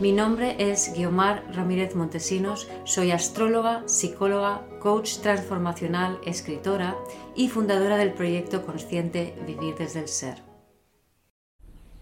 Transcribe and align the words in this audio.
Mi 0.00 0.10
nombre 0.10 0.56
es 0.58 0.92
Guiomar 0.92 1.44
Ramírez 1.54 1.94
Montesinos, 1.94 2.68
soy 2.82 3.12
astróloga, 3.12 3.84
psicóloga, 3.86 4.66
coach 4.80 5.18
transformacional, 5.18 6.18
escritora 6.26 6.96
y 7.36 7.48
fundadora 7.48 7.96
del 7.96 8.12
proyecto 8.12 8.66
consciente 8.66 9.36
Vivir 9.46 9.76
desde 9.76 10.00
el 10.00 10.08
Ser. 10.08 10.42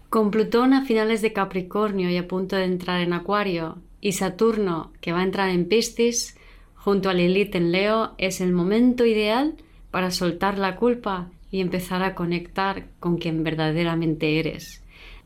Con 0.09 0.31
Plutón 0.31 0.73
a 0.73 0.85
finales 0.85 1.21
de 1.21 1.33
Capricornio 1.33 2.09
y 2.09 2.17
a 2.17 2.27
punto 2.27 2.55
de 2.55 2.65
entrar 2.65 2.99
en 2.99 3.13
Acuario, 3.13 3.83
y 4.01 4.13
Saturno 4.13 4.91
que 4.99 5.11
va 5.11 5.19
a 5.19 5.23
entrar 5.23 5.49
en 5.49 5.67
Piscis, 5.67 6.35
junto 6.73 7.11
a 7.11 7.13
Lilith 7.13 7.53
en 7.53 7.71
Leo, 7.71 8.15
es 8.17 8.41
el 8.41 8.53
momento 8.53 9.05
ideal 9.05 9.55
para 9.91 10.09
soltar 10.09 10.57
la 10.57 10.77
culpa 10.77 11.29
y 11.51 11.61
empezar 11.61 12.01
a 12.01 12.15
conectar 12.15 12.87
con 12.99 13.17
quien 13.17 13.43
verdaderamente 13.43 14.39
eres. 14.39 14.82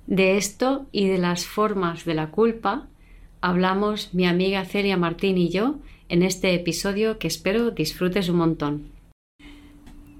De 0.08 0.38
esto 0.38 0.88
y 0.94 1.08
de 1.08 1.18
las 1.18 1.46
formas 1.46 2.06
de 2.06 2.14
la 2.14 2.32
culpa 2.32 2.88
hablamos 3.42 4.14
mi 4.14 4.26
amiga 4.26 4.64
Celia 4.64 4.96
Martín 4.96 5.38
y 5.38 5.50
yo 5.50 5.76
en 6.08 6.24
este 6.24 6.54
episodio 6.54 7.20
que 7.20 7.28
espero 7.28 7.72
disfrutes 7.72 8.30
un 8.30 8.38
montón. 8.38 8.98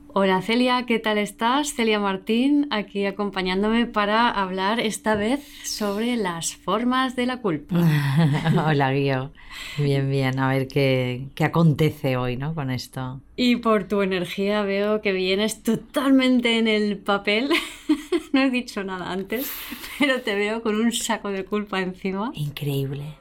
Hola 0.10 0.42
Celia, 0.42 0.86
¿qué 0.86 1.00
tal 1.00 1.18
estás? 1.18 1.74
Celia 1.74 2.02
Martín 2.02 2.68
aquí 2.70 3.06
acompañándome 3.06 3.86
para 3.86 4.30
hablar 4.30 4.82
esta 4.82 5.16
vez 5.16 5.48
sobre 5.64 6.18
las 6.18 6.54
formas 6.56 7.16
de 7.16 7.26
la 7.26 7.38
culpa. 7.38 7.78
Hola 8.68 8.92
Guío, 8.92 9.32
bien, 9.78 10.10
bien, 10.10 10.38
a 10.40 10.50
ver 10.50 10.68
qué, 10.68 11.28
qué 11.34 11.46
acontece 11.46 12.18
hoy 12.18 12.36
¿no? 12.36 12.54
con 12.54 12.72
esto. 12.72 13.22
Y 13.38 13.58
por 13.58 13.86
tu 13.86 14.02
energía 14.02 14.64
veo 14.64 15.02
que 15.02 15.14
vienes 15.14 15.64
totalmente 15.64 16.58
en 16.58 16.68
el 16.68 16.98
papel. 16.98 17.50
no 18.38 18.44
he 18.46 18.50
dicho 18.50 18.84
nada 18.84 19.12
antes, 19.12 19.52
pero 20.00 20.22
te 20.22 20.36
veo 20.36 20.62
con 20.62 20.76
un 20.76 20.92
saco 20.92 21.30
de 21.30 21.46
culpa 21.46 21.82
encima. 21.82 22.32
Increíble. 22.34 23.16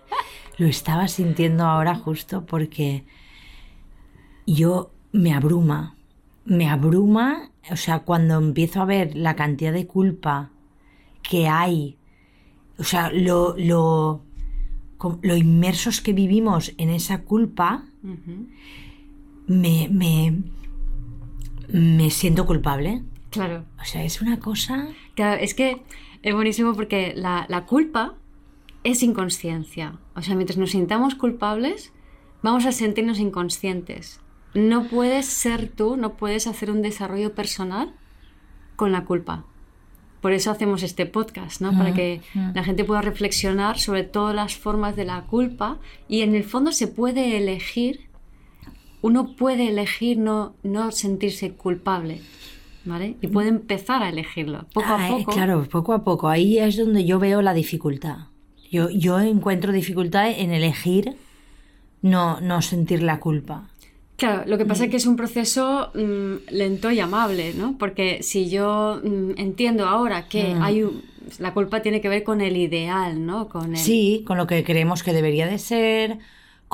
Lo 0.59 0.67
estaba 0.67 1.09
sintiendo 1.09 1.65
ahora 1.65 1.95
justo 1.95 2.47
porque 2.47 3.05
yo 4.47 4.91
me 5.13 5.35
abruma 5.35 5.97
me 6.47 6.69
abruma, 6.69 7.51
o 7.71 7.77
sea, 7.77 8.01
cuando 8.01 8.39
empiezo 8.39 8.81
a 8.81 8.85
ver 8.85 9.17
la 9.17 9.35
cantidad 9.35 9.73
de 9.73 9.87
culpa 9.87 10.51
que 11.29 11.49
hay, 11.49 11.97
o 12.79 12.85
sea, 12.85 13.11
lo, 13.11 13.57
lo, 13.59 14.23
lo 15.23 15.37
inmersos 15.37 16.01
que 16.01 16.13
vivimos 16.13 16.73
en 16.79 16.91
esa 16.91 17.23
culpa, 17.23 17.85
me, 19.49 19.89
me, 19.91 20.43
me 21.69 22.11
siento 22.11 22.47
culpable. 22.47 23.03
Claro. 23.37 23.65
O 23.81 23.85
sea, 23.85 24.05
es 24.05 24.21
una 24.21 24.41
cosa... 24.41 24.89
Claro, 25.15 25.41
es 25.41 25.55
que 25.55 25.83
es 26.23 26.35
buenísimo 26.35 26.75
porque 26.75 27.13
la, 27.15 27.47
la 27.49 27.67
culpa 27.67 28.15
es 28.85 29.03
inconsciencia. 29.03 29.99
O 30.15 30.23
sea, 30.23 30.35
mientras 30.35 30.59
nos 30.59 30.71
sintamos 30.71 31.15
culpables, 31.15 31.93
vamos 32.43 32.67
a 32.67 32.73
sentirnos 32.73 33.19
inconscientes 33.19 34.21
no 34.57 34.85
puedes 34.89 35.27
ser 35.27 35.69
tú, 35.69 35.97
no 35.97 36.17
puedes 36.17 36.47
hacer 36.47 36.71
un 36.71 36.83
desarrollo 36.83 37.35
personal 37.35 37.95
con 38.75 38.91
la 38.91 39.05
culpa. 39.05 39.45
Por 40.21 40.33
eso 40.33 40.51
hacemos 40.51 40.83
este 40.83 41.07
podcast, 41.07 41.61
¿no? 41.61 41.77
Para 41.77 41.93
que 41.95 42.21
la 42.55 42.65
gente 42.65 42.85
pueda 42.85 43.03
reflexionar 43.03 43.79
sobre 43.79 44.03
todas 44.03 44.35
las 44.35 44.57
formas 44.57 44.97
de 44.97 45.05
la 45.05 45.23
culpa 45.23 45.79
y 46.09 46.23
en 46.23 46.35
el 46.35 46.43
fondo 46.43 46.73
se 46.73 46.89
puede 46.89 47.37
elegir, 47.37 48.09
uno 49.03 49.37
puede 49.37 49.69
elegir 49.69 50.19
no, 50.19 50.57
no 50.63 50.91
sentirse 50.91 51.53
culpable. 51.53 52.23
¿Vale? 52.87 53.17
Y 53.21 53.27
puede 53.27 53.49
empezar 53.49 54.03
a 54.03 54.09
elegirlo, 54.09 54.67
poco 54.73 54.89
a 54.89 55.09
poco. 55.09 55.33
Claro, 55.33 55.65
poco 55.65 55.93
a 55.93 56.05
poco. 56.05 56.29
Ahí 56.29 56.59
es 56.59 56.77
donde 56.77 57.05
yo 57.05 57.19
veo 57.19 57.43
la 57.43 57.53
dificultad. 57.53 58.29
Yo, 58.71 58.91
yo 58.91 59.21
encuentro 59.21 59.73
dificultad 59.73 60.31
en 60.31 60.53
elegir 60.53 61.17
no, 62.01 62.41
no 62.41 62.63
sentir 62.63 63.03
la 63.03 63.21
culpa. 63.21 63.69
Claro, 64.17 64.45
lo 64.47 64.57
que 64.57 64.65
pasa 64.65 64.85
es 64.85 64.89
mm. 64.89 64.91
que 64.91 64.97
es 64.97 65.07
un 65.07 65.17
proceso 65.17 65.91
mm, 65.95 66.51
lento 66.51 66.91
y 66.91 67.01
amable, 67.01 67.53
¿no? 67.55 67.77
Porque 67.77 68.23
si 68.23 68.49
yo 68.49 69.01
mm, 69.05 69.33
entiendo 69.37 69.87
ahora 69.87 70.27
que 70.29 70.55
hay 70.61 70.85
la 71.39 71.53
culpa 71.53 71.83
tiene 71.83 72.01
que 72.01 72.09
ver 72.09 72.23
con 72.23 72.41
el 72.41 72.57
ideal, 72.57 73.27
¿no? 73.27 73.49
Con 73.49 73.77
Sí, 73.77 74.23
con 74.27 74.37
lo 74.39 74.47
que 74.47 74.65
creemos 74.65 75.03
que 75.03 75.13
debería 75.13 75.47
de 75.47 75.59
ser, 75.59 76.19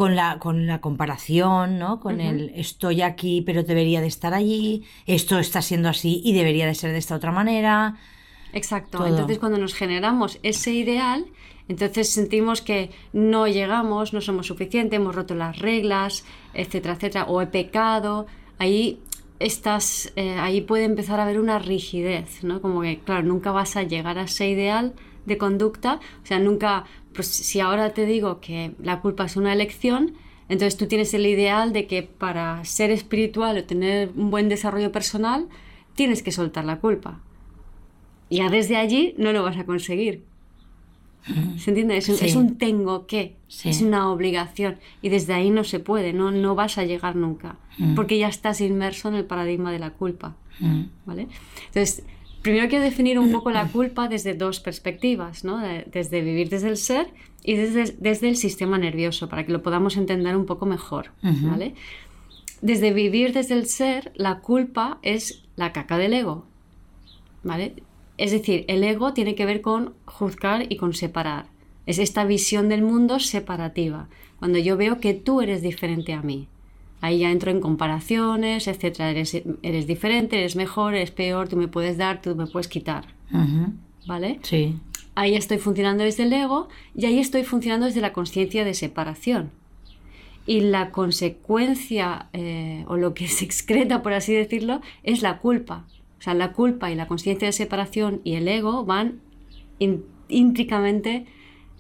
con 0.03 0.17
la, 0.17 0.41
con 0.41 0.67
la 0.67 0.81
comparación, 0.81 1.79
¿no? 1.79 2.01
Con 2.01 2.21
el 2.21 2.51
estoy 2.57 3.03
aquí 3.03 3.41
pero 3.43 3.63
debería 3.63 4.01
de 4.01 4.09
estar 4.09 4.35
allí, 4.35 4.83
esto 5.07 5.39
está 5.39 5.63
siendo 5.63 5.89
así 5.89 6.21
y 6.25 6.33
debería 6.33 6.67
de 6.67 6.75
ser 6.75 6.91
de 6.91 6.99
esta 6.99 7.15
otra 7.15 7.31
manera. 7.31 7.95
Exacto. 8.53 9.07
Entonces 9.07 9.39
cuando 9.39 9.59
nos 9.59 9.75
generamos 9.75 10.41
ese 10.43 10.73
ideal, 10.73 11.27
entonces 11.69 12.09
sentimos 12.09 12.63
que 12.63 12.91
no 13.13 13.47
llegamos, 13.47 14.13
no 14.13 14.21
somos 14.21 14.49
suficientes, 14.49 14.97
hemos 14.97 15.15
roto 15.15 15.37
las 15.37 15.61
reglas, 15.61 16.25
etcétera, 16.53 16.95
etcétera, 16.95 17.25
o 17.27 17.41
he 17.41 17.47
pecado. 17.47 18.27
Ahí 18.59 18.99
estás, 19.39 20.13
eh, 20.17 20.35
ahí 20.37 20.63
puede 20.63 20.83
empezar 20.83 21.21
a 21.21 21.23
haber 21.23 21.39
una 21.39 21.61
rigidez, 21.61 22.43
¿no? 22.43 22.61
Como 22.61 22.81
que, 22.81 22.99
claro, 22.99 23.23
nunca 23.23 23.53
vas 23.53 23.77
a 23.77 23.85
llegar 23.85 24.19
a 24.19 24.23
ese 24.23 24.49
ideal 24.49 24.95
de 25.27 25.39
conducta, 25.39 26.01
o 26.23 26.27
sea, 26.27 26.41
nunca, 26.41 26.87
pues 27.15 27.29
si 27.29 27.61
ahora 27.61 27.95
te 27.95 28.07
digo 28.07 28.41
que 28.41 28.73
la 28.83 29.01
culpa 29.01 29.25
es 29.25 29.37
una 29.37 29.53
elección, 29.53 30.15
entonces 30.49 30.77
tú 30.77 30.87
tienes 30.87 31.15
el 31.15 31.27
ideal 31.27 31.73
de 31.73 31.87
que 31.87 32.03
para 32.03 32.65
ser 32.65 32.91
espiritual 32.91 33.59
o 33.59 33.65
tener 33.65 34.11
un 34.17 34.31
buen 34.31 34.49
desarrollo 34.49 34.93
personal, 34.93 35.49
tienes 35.95 36.23
que 36.23 36.33
soltar 36.33 36.65
la 36.65 36.79
culpa. 36.79 37.21
Ya 38.31 38.49
desde 38.49 38.77
allí 38.77 39.15
no 39.19 39.33
lo 39.33 39.43
vas 39.43 39.59
a 39.59 39.65
conseguir, 39.65 40.23
¿Se 41.59 41.71
entiende? 41.71 41.97
Es 41.97 42.09
un, 42.35 42.59
tengo 42.59 43.07
que, 43.07 43.37
es 43.65 43.81
una 43.81 44.11
obligación 44.11 44.79
y 45.03 45.09
desde 45.09 45.35
ahí 45.35 45.51
no 45.51 45.63
se 45.63 45.79
puede, 45.79 46.13
no, 46.13 46.33
no 46.33 46.57
vas 46.57 46.79
a 46.79 46.85
llegar 46.85 47.15
nunca, 47.15 47.57
mm. 47.79 47.95
porque 47.95 48.19
ya 48.19 48.27
estás 48.27 48.61
inmerso 48.61 49.09
en 49.09 49.15
el 49.15 49.25
paradigma 49.25 49.71
de 49.71 49.79
la 49.79 49.91
culpa. 49.91 50.35
Mm. 50.59 50.83
¿vale? 51.07 51.29
Entonces, 51.67 52.03
primero 52.43 52.69
quiero 52.69 52.85
definir 52.85 53.19
un 53.19 53.33
poco 53.33 53.51
la 53.51 53.69
culpa 53.69 54.09
desde 54.09 54.35
dos 54.35 54.61
perspectivas, 54.61 55.45
¿no? 55.45 55.59
desde 55.59 56.21
vivir 56.21 56.49
desde 56.49 56.69
el 56.69 56.77
ser 56.77 57.09
y 57.45 57.55
desde, 57.55 57.97
desde, 57.99 58.29
el 58.29 58.37
sistema 58.37 58.79
nervioso, 58.79 59.29
para 59.29 59.47
que 59.47 59.53
lo 59.53 59.63
podamos 59.63 59.97
entender 59.97 60.37
un 60.37 60.47
poco 60.47 60.67
mejor. 60.67 61.11
¿vale? 61.23 61.75
Desde 62.61 62.93
vivir 62.93 63.33
desde 63.33 63.55
el 63.55 63.67
ser, 63.67 64.13
la 64.15 64.41
culpa 64.41 64.99
es 65.03 65.43
la 65.57 65.73
caca 65.73 65.99
del 65.99 66.15
ego. 66.15 66.45
¿vale? 67.43 67.75
Es 68.19 68.33
decir, 68.33 68.65
el 68.69 68.85
ego 68.85 69.15
tiene 69.15 69.35
que 69.35 69.47
ver 69.47 69.63
con 69.63 69.95
juzgar 70.05 70.71
y 70.71 70.77
con 70.77 70.95
separar. 70.95 71.47
Es 71.87 71.99
esta 71.99 72.25
visión 72.25 72.69
del 72.69 72.83
mundo 72.83 73.19
separativa, 73.19 74.09
cuando 74.39 74.59
yo 74.59 74.77
veo 74.77 74.99
que 74.99 75.15
tú 75.15 75.41
eres 75.41 75.63
diferente 75.63 76.13
a 76.13 76.23
mí. 76.23 76.49
Ahí 77.03 77.19
ya 77.19 77.33
entro 77.33 77.51
en 77.51 77.61
comparaciones, 77.61 78.69
etc. 78.69 79.01
Eres, 79.63 79.87
diferente, 79.89 80.39
eres 80.39 80.55
mejor, 80.57 80.95
eres 80.95 81.11
peor, 81.11 81.49
tú 81.49 81.57
me 81.57 81.67
puedes 81.69 81.99
dar, 81.99 82.23
tú 82.23 82.35
me 82.37 82.47
puedes 82.47 82.69
quitar. 82.69 83.05
¿Vale? 84.07 84.39
Sí. 84.43 84.77
Ahí 85.17 85.35
estoy 85.35 85.59
funcionando 85.59 86.05
desde 86.05 86.23
el 86.23 86.33
ego 86.33 86.69
y 86.97 87.07
ahí 87.07 87.19
estoy 87.19 87.43
funcionando 87.43 87.87
desde 87.87 88.01
la 88.01 88.13
conciencia 88.13 88.65
de 88.65 88.73
separación. 88.73 89.51
Y 90.47 90.61
la 90.61 90.91
consecuencia, 90.91 92.29
eh, 92.33 92.85
o 92.87 92.97
lo 92.97 93.15
que 93.15 93.27
se 93.27 93.45
excreta, 93.45 94.03
por 94.03 94.13
así 94.13 94.33
decirlo, 94.33 94.81
es 95.03 95.23
la 95.23 95.39
culpa. 95.39 95.85
O 96.21 96.23
sea, 96.23 96.35
la 96.35 96.53
culpa 96.53 96.93
y 96.93 96.95
la 96.95 97.09
conciencia 97.09 97.47
de 97.47 97.53
separación 97.53 98.21
y 98.23 98.35
el 98.35 98.47
ego 98.47 98.85
van 98.85 99.21
íntricamente 100.29 101.27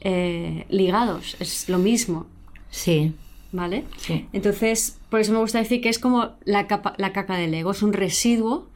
eh, 0.00 0.66
ligados, 0.68 1.36
es 1.38 1.68
lo 1.68 1.78
mismo. 1.78 2.26
Sí. 2.70 3.12
¿Vale? 3.52 3.84
Sí. 3.98 4.26
Entonces, 4.32 4.98
por 5.12 5.20
eso 5.20 5.34
me 5.34 5.40
gusta 5.40 5.58
decir 5.58 5.82
que 5.82 5.90
es 5.90 5.98
como 5.98 6.30
la, 6.46 6.66
la 6.96 7.12
caca 7.12 7.36
del 7.36 7.52
ego, 7.52 7.72
es 7.72 7.82
un 7.82 7.92
residuo 7.92 8.66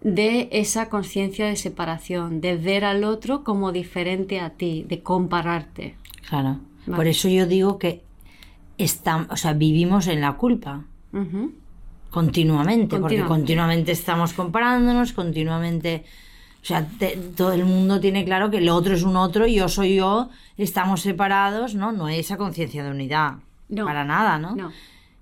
de 0.00 0.48
esa 0.50 0.88
conciencia 0.88 1.44
de 1.44 1.56
separación, 1.56 2.40
de 2.40 2.56
ver 2.56 2.86
al 2.86 3.04
otro 3.04 3.44
como 3.44 3.70
diferente 3.70 4.40
a 4.40 4.48
ti, 4.48 4.86
de 4.88 5.02
compararte. 5.02 5.96
Claro. 6.26 6.60
Por 6.86 7.06
eso 7.06 7.28
yo 7.28 7.46
digo 7.46 7.78
que 7.78 8.00
estamos, 8.78 9.26
o 9.30 9.36
sea, 9.36 9.52
vivimos 9.52 10.06
en 10.06 10.22
la 10.22 10.38
culpa 10.38 10.86
continuamente, 12.08 12.98
porque 12.98 13.22
continuamente 13.26 13.92
estamos 13.92 14.32
comparándonos, 14.32 15.12
continuamente 15.12 16.06
O 16.62 16.64
sea, 16.64 16.88
todo 17.36 17.52
el 17.52 17.66
mundo 17.66 18.00
tiene 18.00 18.24
claro 18.24 18.50
que 18.50 18.56
el 18.56 18.70
otro 18.70 18.94
es 18.94 19.02
un 19.02 19.16
otro, 19.16 19.46
yo 19.46 19.68
soy 19.68 19.96
yo, 19.96 20.30
estamos 20.56 21.02
separados, 21.02 21.74
¿no? 21.74 21.92
No 21.92 22.06
hay 22.06 22.20
esa 22.20 22.38
conciencia 22.38 22.82
de 22.82 22.90
unidad. 22.90 23.34
No. 23.68 23.84
Para 23.84 24.04
nada, 24.04 24.38
¿no? 24.38 24.56
No. 24.56 24.72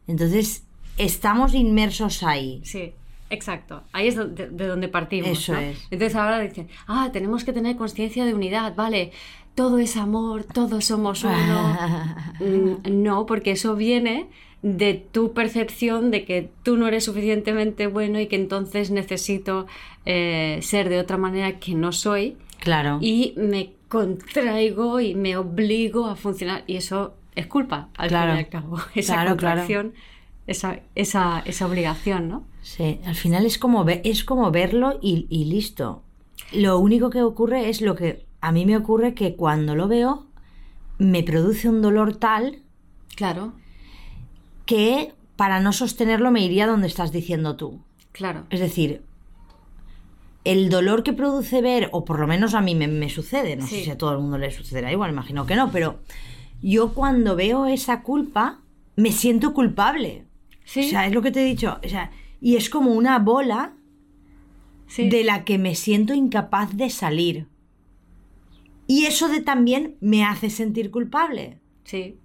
Entonces, 0.06 0.64
estamos 0.98 1.54
inmersos 1.54 2.22
ahí. 2.22 2.60
Sí. 2.64 2.92
Exacto, 3.30 3.82
ahí 3.94 4.08
es 4.08 4.16
de, 4.16 4.48
donde 4.48 4.88
partimos. 4.88 5.30
Eso 5.30 5.56
es. 5.56 5.78
Entonces 5.90 6.14
ahora 6.16 6.38
dicen, 6.40 6.68
ah, 6.86 7.08
tenemos 7.14 7.44
que 7.44 7.54
tener 7.54 7.76
conciencia 7.76 8.26
de 8.26 8.34
unidad, 8.34 8.74
vale, 8.76 9.12
todo 9.54 9.78
es 9.78 9.96
amor, 9.96 10.44
todos 10.44 10.84
somos 10.84 11.24
uno. 11.24 11.78
Mm, 12.40 13.02
no, 13.02 13.24
porque 13.24 13.52
eso 13.52 13.76
viene 13.76 14.26
de 14.62 14.94
tu 14.94 15.32
percepción 15.32 16.10
de 16.10 16.24
que 16.24 16.50
tú 16.64 16.76
no 16.76 16.88
eres 16.88 17.04
suficientemente 17.04 17.86
bueno 17.86 18.18
y 18.18 18.26
que 18.26 18.34
entonces 18.34 18.90
necesito 18.90 19.66
eh, 20.06 20.58
ser 20.62 20.88
de 20.88 20.98
otra 20.98 21.18
manera 21.18 21.60
que 21.60 21.74
no 21.74 21.92
soy. 21.92 22.36
Claro. 22.58 22.98
Y 23.00 23.34
me 23.36 23.70
contraigo 23.88 24.98
y 24.98 25.14
me 25.14 25.36
obligo 25.36 26.06
a 26.06 26.16
funcionar. 26.16 26.64
Y 26.66 26.76
eso 26.76 27.14
es 27.34 27.46
culpa, 27.46 27.88
al 27.96 28.10
fin 28.10 28.18
y 28.18 28.38
al 28.38 28.48
cabo. 28.48 28.78
Esa 28.94 29.14
claro, 29.14 29.30
contracción, 29.30 29.94
Esa, 30.46 30.80
esa, 30.94 31.42
esa, 31.44 31.66
obligación, 31.66 32.28
¿no? 32.28 32.44
Sí, 32.62 33.00
al 33.06 33.14
final 33.14 33.46
es 33.46 33.58
como, 33.58 33.86
es 33.88 34.24
como 34.24 34.50
verlo 34.50 34.98
y, 35.00 35.26
y 35.28 35.44
listo. 35.46 36.02
Lo 36.52 36.78
único 36.78 37.10
que 37.10 37.22
ocurre 37.22 37.68
es 37.68 37.80
lo 37.80 37.94
que 37.94 38.26
a 38.40 38.52
mí 38.52 38.66
me 38.66 38.76
ocurre 38.76 39.14
que 39.14 39.36
cuando 39.36 39.74
lo 39.74 39.88
veo 39.88 40.26
me 40.98 41.22
produce 41.22 41.68
un 41.68 41.82
dolor 41.82 42.16
tal. 42.16 42.58
Claro 43.16 43.52
que 44.66 45.12
para 45.36 45.60
no 45.60 45.72
sostenerlo 45.72 46.30
me 46.30 46.44
iría 46.44 46.66
donde 46.66 46.86
estás 46.86 47.12
diciendo 47.12 47.56
tú. 47.56 47.80
Claro. 48.12 48.44
Es 48.50 48.60
decir, 48.60 49.02
el 50.44 50.70
dolor 50.70 51.02
que 51.02 51.12
produce 51.12 51.60
ver, 51.62 51.88
o 51.92 52.04
por 52.04 52.18
lo 52.18 52.26
menos 52.26 52.54
a 52.54 52.60
mí 52.60 52.74
me, 52.74 53.08
sucede, 53.08 53.56
no 53.56 53.66
sé 53.66 53.84
si 53.84 53.90
a 53.90 53.98
todo 53.98 54.12
el 54.12 54.18
mundo 54.18 54.38
le 54.38 54.50
sucederá 54.50 54.92
igual, 54.92 55.10
imagino 55.10 55.46
que 55.46 55.56
no, 55.56 55.70
pero 55.70 56.00
yo 56.62 56.94
cuando 56.94 57.36
veo 57.36 57.66
esa 57.66 58.02
culpa, 58.02 58.60
me 58.96 59.12
siento 59.12 59.52
culpable. 59.52 60.24
¿Sí? 60.64 60.80
O 60.80 60.90
sea, 60.90 61.06
es 61.06 61.12
lo 61.12 61.22
que 61.22 61.30
te 61.30 61.42
he 61.42 61.44
dicho. 61.44 61.78
O 61.84 61.88
sea, 61.88 62.12
y 62.40 62.56
es 62.56 62.70
como 62.70 62.92
una 62.92 63.18
bola 63.18 63.74
de 64.96 65.24
la 65.24 65.44
que 65.44 65.58
me 65.58 65.74
siento 65.74 66.14
incapaz 66.14 66.76
de 66.76 66.90
salir. 66.90 67.46
Y 68.86 69.06
eso 69.06 69.28
de 69.28 69.40
también 69.40 69.96
me 70.00 70.24
hace 70.24 70.50
sentir 70.50 70.90
culpable. 70.90 71.58
Sí. 71.84 72.18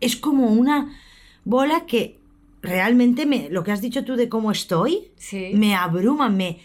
Es 0.00 0.16
como 0.16 0.46
una 0.46 0.98
bola 1.44 1.86
que 1.86 2.18
realmente 2.62 3.26
me, 3.26 3.48
lo 3.50 3.64
que 3.64 3.72
has 3.72 3.80
dicho 3.80 4.04
tú 4.04 4.16
de 4.16 4.28
cómo 4.28 4.50
estoy, 4.50 5.12
me 5.54 5.74
abruma, 5.74 6.28
me, 6.28 6.58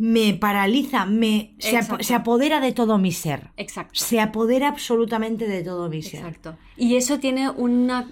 me 0.00 0.32
paraliza, 0.32 1.04
me 1.04 1.52
se, 1.58 2.14
apodera 2.14 2.60
de 2.60 2.72
todo 2.72 2.96
mi 2.96 3.12
ser. 3.12 3.50
Exacto. 3.58 4.00
Se 4.00 4.18
apodera 4.18 4.68
absolutamente 4.68 5.46
de 5.46 5.62
todo 5.62 5.90
mi 5.90 6.00
ser. 6.00 6.20
Exacto. 6.20 6.56
Y 6.78 6.96
eso 6.96 7.18
tiene 7.18 7.50
una, 7.50 8.08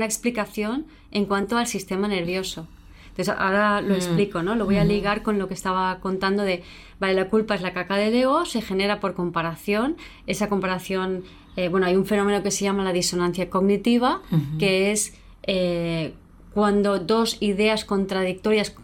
explicación 0.00 0.86
en 1.10 1.26
cuanto 1.26 1.58
al 1.58 1.66
sistema 1.66 2.08
nervioso. 2.08 2.68
Entonces 3.10 3.34
ahora 3.36 3.82
lo 3.82 3.92
mm. 3.92 3.98
explico, 3.98 4.42
¿no? 4.42 4.54
Lo 4.54 4.64
voy 4.64 4.78
a 4.78 4.84
ligar 4.86 5.22
con 5.22 5.38
lo 5.38 5.46
que 5.46 5.52
estaba 5.52 6.00
contando 6.00 6.42
de, 6.42 6.62
vale, 7.00 7.12
la 7.12 7.28
culpa 7.28 7.54
es 7.54 7.60
la 7.60 7.74
caca 7.74 7.96
del 7.96 8.14
ego, 8.14 8.46
se 8.46 8.62
genera 8.62 8.98
por 8.98 9.12
comparación, 9.12 9.98
esa 10.26 10.48
comparación, 10.48 11.24
eh, 11.54 11.68
bueno, 11.68 11.84
hay 11.84 11.96
un 11.96 12.06
fenómeno 12.06 12.42
que 12.42 12.50
se 12.50 12.64
llama 12.64 12.82
la 12.82 12.94
disonancia 12.94 13.50
cognitiva, 13.50 14.22
que 14.58 14.90
es 14.90 15.12
eh, 15.42 16.14
cuando 16.54 16.98
dos 16.98 17.36
ideas 17.40 17.84
contradictorias 17.84 18.74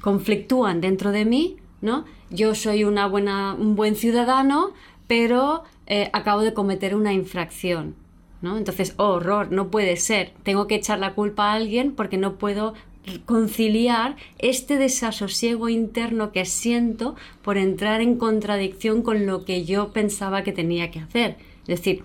conflictúan 0.00 0.80
dentro 0.80 1.12
de 1.12 1.26
mí, 1.26 1.56
¿no? 1.82 2.06
Yo 2.30 2.54
soy 2.54 2.84
una 2.84 3.06
buena, 3.06 3.54
un 3.54 3.76
buen 3.76 3.94
ciudadano, 3.96 4.72
pero 5.06 5.64
eh, 5.86 6.08
acabo 6.14 6.40
de 6.40 6.54
cometer 6.54 6.94
una 6.94 7.12
infracción, 7.12 7.94
¿no? 8.40 8.56
Entonces, 8.56 8.94
oh, 8.96 9.14
horror, 9.14 9.52
no 9.52 9.70
puede 9.70 9.96
ser. 9.96 10.32
Tengo 10.42 10.66
que 10.66 10.76
echar 10.76 10.98
la 10.98 11.14
culpa 11.14 11.50
a 11.50 11.54
alguien 11.54 11.92
porque 11.92 12.16
no 12.16 12.38
puedo 12.38 12.72
conciliar 13.26 14.16
este 14.38 14.78
desasosiego 14.78 15.68
interno 15.68 16.30
que 16.30 16.44
siento 16.44 17.16
por 17.42 17.58
entrar 17.58 18.00
en 18.00 18.16
contradicción 18.16 19.02
con 19.02 19.26
lo 19.26 19.44
que 19.44 19.64
yo 19.64 19.92
pensaba 19.92 20.44
que 20.44 20.52
tenía 20.52 20.90
que 20.90 21.00
hacer. 21.00 21.36
Es 21.62 21.80
decir, 21.80 22.04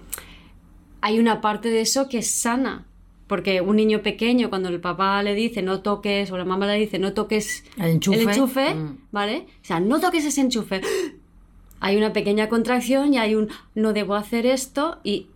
hay 1.01 1.19
una 1.19 1.39
parte 1.39 1.69
de 1.69 1.81
eso 1.81 2.09
que 2.09 2.18
es 2.19 2.31
sana, 2.31 2.85
porque 3.27 3.62
un 3.62 3.75
niño 3.75 4.01
pequeño, 4.01 4.50
cuando 4.50 4.69
el 4.69 4.79
papá 4.79 5.21
le 5.21 5.35
dice 5.35 5.62
no 5.62 5.81
toques, 5.81 6.31
o 6.31 6.38
la 6.38 6.45
mamá 6.45 6.65
le 6.68 6.79
dice 6.79 6.97
no 6.97 7.13
toques 7.13 7.65
el 7.77 7.91
enchufe, 8.01 8.74
mm. 8.74 8.97
¿vale? 9.12 9.45
O 9.62 9.65
sea, 9.65 9.79
no 9.79 10.00
toques 10.00 10.25
ese 10.25 10.41
enchufe. 10.41 10.81
Hay 11.79 11.95
una 11.95 12.12
pequeña 12.12 12.50
contracción 12.50 13.13
y 13.13 13.19
hay 13.19 13.35
un 13.35 13.50
no 13.75 13.94
debo 13.94 14.15
hacer 14.15 14.47
esto 14.47 14.97
y 15.03 15.27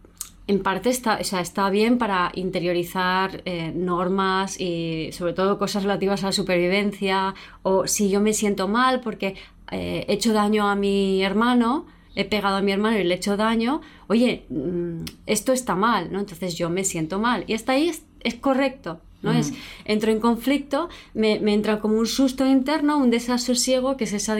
en 0.47 0.63
parte 0.63 0.89
está, 0.89 1.19
o 1.21 1.23
sea, 1.23 1.39
está 1.39 1.69
bien 1.69 1.99
para 1.99 2.31
interiorizar 2.33 3.43
eh, 3.45 3.71
normas 3.75 4.59
y 4.59 5.11
sobre 5.11 5.33
todo 5.33 5.59
cosas 5.59 5.83
relativas 5.83 6.23
a 6.23 6.27
la 6.27 6.31
supervivencia 6.31 7.35
o 7.61 7.85
si 7.85 8.09
yo 8.09 8.21
me 8.21 8.33
siento 8.33 8.67
mal 8.67 9.01
porque 9.01 9.35
eh, 9.71 10.05
he 10.07 10.13
hecho 10.13 10.33
daño 10.33 10.67
a 10.67 10.75
mi 10.75 11.23
hermano, 11.23 11.85
he 12.15 12.25
pegado 12.25 12.57
a 12.57 12.61
mi 12.61 12.71
hermano 12.71 12.99
y 12.99 13.03
le 13.03 13.13
he 13.13 13.17
hecho 13.17 13.37
daño, 13.37 13.81
oye, 14.07 14.45
mm, 14.49 15.03
esto 15.27 15.53
está 15.53 15.75
mal, 15.75 16.11
¿no? 16.11 16.19
Entonces 16.19 16.55
yo 16.55 16.69
me 16.69 16.83
siento 16.83 17.19
mal. 17.19 17.43
Y 17.47 17.53
hasta 17.53 17.73
ahí 17.73 17.89
es, 17.89 18.35
correcto, 18.35 18.99
¿no? 19.21 19.31
Es, 19.31 19.53
entro 19.85 20.11
en 20.11 20.19
conflicto, 20.19 20.89
me, 21.13 21.33
entra 21.53 21.79
como 21.79 21.97
un 21.97 22.07
susto 22.07 22.45
interno, 22.45 22.97
un 22.97 23.11
desasosiego, 23.11 23.97
que 23.97 24.03
es 24.03 24.13
esa 24.13 24.35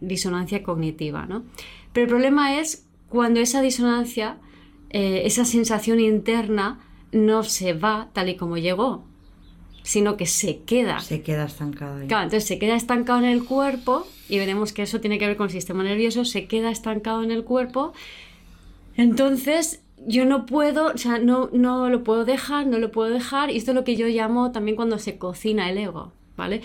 disonancia 0.00 0.62
cognitiva, 0.62 1.26
¿no? 1.26 1.44
Pero 1.92 2.04
el 2.04 2.10
problema 2.10 2.58
es 2.58 2.86
cuando 3.08 3.40
esa 3.40 3.62
disonancia, 3.62 4.38
eh, 4.90 5.22
esa 5.24 5.44
sensación 5.44 6.00
interna, 6.00 6.80
no 7.12 7.44
se 7.44 7.72
va 7.72 8.08
tal 8.12 8.28
y 8.28 8.36
como 8.36 8.58
llegó, 8.58 9.04
sino 9.84 10.16
que 10.16 10.26
se 10.26 10.58
queda. 10.58 10.98
Se 11.00 11.22
queda 11.22 11.44
estancado. 11.44 12.00
Ahí. 12.00 12.08
Claro, 12.08 12.24
entonces 12.24 12.48
se 12.48 12.58
queda 12.58 12.74
estancado 12.74 13.20
en 13.20 13.26
el 13.26 13.44
cuerpo 13.44 14.06
y 14.28 14.38
veremos 14.38 14.72
que 14.72 14.82
eso 14.82 15.00
tiene 15.00 15.18
que 15.18 15.26
ver 15.26 15.36
con 15.36 15.46
el 15.46 15.52
sistema 15.52 15.82
nervioso, 15.82 16.24
se 16.24 16.46
queda 16.46 16.70
estancado 16.70 17.22
en 17.22 17.30
el 17.30 17.44
cuerpo. 17.44 17.92
Entonces 18.96 19.82
yo 20.06 20.24
no 20.24 20.46
puedo, 20.46 20.86
o 20.86 20.98
sea, 20.98 21.18
no, 21.18 21.50
no 21.52 21.88
lo 21.88 22.04
puedo 22.04 22.24
dejar, 22.24 22.66
no 22.66 22.78
lo 22.78 22.90
puedo 22.90 23.10
dejar 23.10 23.50
y 23.50 23.56
esto 23.56 23.70
es 23.70 23.74
lo 23.74 23.84
que 23.84 23.96
yo 23.96 24.06
llamo 24.06 24.52
también 24.52 24.76
cuando 24.76 24.98
se 24.98 25.18
cocina 25.18 25.70
el 25.70 25.78
ego. 25.78 26.12
¿Vale? 26.36 26.62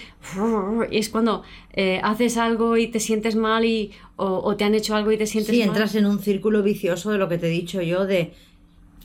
Y 0.90 0.98
es 0.98 1.10
cuando 1.10 1.44
eh, 1.74 2.02
haces 2.04 2.38
algo 2.38 2.76
y 2.78 2.88
te 2.88 3.00
sientes 3.00 3.36
mal 3.36 3.66
y, 3.66 3.92
o, 4.16 4.56
te 4.56 4.64
han 4.64 4.74
hecho 4.74 4.96
algo 4.96 5.12
y 5.12 5.18
te 5.18 5.28
sientes 5.28 5.54
mal. 5.54 5.56
Sí, 5.56 5.62
entras 5.62 5.94
en 5.94 6.08
un 6.08 6.18
círculo 6.18 6.64
vicioso 6.64 7.12
de 7.12 7.20
lo 7.20 7.30
que 7.30 7.38
te 7.38 7.46
he 7.46 7.52
dicho 7.52 7.80
yo, 7.84 8.08
de 8.08 8.34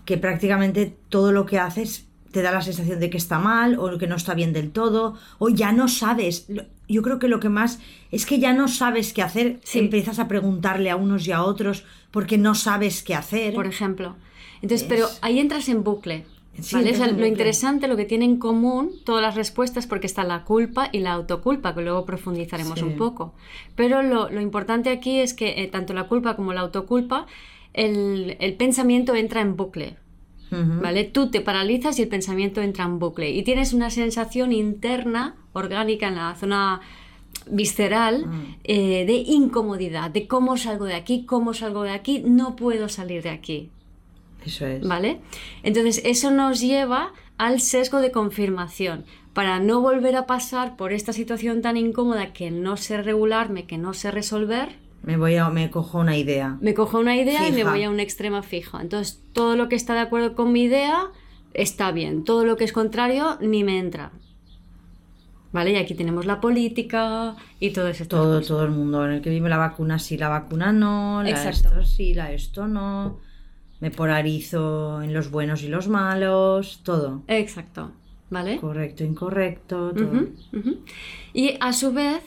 que 0.06 0.16
prácticamente 0.16 0.96
todo 1.10 1.32
lo 1.32 1.44
que 1.44 1.58
haces 1.58 2.06
te 2.30 2.40
da 2.40 2.50
la 2.50 2.62
sensación 2.62 2.98
de 2.98 3.10
que 3.10 3.18
está 3.18 3.38
mal 3.38 3.78
o 3.78 3.98
que 3.98 4.06
no 4.06 4.16
está 4.16 4.32
bien 4.32 4.54
del 4.54 4.70
todo 4.70 5.16
o 5.38 5.50
ya 5.50 5.70
no 5.72 5.86
sabes. 5.86 6.46
Yo 6.88 7.02
creo 7.02 7.18
que 7.18 7.28
lo 7.28 7.40
que 7.40 7.48
más 7.48 7.80
es 8.10 8.26
que 8.26 8.38
ya 8.38 8.52
no 8.52 8.68
sabes 8.68 9.12
qué 9.12 9.22
hacer, 9.22 9.60
empiezas 9.72 10.18
a 10.18 10.28
preguntarle 10.28 10.90
a 10.90 10.96
unos 10.96 11.26
y 11.26 11.32
a 11.32 11.42
otros 11.42 11.84
porque 12.10 12.38
no 12.38 12.54
sabes 12.54 13.02
qué 13.02 13.14
hacer. 13.14 13.54
Por 13.54 13.66
ejemplo. 13.66 14.16
Entonces, 14.62 14.86
pero 14.88 15.08
ahí 15.20 15.40
entras 15.40 15.68
en 15.68 15.82
bucle. 15.82 16.26
lo 16.72 17.26
interesante, 17.26 17.88
lo 17.88 17.96
que 17.96 18.04
tiene 18.04 18.24
en 18.24 18.38
común 18.38 18.92
todas 19.04 19.22
las 19.22 19.34
respuestas, 19.34 19.86
porque 19.86 20.06
está 20.06 20.24
la 20.24 20.44
culpa 20.44 20.88
y 20.92 21.00
la 21.00 21.12
autoculpa, 21.12 21.74
que 21.74 21.82
luego 21.82 22.04
profundizaremos 22.04 22.80
un 22.82 22.96
poco. 22.96 23.34
Pero 23.74 24.02
lo, 24.02 24.40
importante 24.40 24.90
aquí 24.90 25.20
es 25.20 25.34
que 25.34 25.62
eh, 25.62 25.68
tanto 25.68 25.92
la 25.94 26.04
culpa 26.04 26.36
como 26.36 26.52
la 26.52 26.60
autoculpa, 26.60 27.26
el, 27.72 28.36
el 28.40 28.54
pensamiento 28.54 29.14
entra 29.14 29.40
en 29.40 29.56
bucle. 29.56 29.96
¿Vale? 30.80 31.04
Tú 31.04 31.30
te 31.30 31.40
paralizas 31.40 31.98
y 31.98 32.02
el 32.02 32.08
pensamiento 32.08 32.60
entra 32.60 32.84
en 32.84 32.98
bucle. 32.98 33.30
Y 33.30 33.42
tienes 33.42 33.72
una 33.72 33.90
sensación 33.90 34.52
interna, 34.52 35.36
orgánica, 35.52 36.08
en 36.08 36.16
la 36.16 36.34
zona 36.34 36.80
visceral, 37.50 38.26
mm. 38.26 38.56
eh, 38.64 39.04
de 39.06 39.14
incomodidad, 39.14 40.10
de 40.10 40.26
cómo 40.26 40.56
salgo 40.56 40.84
de 40.84 40.94
aquí, 40.94 41.24
cómo 41.26 41.54
salgo 41.54 41.82
de 41.82 41.90
aquí, 41.90 42.22
no 42.24 42.56
puedo 42.56 42.88
salir 42.88 43.22
de 43.22 43.30
aquí. 43.30 43.70
Eso 44.44 44.66
es. 44.66 44.86
¿Vale? 44.86 45.20
Entonces, 45.62 46.02
eso 46.04 46.30
nos 46.30 46.60
lleva 46.60 47.12
al 47.38 47.60
sesgo 47.60 48.00
de 48.00 48.10
confirmación. 48.10 49.04
Para 49.32 49.58
no 49.58 49.80
volver 49.80 50.14
a 50.16 50.26
pasar 50.26 50.76
por 50.76 50.92
esta 50.92 51.12
situación 51.12 51.60
tan 51.60 51.76
incómoda 51.76 52.32
que 52.32 52.50
no 52.50 52.76
sé 52.76 53.02
regularme, 53.02 53.66
que 53.66 53.78
no 53.78 53.92
sé 53.92 54.10
resolver, 54.10 54.83
me 55.04 55.16
voy 55.16 55.36
a, 55.36 55.48
me 55.50 55.70
cojo 55.70 55.98
una 55.98 56.16
idea. 56.16 56.56
Me 56.60 56.72
cojo 56.74 56.98
una 56.98 57.16
idea 57.16 57.46
y 57.48 57.52
me 57.52 57.64
voy 57.64 57.82
a 57.84 57.90
una 57.90 58.02
extrema 58.02 58.42
fija. 58.42 58.80
Entonces, 58.80 59.22
todo 59.32 59.54
lo 59.54 59.68
que 59.68 59.76
está 59.76 59.94
de 59.94 60.00
acuerdo 60.00 60.34
con 60.34 60.52
mi 60.52 60.62
idea 60.62 61.08
está 61.52 61.92
bien. 61.92 62.24
Todo 62.24 62.44
lo 62.44 62.56
que 62.56 62.64
es 62.64 62.72
contrario 62.72 63.36
ni 63.40 63.64
me 63.64 63.78
entra. 63.78 64.12
¿Vale? 65.52 65.72
Y 65.72 65.76
aquí 65.76 65.94
tenemos 65.94 66.26
la 66.26 66.40
política 66.40 67.36
y 67.60 67.70
todo 67.70 67.88
eso. 67.88 68.06
Todo, 68.06 68.40
todo 68.40 68.64
el 68.64 68.70
mundo. 68.70 69.04
En 69.04 69.12
el 69.12 69.22
que 69.22 69.30
vive 69.30 69.48
la 69.48 69.58
vacuna 69.58 69.98
sí, 69.98 70.16
la 70.16 70.28
vacuna 70.28 70.72
no, 70.72 71.22
la 71.22 71.30
esto 71.30 71.84
sí, 71.84 72.14
la 72.14 72.32
esto 72.32 72.66
no. 72.66 73.20
Me 73.80 73.90
polarizo 73.90 75.02
en 75.02 75.12
los 75.12 75.30
buenos 75.30 75.62
y 75.62 75.68
los 75.68 75.86
malos, 75.86 76.80
todo. 76.82 77.22
Exacto. 77.28 77.92
¿Vale? 78.30 78.58
Correcto, 78.58 79.04
incorrecto, 79.04 79.92
todo. 79.92 80.28
Y 81.34 81.56
a 81.60 81.72
su 81.72 81.92
vez, 81.92 82.22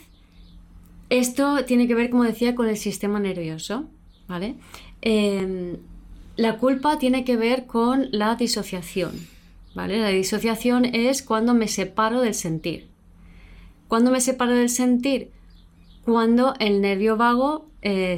Esto 1.09 1.63
tiene 1.65 1.87
que 1.87 1.95
ver, 1.95 2.09
como 2.09 2.23
decía, 2.23 2.55
con 2.55 2.67
el 2.67 2.77
sistema 2.77 3.19
nervioso, 3.19 3.85
¿vale? 4.27 4.55
Em, 5.01 5.77
la 6.35 6.57
culpa 6.57 6.99
tiene 6.99 7.23
que 7.23 7.37
ver 7.37 7.65
con 7.65 8.09
la 8.11 8.35
disociación, 8.35 9.11
¿vale? 9.73 9.99
La 9.99 10.09
disociación 10.09 10.85
es 10.85 11.23
cuando 11.23 11.53
me 11.53 11.67
separo 11.67 12.21
del 12.21 12.33
sentir. 12.33 12.87
¿Cuándo 13.87 14.11
me 14.11 14.21
separo 14.21 14.53
del 14.53 14.69
sentir? 14.69 15.31
Cuando 16.03 16.53
el 16.59 16.81
nervio 16.81 17.15
vago, 17.17 17.69
eh, 17.81 18.17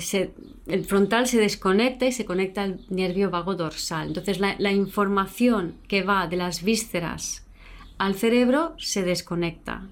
el 0.68 0.86
frontal 0.86 1.28
se 1.28 1.40
desconecta 1.40 2.06
y 2.06 2.12
se 2.12 2.26
conecta 2.26 2.64
al 2.64 2.80
nervio 2.90 3.30
vago 3.30 3.56
dorsal. 3.56 4.08
Entonces 4.08 4.40
la, 4.40 4.72
información 4.72 5.76
que 5.88 6.04
va 6.04 6.28
de 6.28 6.38
las 6.38 6.64
vísceras 6.64 7.46
al 7.98 8.16
cerebro 8.16 8.76
se 8.78 9.04
desconecta, 9.04 9.84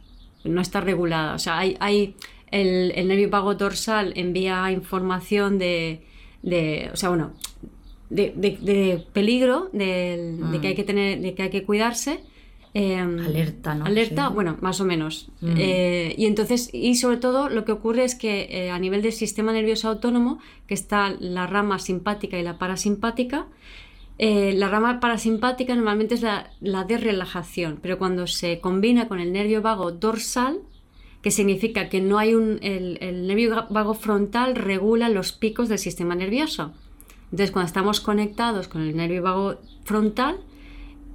no 0.43 0.61
está 0.61 0.81
regulada. 0.81 1.33
O 1.33 1.39
sea, 1.39 1.57
hay, 1.57 2.15
el, 2.51 3.07
nervio 3.07 3.29
vago 3.29 3.55
dorsal 3.55 4.13
envía 4.15 4.71
información 4.71 5.57
de, 5.57 6.01
o 6.93 6.95
sea, 6.95 7.09
bueno, 7.09 7.33
de, 8.09 9.05
peligro, 9.13 9.69
de, 9.73 10.59
que 10.61 10.67
hay 10.69 10.75
que 10.75 10.83
tener, 10.83 11.19
de 11.21 11.33
que 11.33 11.43
hay 11.43 11.49
que 11.49 11.63
cuidarse 11.63 12.19
Em, 12.79 13.19
alerta, 13.25 13.73
¿no? 13.73 13.85
Alerta, 13.85 14.29
bueno, 14.29 14.57
más 14.61 14.79
o 14.81 14.85
menos. 14.85 15.29
Mm. 15.41 15.55
Eh, 15.57 16.15
y 16.15 16.27
entonces, 16.27 16.69
y 16.71 16.93
sobre 16.93 17.17
todo 17.17 17.49
lo 17.49 17.65
que 17.65 17.71
ocurre 17.71 18.03
es 18.03 18.13
que 18.13 18.47
eh, 18.51 18.69
a 18.69 18.77
nivel 18.77 19.01
del 19.01 19.13
sistema 19.13 19.51
nervioso 19.51 19.89
autónomo, 19.89 20.37
que 20.67 20.75
está 20.75 21.09
la 21.19 21.47
rama 21.47 21.79
simpática 21.79 22.37
y 22.37 22.43
la 22.43 22.59
parasimpática, 22.59 23.47
eh, 24.19 24.53
la 24.53 24.67
rama 24.67 24.99
parasimpática 24.99 25.73
normalmente 25.73 26.13
es 26.13 26.21
la, 26.21 26.83
de 26.83 26.97
relajación, 26.99 27.79
pero 27.81 27.97
cuando 27.97 28.27
se 28.27 28.59
combina 28.59 29.07
con 29.07 29.19
el 29.19 29.31
nervio 29.31 29.63
vago 29.63 29.91
dorsal, 29.91 30.59
que 31.27 31.31
significa 31.31 31.89
que 31.89 31.99
no 31.99 32.19
hay 32.19 32.35
un. 32.35 32.57
El, 32.61 32.99
el 33.01 33.27
nervio 33.27 33.67
vago 33.69 33.93
frontal 33.93 34.55
regula 34.55 35.09
los 35.09 35.33
picos 35.33 35.67
del 35.67 35.77
sistema 35.77 36.15
nervioso. 36.15 36.71
Entonces, 37.25 37.51
cuando 37.51 37.67
estamos 37.67 37.99
conectados 37.99 38.69
con 38.69 38.81
el 38.81 38.95
nervio 38.95 39.21
vago 39.23 39.59
frontal, 39.83 40.37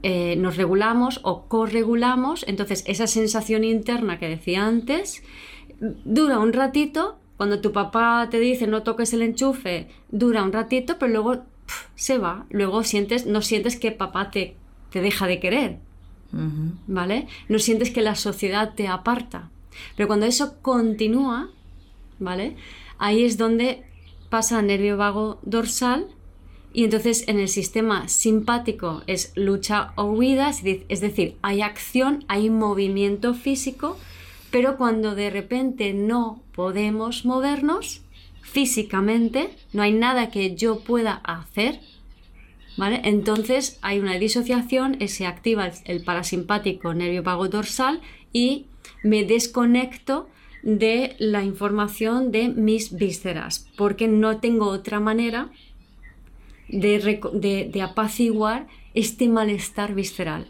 eh, 0.02 0.36
nos 0.36 0.58
regulamos 0.58 1.20
o 1.22 1.46
corregulamos, 1.48 2.44
entonces 2.46 2.84
esa 2.86 3.06
sensación 3.06 3.64
interna 3.64 4.18
que 4.18 4.28
decía 4.28 4.66
antes 4.66 5.22
dura 6.04 6.38
un 6.40 6.52
ratito, 6.52 7.16
cuando 7.38 7.62
tu 7.62 7.72
papá 7.72 8.28
te 8.30 8.38
dice 8.38 8.66
no 8.66 8.82
toques 8.82 9.14
el 9.14 9.22
enchufe, 9.22 9.88
dura 10.10 10.42
un 10.42 10.52
ratito, 10.52 10.98
pero 10.98 11.10
luego 11.10 11.44
se 11.94 12.18
va, 12.18 12.44
luego 12.50 12.84
sientes, 12.84 13.24
no 13.24 13.40
sientes 13.40 13.76
que 13.76 13.92
papá 13.92 14.30
te, 14.30 14.56
te 14.90 15.00
deja 15.00 15.26
de 15.26 15.40
querer, 15.40 15.78
¿vale? 16.86 17.28
No 17.48 17.58
sientes 17.58 17.90
que 17.90 18.02
la 18.02 18.14
sociedad 18.14 18.74
te 18.74 18.88
aparta, 18.88 19.48
pero 19.96 20.06
cuando 20.06 20.26
eso 20.26 20.60
continúa, 20.62 21.50
¿vale? 22.18 22.56
Ahí 22.98 23.24
es 23.24 23.38
donde 23.38 23.84
pasa 24.30 24.58
a 24.58 24.62
nervio 24.62 24.96
vago 24.96 25.38
dorsal, 25.42 26.06
y 26.74 26.84
entonces 26.84 27.28
en 27.28 27.38
el 27.38 27.48
sistema 27.48 28.08
simpático 28.08 29.02
es 29.06 29.32
lucha 29.36 29.92
o 29.96 30.04
huida, 30.04 30.50
es 30.50 31.00
decir, 31.00 31.36
hay 31.42 31.60
acción, 31.60 32.24
hay 32.28 32.48
movimiento 32.48 33.34
físico, 33.34 33.98
pero 34.50 34.76
cuando 34.78 35.14
de 35.14 35.28
repente 35.30 35.92
no 35.92 36.42
podemos 36.54 37.24
movernos 37.24 38.02
físicamente, 38.40 39.50
no 39.72 39.82
hay 39.82 39.92
nada 39.92 40.30
que 40.30 40.54
yo 40.56 40.80
pueda 40.80 41.14
hacer, 41.24 41.80
¿vale? 42.76 43.02
Entonces 43.04 43.78
hay 43.82 43.98
una 43.98 44.14
disociación, 44.14 44.96
se 45.08 45.26
activa 45.26 45.70
el 45.84 46.02
parasimpático 46.04 46.94
nervio 46.94 47.22
vago 47.22 47.48
dorsal 47.48 48.00
y 48.32 48.66
me 49.02 49.24
desconecto 49.24 50.28
de 50.62 51.16
la 51.18 51.42
información 51.42 52.30
de 52.30 52.48
mis 52.48 52.94
vísceras, 52.94 53.66
porque 53.76 54.08
no 54.08 54.38
tengo 54.38 54.68
otra 54.68 55.00
manera 55.00 55.50
de, 56.68 57.82
apaciguar 57.82 58.66
este 58.94 59.28
malestar 59.28 59.94
visceral. 59.94 60.46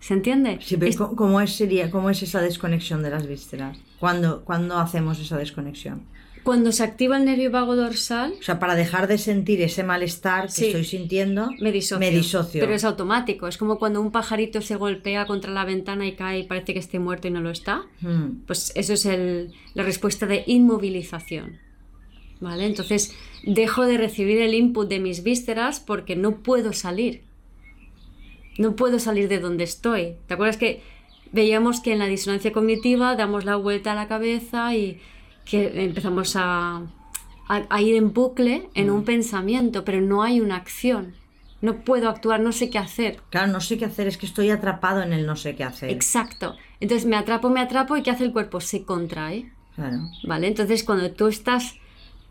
¿Se 0.00 0.14
entiende? 0.14 0.58
Sí, 0.62 0.76
pero 0.76 1.14
¿cómo, 1.14 1.40
es, 1.40 1.52
sería, 1.54 1.90
¿cómo 1.90 2.08
es 2.08 2.22
esa 2.22 2.40
desconexión 2.40 3.02
de 3.02 3.10
las 3.10 3.26
vísceras? 3.26 3.78
¿Cuándo, 3.98 4.42
hacemos 4.76 5.18
esa 5.20 5.36
desconexión? 5.36 6.02
Cuando 6.48 6.72
se 6.72 6.82
activa 6.82 7.18
el 7.18 7.26
nervio 7.26 7.50
vago 7.50 7.76
dorsal. 7.76 8.32
O 8.40 8.42
sea, 8.42 8.58
para 8.58 8.74
dejar 8.74 9.06
de 9.06 9.18
sentir 9.18 9.60
ese 9.60 9.84
malestar 9.84 10.48
que 10.50 10.68
estoy 10.68 10.84
sintiendo, 10.84 11.50
me 11.60 11.70
disocio, 11.70 11.98
Pero 12.62 12.72
es 12.72 12.84
automático. 12.84 13.48
Es 13.48 13.58
como 13.58 13.78
cuando 13.78 14.00
un 14.00 14.10
pajarito 14.10 14.62
se 14.62 14.76
golpea 14.76 15.26
contra 15.26 15.52
la 15.52 15.66
ventana 15.66 16.06
y 16.06 16.12
cae 16.12 16.38
y 16.38 16.42
parece 16.44 16.72
que 16.72 16.78
esté 16.78 17.00
muerto 17.00 17.28
y 17.28 17.32
no 17.32 17.42
lo 17.42 17.50
está. 17.50 17.82
Hmm. 18.00 18.44
Pues 18.46 18.72
eso 18.76 18.94
es 18.94 19.04
la 19.74 19.82
respuesta 19.82 20.24
de 20.24 20.44
inmovilización. 20.46 21.58
¿Vale? 22.40 22.64
Entonces, 22.64 23.14
dejo 23.42 23.84
de 23.84 23.98
recibir 23.98 24.40
el 24.40 24.54
input 24.54 24.88
de 24.88 25.00
mis 25.00 25.22
vísceras 25.22 25.80
porque 25.80 26.16
no 26.16 26.38
puedo 26.38 26.72
salir. 26.72 27.24
No 28.56 28.74
puedo 28.74 28.98
salir 29.00 29.28
de 29.28 29.38
donde 29.38 29.64
estoy. 29.64 30.14
¿Te 30.26 30.32
acuerdas 30.32 30.56
que 30.56 30.80
veíamos 31.30 31.82
que 31.82 31.92
en 31.92 31.98
la 31.98 32.06
disonancia 32.06 32.54
cognitiva 32.54 33.16
damos 33.16 33.44
la 33.44 33.56
vuelta 33.56 33.92
a 33.92 33.94
la 33.94 34.08
cabeza 34.08 34.74
y 34.74 34.98
que 35.48 35.84
empezamos 35.84 36.36
a, 36.36 36.82
ir 37.80 37.96
en 37.96 38.12
bucle 38.12 38.68
en 38.74 38.90
un 38.90 39.00
mm. 39.00 39.04
pensamiento, 39.04 39.84
pero 39.84 40.00
no 40.00 40.22
hay 40.22 40.40
una 40.40 40.56
acción? 40.56 41.14
No 41.60 41.80
puedo 41.80 42.08
actuar, 42.08 42.40
no 42.40 42.52
sé 42.52 42.70
qué 42.70 42.78
hacer. 42.78 43.20
Claro, 43.30 43.50
no 43.50 43.60
sé 43.60 43.78
qué 43.78 43.86
hacer, 43.86 44.06
es 44.06 44.16
que 44.16 44.26
estoy 44.26 44.50
atrapado 44.50 45.02
en 45.02 45.12
el 45.12 45.26
no 45.26 45.34
sé 45.34 45.56
qué 45.56 45.64
hacer. 45.64 45.90
Exacto. 45.90 46.56
Entonces 46.78 47.06
me 47.06 47.16
atrapo, 47.16 47.50
me 47.50 47.60
atrapo 47.60 47.96
y 47.96 48.02
¿qué 48.02 48.10
hace 48.10 48.24
el 48.24 48.32
cuerpo? 48.32 48.60
Se 48.60 48.84
contrae. 48.84 49.50
Claro. 49.74 49.98
¿Vale? 50.24 50.46
Entonces 50.46 50.84
cuando 50.84 51.10
tú 51.10 51.26
estás 51.26 51.76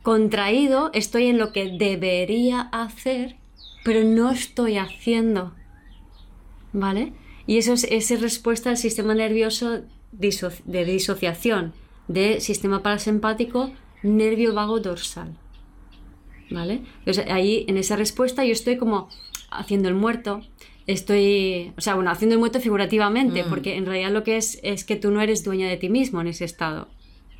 contraído, 0.02 0.92
estoy 0.94 1.28
en 1.28 1.38
lo 1.38 1.52
que 1.52 1.76
debería 1.78 2.62
hacer, 2.72 3.36
pero 3.84 4.04
no 4.04 4.30
estoy 4.30 4.78
haciendo. 4.78 5.54
¿Vale? 6.72 7.14
Y 7.48 7.58
eso 7.58 7.74
es 7.74 7.86
esa 7.86 8.16
respuesta 8.18 8.70
al 8.70 8.78
sistema 8.78 9.14
nervioso 9.14 9.82
de 10.12 10.86
disociación 10.86 11.74
de 12.08 12.40
sistema 12.42 12.84
parasimpático, 12.84 13.72
nervio 14.04 14.54
vago 14.54 14.80
dorsal. 14.80 15.36
¿Vale? 16.50 16.80
ahí 17.30 17.66
en 17.68 17.76
esa 17.76 17.98
respuesta 17.98 18.46
yo 18.46 18.54
estoy 18.54 18.78
como 18.78 19.10
haciendo 19.52 19.90
el 19.90 19.96
muerto, 19.96 20.42
estoy, 20.86 21.74
o 21.78 21.82
sea, 21.82 21.96
bueno, 21.96 22.10
haciendo 22.10 22.36
el 22.36 22.40
muerto 22.40 22.62
figurativamente, 22.62 23.44
mm. 23.44 23.50
porque 23.50 23.76
en 23.76 23.86
realidad 23.86 24.12
lo 24.12 24.24
que 24.24 24.38
es 24.38 24.58
es 24.64 24.86
que 24.86 24.96
tú 24.96 25.12
no 25.12 25.20
eres 25.20 25.44
dueña 25.44 25.68
de 25.68 25.76
ti 25.76 25.90
mismo 25.90 26.22
en 26.22 26.28
ese 26.28 26.46
estado, 26.46 26.88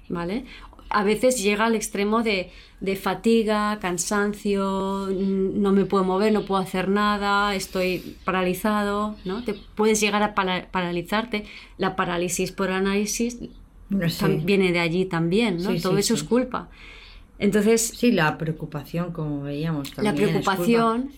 ¿vale? 0.10 0.44
a 0.90 1.04
veces 1.04 1.42
llega 1.42 1.66
al 1.66 1.76
extremo 1.76 2.24
de, 2.24 2.52
fatiga, 2.96 3.80
cansancio, 3.80 5.10
no 5.12 5.72
me 5.72 5.86
puedo 5.86 6.04
mover, 6.04 6.32
no 6.32 6.46
puedo 6.46 6.62
hacer 6.62 6.90
nada, 6.90 7.56
estoy 7.56 8.18
paralizado, 8.24 9.16
¿no? 9.26 9.44
Te 9.44 9.54
puedes 9.54 10.00
llegar 10.00 10.24
a 10.24 10.36
paralizarte. 10.36 11.46
La 11.78 11.96
parálisis 11.96 12.52
por 12.52 12.72
análisis 12.72 13.40
viene 13.90 14.72
de 14.72 14.80
allí 14.80 15.06
también, 15.06 15.62
¿no? 15.62 15.76
Todo 15.76 15.98
eso 15.98 16.14
es 16.14 16.24
culpa. 16.24 16.70
Entonces... 17.40 17.94
Sí, 17.96 18.12
la 18.12 18.38
preocupación, 18.38 19.12
como 19.12 19.44
veíamos 19.44 19.92
también. 19.92 20.16
La 20.16 20.22
preocupación... 20.22 21.12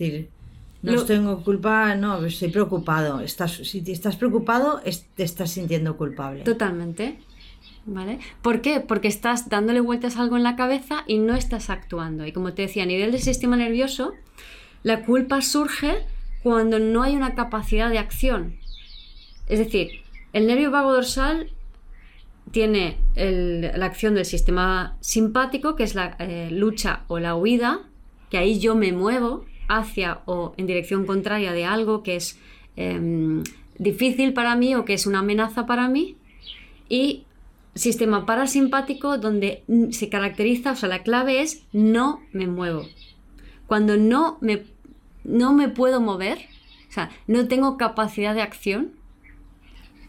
no 0.82 1.04
tengo 1.04 1.42
culpa, 1.42 1.94
no, 1.94 2.24
estoy 2.24 2.48
preocupado. 2.48 3.20
Estás, 3.20 3.52
si 3.52 3.82
estás 3.86 4.16
preocupado, 4.16 4.80
te 5.14 5.22
estás 5.22 5.50
sintiendo 5.50 5.96
culpable. 5.96 6.42
Totalmente. 6.42 7.18
¿Vale? 7.86 8.18
¿Por 8.42 8.60
qué? 8.60 8.80
Porque 8.80 9.08
estás 9.08 9.48
dándole 9.48 9.80
vueltas 9.80 10.16
a 10.16 10.22
algo 10.22 10.36
en 10.36 10.42
la 10.42 10.54
cabeza 10.54 11.02
y 11.06 11.18
no 11.18 11.34
estás 11.34 11.70
actuando. 11.70 12.26
Y 12.26 12.32
como 12.32 12.52
te 12.52 12.62
decía, 12.62 12.82
a 12.82 12.86
nivel 12.86 13.10
del 13.10 13.20
sistema 13.20 13.56
nervioso, 13.56 14.12
la 14.82 15.04
culpa 15.04 15.40
surge 15.40 15.96
cuando 16.42 16.78
no 16.78 17.02
hay 17.02 17.16
una 17.16 17.34
capacidad 17.34 17.90
de 17.90 17.98
acción. 17.98 18.56
Es 19.48 19.58
decir, 19.58 20.02
el 20.32 20.46
nervio 20.46 20.70
vago 20.70 20.92
dorsal 20.92 21.50
tiene 22.50 22.98
la 23.14 23.86
acción 23.86 24.14
del 24.14 24.24
sistema 24.24 24.96
simpático, 25.00 25.76
que 25.76 25.84
es 25.84 25.94
la 25.94 26.16
eh, 26.18 26.48
lucha 26.50 27.04
o 27.08 27.18
la 27.18 27.36
huida, 27.36 27.80
que 28.30 28.38
ahí 28.38 28.58
yo 28.58 28.74
me 28.74 28.92
muevo 28.92 29.44
hacia 29.68 30.20
o 30.26 30.54
en 30.56 30.66
dirección 30.66 31.06
contraria 31.06 31.52
de 31.52 31.64
algo 31.64 32.02
que 32.02 32.16
es 32.16 32.38
em, 32.76 33.44
difícil 33.78 34.32
para 34.32 34.56
mí 34.56 34.74
o 34.74 34.84
que 34.84 34.94
es 34.94 35.06
una 35.06 35.20
amenaza 35.20 35.66
para 35.66 35.88
mí. 35.88 36.16
Y 36.88 37.24
sistema 37.74 38.26
parasimpático 38.26 39.18
donde 39.18 39.62
se 39.90 40.08
caracteriza, 40.08 40.72
o 40.72 40.76
sea, 40.76 40.88
la 40.88 41.02
clave 41.02 41.40
es 41.40 41.62
no 41.72 42.20
me 42.32 42.46
muevo. 42.46 42.84
Cuando 43.66 43.96
no 43.96 44.38
me, 44.40 44.64
no 45.22 45.52
me 45.52 45.68
puedo 45.68 46.00
mover, 46.00 46.38
o 46.88 46.92
sea, 46.92 47.10
no 47.28 47.46
tengo 47.46 47.76
capacidad 47.76 48.34
de 48.34 48.42
acción, 48.42 48.92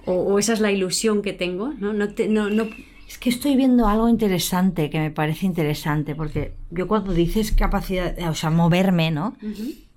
o, 0.05 0.39
esa 0.39 0.53
es 0.53 0.59
la 0.59 0.71
ilusión 0.71 1.21
que 1.21 1.33
tengo, 1.33 1.73
¿no? 1.73 1.93
No, 1.93 2.07
no, 2.49 2.69
Es 3.07 3.17
que 3.17 3.29
estoy 3.29 3.55
viendo 3.55 3.87
algo 3.87 4.09
interesante 4.09 4.89
que 4.89 4.99
me 4.99 5.11
parece 5.11 5.45
interesante, 5.45 6.15
porque 6.15 6.53
yo 6.69 6.87
cuando 6.87 7.13
dices 7.13 7.51
capacidad, 7.51 8.17
o 8.29 8.35
sea, 8.35 8.49
moverme, 8.49 9.11
¿no? 9.11 9.35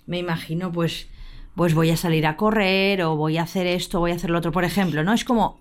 Me 0.06 0.18
imagino, 0.18 0.70
pues, 0.72 1.08
pues 1.54 1.74
voy 1.74 1.90
a 1.90 1.96
salir 1.96 2.26
a 2.26 2.36
correr, 2.36 3.02
o 3.02 3.16
voy 3.16 3.38
a 3.38 3.42
hacer 3.42 3.66
esto, 3.66 4.00
voy 4.00 4.12
a 4.12 4.16
hacer 4.16 4.30
lo 4.30 4.38
otro, 4.38 4.52
por 4.52 4.64
ejemplo, 4.64 5.04
¿no? 5.04 5.12
Es 5.12 5.24
como 5.24 5.60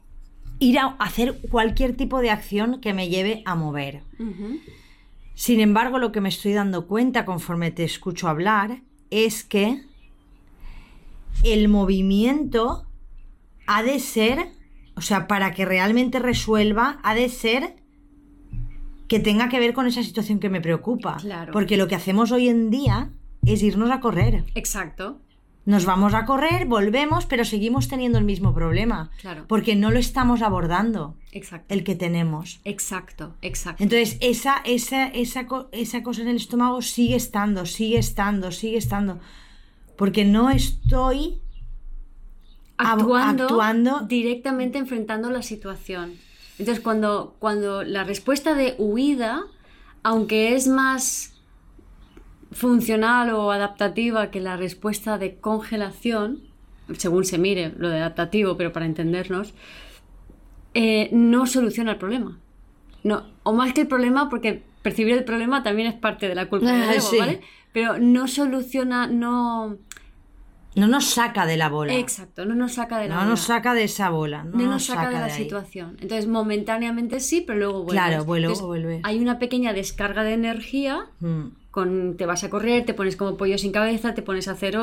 ir 0.59 0.79
a 0.79 0.95
hacer 0.99 1.39
cualquier 1.49 1.95
tipo 1.95 2.19
de 2.19 2.29
acción 2.29 2.79
que 2.81 2.93
me 2.93 3.09
lleve 3.09 3.43
a 3.45 3.55
mover. 3.55 4.01
Sin 5.35 5.59
embargo, 5.59 5.99
lo 5.99 6.11
que 6.11 6.21
me 6.21 6.29
estoy 6.29 6.53
dando 6.53 6.87
cuenta 6.87 7.25
conforme 7.25 7.71
te 7.71 7.83
escucho 7.83 8.27
hablar 8.27 8.81
es 9.09 9.43
que 9.43 9.83
el 11.43 11.67
movimiento 11.67 12.85
ha 13.65 13.83
de 13.83 13.99
ser, 13.99 14.47
o 14.95 15.01
sea, 15.01 15.27
para 15.27 15.53
que 15.53 15.65
realmente 15.65 16.19
resuelva, 16.19 16.99
ha 17.03 17.15
de 17.15 17.29
ser 17.29 17.75
que 19.07 19.19
tenga 19.19 19.49
que 19.49 19.59
ver 19.59 19.73
con 19.73 19.87
esa 19.87 20.03
situación 20.03 20.39
que 20.39 20.49
me 20.49 20.61
preocupa. 20.61 21.17
Porque 21.51 21.77
lo 21.77 21.87
que 21.87 21.95
hacemos 21.95 22.31
hoy 22.31 22.49
en 22.49 22.69
día 22.69 23.09
es 23.45 23.61
irnos 23.61 23.91
a 23.91 23.99
correr. 23.99 24.43
Exacto. 24.55 25.19
Nos 25.65 25.85
vamos 25.85 26.13
a 26.13 26.25
correr, 26.25 26.65
volvemos, 26.65 27.25
pero 27.25 27.45
seguimos 27.45 27.87
teniendo 27.87 28.17
el 28.17 28.25
mismo 28.25 28.53
problema. 28.53 29.11
Claro. 29.21 29.45
Porque 29.47 29.75
no 29.77 29.91
lo 29.91 29.99
estamos 29.99 30.41
abordando. 30.41 31.15
Exacto. 31.31 31.73
El 31.73 31.85
que 31.85 31.95
tenemos. 31.95 32.59
Exacto, 32.65 33.35
exacto. 33.41 33.81
Entonces, 33.81 34.17
esa, 34.19 34.57
esa, 34.65 35.07
esa, 35.07 35.47
esa 35.71 36.03
cosa 36.03 36.21
en 36.21 36.27
el 36.27 36.35
estómago 36.35 36.81
sigue 36.81 37.15
estando, 37.15 37.65
sigue 37.65 37.97
estando, 37.97 38.51
sigue 38.51 38.77
estando. 38.77 39.19
Porque 39.95 40.25
no 40.25 40.49
estoy 40.49 41.39
actuando, 42.77 43.45
actuando 43.45 44.01
directamente 44.01 44.77
enfrentando 44.77 45.29
la 45.29 45.41
situación. 45.41 46.13
Entonces, 46.59 46.83
cuando, 46.83 47.35
cuando 47.39 47.83
la 47.83 48.03
respuesta 48.03 48.53
de 48.53 48.75
huida, 48.77 49.43
aunque 50.03 50.55
es 50.55 50.67
más 50.67 51.33
funcional 52.51 53.31
o 53.31 53.51
adaptativa 53.51 54.29
que 54.29 54.39
la 54.39 54.57
respuesta 54.57 55.17
de 55.17 55.35
congelación, 55.35 56.41
según 56.97 57.25
se 57.25 57.37
mire 57.37 57.73
lo 57.77 57.89
de 57.89 57.97
adaptativo, 57.97 58.57
pero 58.57 58.71
para 58.71 58.85
entendernos, 58.85 59.53
eh, 60.73 61.09
no 61.11 61.45
soluciona 61.47 61.91
el 61.91 61.97
problema. 61.97 62.39
No, 63.03 63.25
o 63.43 63.53
más 63.53 63.73
que 63.73 63.81
el 63.81 63.87
problema, 63.87 64.29
porque 64.29 64.63
percibir 64.81 65.17
el 65.17 65.23
problema 65.23 65.63
también 65.63 65.87
es 65.87 65.95
parte 65.95 66.27
de 66.27 66.35
la 66.35 66.47
culpa 66.47 66.71
del 66.71 66.89
ego, 66.89 67.09
¿vale? 67.19 67.41
Pero 67.73 67.97
no 67.97 68.27
soluciona, 68.27 69.07
no... 69.07 69.77
No 70.75 70.87
nos 70.87 71.05
saca 71.05 71.45
de 71.45 71.57
la 71.57 71.69
bola. 71.69 71.93
Exacto, 71.93 72.45
no 72.45 72.55
nos 72.55 72.73
saca 72.73 72.97
de 72.99 73.07
la 73.07 73.15
no 73.15 73.21
bola. 73.21 73.25
No 73.25 73.31
nos 73.31 73.41
saca 73.41 73.73
de 73.73 73.83
esa 73.83 74.09
bola. 74.09 74.43
No, 74.43 74.57
nos, 74.65 74.85
saca, 74.85 75.09
de 75.09 75.19
la 75.19 75.29
situación. 75.29 75.97
Entonces, 76.01 76.27
momentáneamente 76.27 77.19
sí, 77.19 77.41
pero 77.41 77.59
luego 77.59 77.83
vuelve. 77.83 77.91
Claro, 77.91 78.25
luego 78.25 78.67
vuelve. 78.67 78.99
Hay 79.03 79.19
una 79.19 79.39
pequeña 79.39 79.73
descarga 79.73 80.23
de 80.23 80.33
energía 80.33 81.07
mm 81.19 81.63
te 82.17 82.25
vas 82.27 82.43
a 82.43 82.49
correr, 82.49 82.85
te 82.85 82.93
pones 82.93 83.15
como 83.15 83.35
pollo 83.35 83.57
sin 83.57 83.71
cabeza, 83.71 84.13
te 84.13 84.21
pones 84.21 84.47
a 84.47 84.51
hacer... 84.51 84.77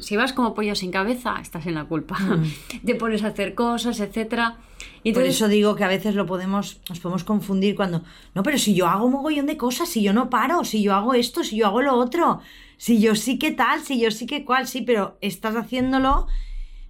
Si 0.00 0.16
vas 0.16 0.34
como 0.34 0.54
pollo 0.54 0.74
sin 0.74 0.90
cabeza, 0.90 1.36
estás 1.40 1.66
en 1.66 1.74
la 1.74 1.86
culpa. 1.86 2.18
Mm. 2.18 2.52
te 2.84 2.94
pones 2.94 3.24
a 3.24 3.28
hacer 3.28 3.54
cosas, 3.54 4.00
etcétera. 4.00 4.56
Y 5.02 5.12
Por 5.12 5.22
eso 5.22 5.48
digo 5.48 5.76
que 5.76 5.84
a 5.84 5.88
veces 5.88 6.14
lo 6.14 6.26
podemos, 6.26 6.80
nos 6.90 7.00
podemos 7.00 7.24
confundir 7.24 7.74
cuando, 7.74 8.02
no, 8.34 8.42
pero 8.42 8.58
si 8.58 8.74
yo 8.74 8.86
hago 8.86 9.06
un 9.06 9.12
mogollón 9.12 9.46
de 9.46 9.56
cosas, 9.56 9.88
si 9.88 10.02
yo 10.02 10.12
no 10.12 10.28
paro, 10.28 10.64
si 10.64 10.82
yo 10.82 10.94
hago 10.94 11.14
esto, 11.14 11.42
si 11.42 11.56
yo 11.56 11.66
hago 11.66 11.80
lo 11.80 11.94
otro, 11.94 12.40
si 12.76 13.00
yo 13.00 13.14
sí 13.14 13.38
que 13.38 13.52
tal, 13.52 13.80
si 13.80 14.00
yo 14.00 14.10
sí 14.10 14.26
que 14.26 14.44
cual, 14.44 14.66
sí, 14.66 14.82
pero 14.82 15.18
estás 15.20 15.56
haciéndolo 15.56 16.26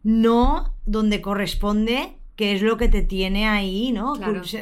no 0.03 0.75
donde 0.85 1.21
corresponde 1.21 2.17
que 2.37 2.53
es 2.53 2.61
lo 2.61 2.77
que 2.77 2.89
te 2.89 3.01
tiene 3.01 3.49
ahí, 3.49 3.93
¿no? 3.93 4.13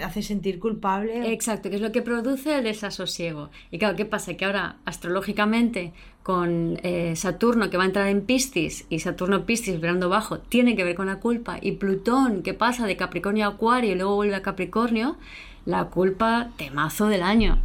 Hace 0.04 0.22
sentir 0.22 0.60
culpable. 0.60 1.32
Exacto, 1.32 1.68
que 1.68 1.76
es 1.76 1.82
lo 1.82 1.90
que 1.90 2.02
produce 2.02 2.56
el 2.56 2.64
desasosiego. 2.64 3.50
Y 3.72 3.78
claro, 3.78 3.96
¿qué 3.96 4.04
pasa? 4.04 4.34
Que 4.34 4.44
ahora, 4.44 4.76
astrológicamente, 4.84 5.92
con 6.22 6.78
eh, 6.84 7.16
Saturno 7.16 7.70
que 7.70 7.76
va 7.76 7.82
a 7.82 7.86
entrar 7.86 8.06
en 8.06 8.22
Piscis 8.22 8.86
y 8.90 9.00
Saturno 9.00 9.44
Piscis 9.44 9.74
vibrando 9.74 10.08
bajo, 10.08 10.38
tiene 10.38 10.76
que 10.76 10.84
ver 10.84 10.94
con 10.94 11.08
la 11.08 11.18
culpa. 11.18 11.58
Y 11.60 11.72
Plutón, 11.72 12.42
que 12.42 12.54
pasa 12.54 12.86
de 12.86 12.96
Capricornio 12.96 13.44
a 13.44 13.48
Acuario 13.48 13.90
y 13.90 13.96
luego 13.96 14.14
vuelve 14.14 14.36
a 14.36 14.42
Capricornio, 14.42 15.16
la 15.64 15.86
culpa, 15.86 16.50
temazo 16.56 17.08
del 17.08 17.24
año. 17.24 17.60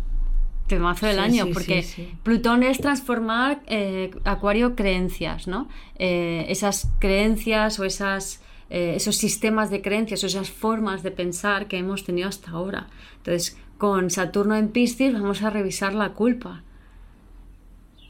Temazo 0.69 1.07
del 1.07 1.19
año, 1.19 1.47
porque 1.53 1.85
Plutón 2.23 2.63
es 2.63 2.79
transformar 2.79 3.61
eh, 3.67 4.11
Acuario 4.23 4.75
creencias, 4.75 5.47
¿no? 5.47 5.67
Eh, 5.97 6.45
esas 6.47 6.89
creencias 6.99 7.79
o 7.79 7.83
esas 7.83 8.41
eh, 8.69 8.93
esos 8.95 9.17
sistemas 9.17 9.71
de 9.71 9.81
creencias 9.81 10.23
o 10.23 10.27
esas 10.27 10.51
formas 10.51 11.01
de 11.01 11.09
pensar 11.09 11.67
que 11.67 11.77
hemos 11.77 12.03
tenido 12.03 12.29
hasta 12.29 12.51
ahora. 12.51 12.87
Entonces, 13.17 13.57
con 13.79 14.11
Saturno 14.11 14.55
en 14.55 14.70
Piscis 14.70 15.11
vamos 15.11 15.41
a 15.41 15.50
revisar 15.50 15.94
la 15.94 16.09
culpa. 16.09 16.63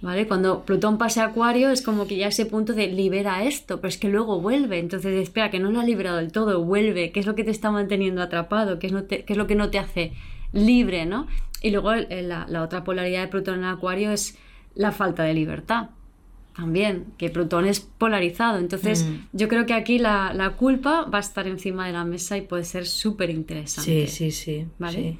¿Vale? 0.02 0.28
Cuando 0.28 0.64
Plutón 0.64 0.98
pase 0.98 1.20
a 1.20 1.26
Acuario 1.26 1.72
es 1.72 1.82
como 1.82 2.08
que 2.08 2.18
ya 2.18 2.28
ese 2.28 2.46
punto 2.46 2.74
de 2.74 2.88
libera 2.88 3.44
esto, 3.44 3.78
pero 3.78 3.90
es 3.90 3.98
que 3.98 4.10
luego 4.10 4.40
vuelve. 4.40 4.80
Entonces, 4.80 5.14
espera, 5.14 5.50
que 5.50 5.60
no 5.60 5.72
lo 5.72 5.80
ha 5.80 5.84
liberado 5.84 6.18
del 6.18 6.32
todo, 6.32 6.64
vuelve. 6.64 7.12
¿Qué 7.12 7.20
es 7.20 7.26
lo 7.26 7.36
que 7.36 7.44
te 7.44 7.52
está 7.52 7.72
manteniendo 7.72 8.22
atrapado? 8.22 8.80
¿Qué 8.80 8.88
es, 8.88 8.94
es 9.28 9.38
lo 9.38 9.48
que 9.48 9.56
no 9.56 9.70
te 9.70 9.80
hace 9.80 10.14
libre? 10.54 11.06
¿no? 11.06 11.28
Y 11.62 11.72
luego 11.72 11.94
la, 11.94 12.46
la 12.48 12.64
otra 12.64 12.84
polaridad 12.84 13.22
de 13.22 13.28
Plutón 13.28 13.60
en 13.60 13.66
Acuario 13.66 14.12
es 14.12 14.38
la 14.76 14.92
falta 14.92 15.24
de 15.24 15.34
libertad 15.34 15.90
también, 16.60 17.06
que 17.18 17.30
Plutón 17.30 17.66
es 17.66 17.80
polarizado. 17.80 18.58
Entonces, 18.58 19.06
mm. 19.06 19.38
yo 19.38 19.48
creo 19.48 19.66
que 19.66 19.74
aquí 19.74 19.98
la, 19.98 20.54
culpa 20.58 21.04
va 21.04 21.20
a 21.20 21.22
estar 21.22 21.48
encima 21.48 21.88
de 21.88 21.94
la 21.94 22.04
mesa 22.04 22.38
y 22.38 22.42
puede 22.42 22.66
ser 22.66 22.86
súper 22.86 23.30
interesante. 23.30 24.08
Sí, 24.08 24.32
sí, 24.32 24.32
sí. 24.32 24.68
¿Vale? 24.78 25.18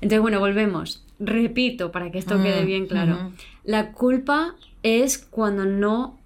Entonces, 0.00 0.20
bueno, 0.20 0.40
volvemos. 0.40 1.04
Repito, 1.20 1.92
para 1.92 2.10
que 2.10 2.18
esto 2.18 2.42
quede 2.42 2.62
mm, 2.62 2.66
bien 2.66 2.86
claro. 2.86 3.32
La 3.62 3.92
culpa 3.92 4.56
es 4.82 5.18
cuando 5.18 5.64
no 5.64 6.18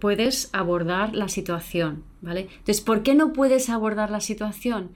puedes 0.00 0.48
abordar 0.52 1.14
la 1.14 1.28
situación, 1.28 2.02
¿vale? 2.22 2.48
Entonces, 2.50 2.80
¿por 2.80 3.02
qué 3.02 3.14
no 3.14 3.32
puedes 3.34 3.68
abordar 3.68 4.10
la 4.10 4.20
situación? 4.20 4.90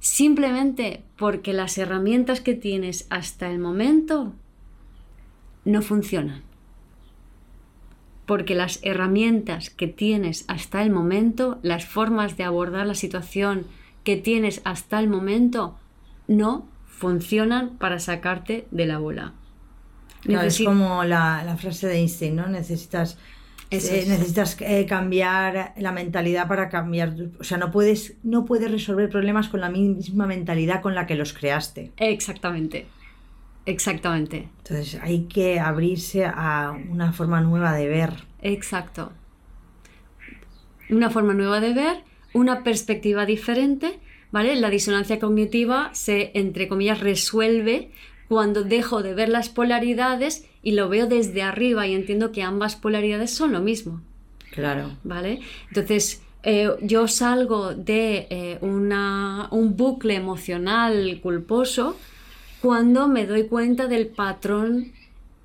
Simplemente 0.00 1.02
porque 1.16 1.52
las 1.52 1.76
herramientas 1.78 2.40
que 2.40 2.54
tienes 2.54 3.06
hasta 3.10 3.50
el 3.50 3.58
momento 3.58 4.32
no 5.64 5.82
funcionan 5.82 6.48
porque 8.28 8.54
las 8.54 8.78
herramientas 8.82 9.70
que 9.70 9.88
tienes 9.88 10.44
hasta 10.48 10.82
el 10.82 10.90
momento, 10.90 11.58
las 11.62 11.86
formas 11.86 12.36
de 12.36 12.44
abordar 12.44 12.86
la 12.86 12.94
situación 12.94 13.64
que 14.04 14.18
tienes 14.18 14.60
hasta 14.64 15.00
el 15.00 15.08
momento, 15.08 15.78
no 16.26 16.68
funcionan 16.84 17.78
para 17.78 17.98
sacarte 17.98 18.68
de 18.70 18.84
la 18.84 18.98
bola. 18.98 19.32
es 20.26 20.60
como 20.60 21.04
la, 21.04 21.56
frase 21.58 21.86
de 21.86 21.94
Einstein, 21.94 22.36
¿no? 22.36 22.48
Necesitas, 22.48 23.16
eh, 23.70 24.04
necesitas 24.08 24.56
eh, 24.60 24.86
cambiar 24.86 25.74
la 25.76 25.92
mentalidad 25.92 26.48
para 26.48 26.68
cambiar. 26.68 27.14
O 27.38 27.44
sea, 27.44 27.58
no 27.58 27.70
puedes, 27.70 28.16
no 28.22 28.44
puedes 28.44 28.70
resolver 28.70 29.10
problemas 29.10 29.48
con 29.48 29.60
la 29.60 29.68
misma 29.68 30.26
mentalidad 30.26 30.80
con 30.80 30.94
la 30.94 31.06
que 31.06 31.14
los 31.14 31.32
creaste. 31.32 31.92
Exactamente. 31.98 32.86
Exactamente. 33.66 34.48
Entonces 34.58 34.98
hay 35.02 35.24
que 35.24 35.60
abrirse 35.60 36.24
a 36.24 36.74
una 36.88 37.12
forma 37.12 37.42
nueva 37.42 37.74
de 37.74 37.88
ver. 37.88 38.24
Exacto. 38.40 39.12
Una 40.88 41.10
forma 41.10 41.34
nueva 41.34 41.60
de 41.60 41.74
ver, 41.74 42.04
una 42.32 42.64
perspectiva 42.64 43.26
diferente, 43.26 43.98
¿vale? 44.30 44.56
La 44.56 44.70
disonancia 44.70 45.18
cognitiva 45.18 45.90
se, 45.92 46.30
entre 46.32 46.66
comillas, 46.68 47.00
resuelve 47.00 47.90
cuando 48.28 48.64
dejo 48.64 49.02
de 49.02 49.12
ver 49.12 49.28
las 49.28 49.50
polaridades 49.50 50.47
y 50.68 50.72
lo 50.72 50.90
veo 50.90 51.06
desde 51.06 51.40
arriba 51.40 51.86
y 51.86 51.94
entiendo 51.94 52.30
que 52.30 52.42
ambas 52.42 52.76
polaridades 52.76 53.30
son 53.30 53.52
lo 53.52 53.60
mismo. 53.60 54.02
Claro. 54.50 54.90
¿Vale? 55.02 55.40
Entonces, 55.68 56.20
eh, 56.42 56.68
yo 56.82 57.08
salgo 57.08 57.74
de 57.74 58.26
eh, 58.28 58.58
una, 58.60 59.48
un 59.50 59.78
bucle 59.78 60.14
emocional 60.14 61.20
culposo 61.22 61.96
cuando 62.60 63.08
me 63.08 63.24
doy 63.24 63.44
cuenta 63.44 63.86
del 63.86 64.08
patrón 64.08 64.92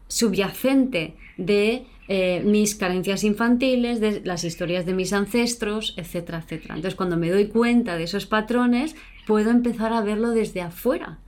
subyacente 0.09 1.13
de 1.37 1.85
eh, 2.09 2.41
mis 2.43 2.75
carencias 2.75 3.23
infantiles, 3.23 4.01
de 4.01 4.19
las 4.25 4.43
historias 4.43 4.85
de 4.85 4.93
mis 4.93 5.13
ancestros, 5.13 5.93
etcétera, 5.95 6.39
etcétera. 6.39 6.75
Entonces, 6.75 6.95
cuando 6.97 7.15
me 7.15 7.31
doy 7.31 7.47
cuenta 7.47 7.95
de 7.95 8.03
esos 8.03 8.25
patrones, 8.25 8.97
puedo 9.25 9.51
empezar 9.51 9.93
a 9.93 10.01
verlo 10.01 10.31
desde 10.31 10.59
afuera. 10.59 11.19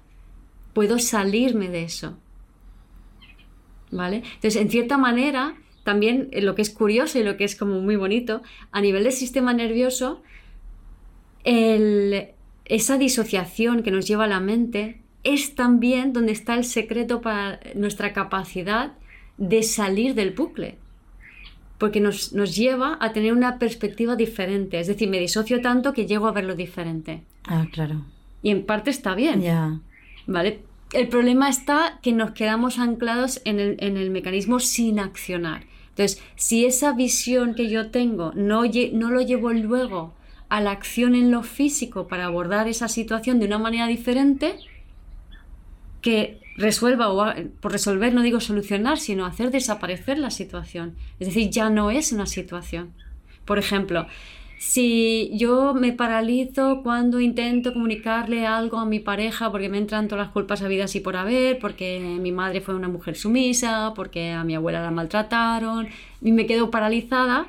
Puedo 0.73 0.99
salirme 0.99 1.69
de 1.69 1.83
eso. 1.83 2.17
¿Vale? 3.95 4.17
Entonces, 4.17 4.57
en 4.57 4.69
cierta 4.69 4.97
manera, 4.97 5.55
también 5.83 6.29
eh, 6.31 6.41
lo 6.41 6.55
que 6.55 6.61
es 6.61 6.69
curioso 6.69 7.17
y 7.17 7.23
lo 7.23 7.37
que 7.37 7.45
es 7.45 7.55
como 7.55 7.79
muy 7.79 7.95
bonito, 7.95 8.41
a 8.71 8.81
nivel 8.81 9.03
del 9.03 9.13
sistema 9.13 9.53
nervioso, 9.53 10.21
esa 11.43 12.97
disociación 12.97 13.83
que 13.83 13.91
nos 13.91 14.07
lleva 14.07 14.23
a 14.23 14.27
la 14.27 14.39
mente 14.39 15.01
es 15.23 15.55
también 15.55 16.11
donde 16.11 16.31
está 16.31 16.55
el 16.55 16.63
secreto 16.63 17.21
para 17.21 17.59
nuestra 17.75 18.13
capacidad 18.13 18.93
de 19.37 19.63
salir 19.63 20.15
del 20.15 20.31
bucle. 20.31 20.77
Porque 21.77 21.99
nos, 21.99 22.31
lleva 22.31 22.97
a 23.01 23.11
tener 23.11 23.33
una 23.33 23.59
perspectiva 23.59 24.15
diferente. 24.15 24.79
Es 24.79 24.87
decir, 24.87 25.09
me 25.09 25.19
disocio 25.19 25.61
tanto 25.61 25.93
que 25.93 26.05
llego 26.05 26.27
a 26.27 26.31
verlo 26.31 26.55
diferente. 26.55 27.23
Ah, 27.43 27.65
claro. 27.71 28.05
Y 28.41 28.49
en 28.49 28.65
parte 28.65 28.91
está 28.91 29.13
bien. 29.13 29.41
Ya. 29.41 29.79
¿Vale? 30.25 30.61
El 30.93 31.07
problema 31.09 31.49
está 31.49 31.99
que 32.01 32.13
nos 32.13 32.31
quedamos 32.31 32.79
anclados 32.79 33.41
en 33.43 33.59
el, 33.59 33.77
en 33.79 33.97
el 33.97 34.11
mecanismo 34.11 34.59
sin 34.59 34.99
accionar. 34.99 35.65
Entonces, 35.89 36.21
si 36.35 36.65
esa 36.65 36.93
visión 36.93 37.55
que 37.55 37.69
yo 37.69 37.89
tengo 37.89 38.31
no, 38.35 38.63
no 38.93 39.11
lo 39.11 39.21
llevo 39.21 39.51
luego 39.53 40.13
a 40.49 40.61
la 40.61 40.71
acción 40.71 41.15
en 41.15 41.31
lo 41.31 41.43
físico 41.43 42.07
para 42.07 42.25
abordar 42.25 42.67
esa 42.67 42.87
situación 42.87 43.39
de 43.39 43.45
una 43.45 43.57
manera 43.57 43.87
diferente 43.87 44.57
que 46.01 46.39
resuelva 46.57 47.09
o 47.09 47.33
por 47.59 47.71
resolver 47.71 48.13
no 48.13 48.21
digo 48.21 48.39
solucionar, 48.39 48.99
sino 48.99 49.25
hacer 49.25 49.51
desaparecer 49.51 50.19
la 50.19 50.29
situación. 50.29 50.95
Es 51.19 51.27
decir, 51.27 51.49
ya 51.49 51.69
no 51.69 51.91
es 51.91 52.11
una 52.11 52.25
situación. 52.25 52.93
Por 53.45 53.57
ejemplo, 53.57 54.07
si 54.67 55.29
yo 55.33 55.73
me 55.75 55.93
paralizo 55.93 56.81
cuando 56.81 57.19
intento 57.19 57.71
comunicarle 57.71 58.47
algo 58.47 58.79
a 58.79 58.85
mi 58.85 58.99
pareja 58.99 59.51
porque 59.51 59.69
me 59.69 59.77
entran 59.77 60.07
todas 60.07 60.25
las 60.25 60.33
culpas 60.33 60.63
habidas 60.63 60.95
y 60.95 61.01
por 61.01 61.15
haber, 61.15 61.59
porque 61.59 61.99
mi 62.19 62.31
madre 62.31 62.61
fue 62.61 62.73
una 62.73 62.87
mujer 62.87 63.15
sumisa, 63.15 63.93
porque 63.95 64.31
a 64.31 64.43
mi 64.43 64.55
abuela 64.55 64.81
la 64.81 64.89
maltrataron, 64.89 65.87
y 66.19 66.31
me 66.31 66.47
quedo 66.47 66.71
paralizada, 66.71 67.45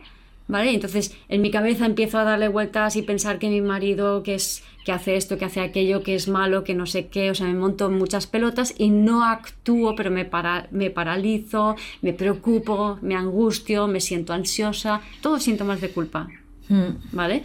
¿vale? 0.47 0.75
Entonces 0.75 1.17
en 1.29 1.41
mi 1.41 1.51
cabeza 1.51 1.87
empiezo 1.87 2.19
a 2.19 2.25
darle 2.25 2.49
vueltas 2.49 2.97
y 2.97 3.03
pensar 3.03 3.39
que 3.39 3.49
mi 3.49 3.63
marido, 3.63 4.23
que 4.23 4.35
es 4.35 4.63
que 4.85 4.93
hace 4.93 5.17
esto, 5.17 5.39
que 5.39 5.47
hace 5.47 5.61
aquello, 5.61 6.03
que 6.03 6.15
es 6.15 6.29
malo, 6.29 6.65
que 6.65 6.75
no 6.75 6.85
sé 6.87 7.09
qué, 7.09 7.31
o 7.31 7.35
sea, 7.35 7.47
me 7.47 7.55
monto 7.55 7.91
muchas 7.91 8.27
pelotas 8.27 8.75
y 8.77 8.91
no 8.91 9.25
actúo, 9.25 9.97
pero 9.97 10.11
me, 10.11 10.27
para, 10.27 10.69
me 10.71 10.91
paralizo, 10.91 11.77
me 12.03 12.13
preocupo, 12.13 12.99
me 13.01 13.17
angustio, 13.17 13.89
me 13.89 14.01
siento 14.01 14.35
ansiosa, 14.35 15.01
todos 15.23 15.43
síntomas 15.43 15.81
de 15.81 15.89
culpa. 15.89 16.29
Hmm. 16.69 16.97
¿Vale? 17.13 17.45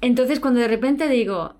Entonces 0.00 0.40
cuando 0.40 0.60
de 0.60 0.68
repente 0.68 1.08
digo, 1.08 1.54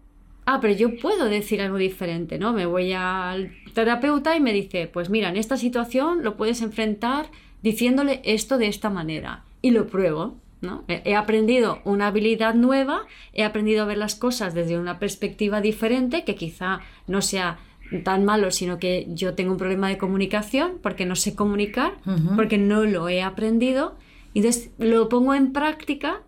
ah, 0.46 0.58
pero 0.60 0.74
yo 0.74 0.96
puedo 0.98 1.26
decir 1.26 1.60
algo 1.60 1.76
diferente, 1.76 2.38
¿no? 2.38 2.52
Me 2.52 2.66
voy 2.66 2.92
al 2.92 3.52
terapeuta 3.74 4.36
y 4.36 4.40
me 4.40 4.52
dice, 4.52 4.88
pues 4.92 5.10
mira, 5.10 5.28
en 5.28 5.36
esta 5.36 5.56
situación 5.56 6.22
lo 6.22 6.36
puedes 6.36 6.60
enfrentar 6.62 7.26
diciéndole 7.62 8.20
esto 8.24 8.58
de 8.58 8.66
esta 8.66 8.90
manera. 8.90 9.44
Y 9.62 9.70
lo 9.70 9.86
pruebo, 9.86 10.36
¿no? 10.60 10.84
He 10.88 11.14
aprendido 11.14 11.80
una 11.84 12.08
habilidad 12.08 12.54
nueva, 12.54 13.02
he 13.32 13.44
aprendido 13.44 13.82
a 13.82 13.86
ver 13.86 13.98
las 13.98 14.16
cosas 14.16 14.54
desde 14.54 14.78
una 14.78 14.98
perspectiva 14.98 15.60
diferente, 15.60 16.24
que 16.24 16.34
quizá 16.34 16.80
no 17.06 17.22
sea 17.22 17.58
tan 18.04 18.24
malo, 18.24 18.50
sino 18.50 18.78
que 18.78 19.06
yo 19.10 19.34
tengo 19.34 19.52
un 19.52 19.58
problema 19.58 19.88
de 19.88 19.98
comunicación 19.98 20.78
porque 20.82 21.04
no 21.04 21.14
sé 21.14 21.34
comunicar, 21.34 21.94
porque 22.36 22.58
no 22.58 22.84
lo 22.84 23.08
he 23.08 23.22
aprendido 23.22 23.96
entonces 24.40 24.70
lo 24.78 25.08
pongo 25.08 25.34
en 25.34 25.52
práctica, 25.52 26.22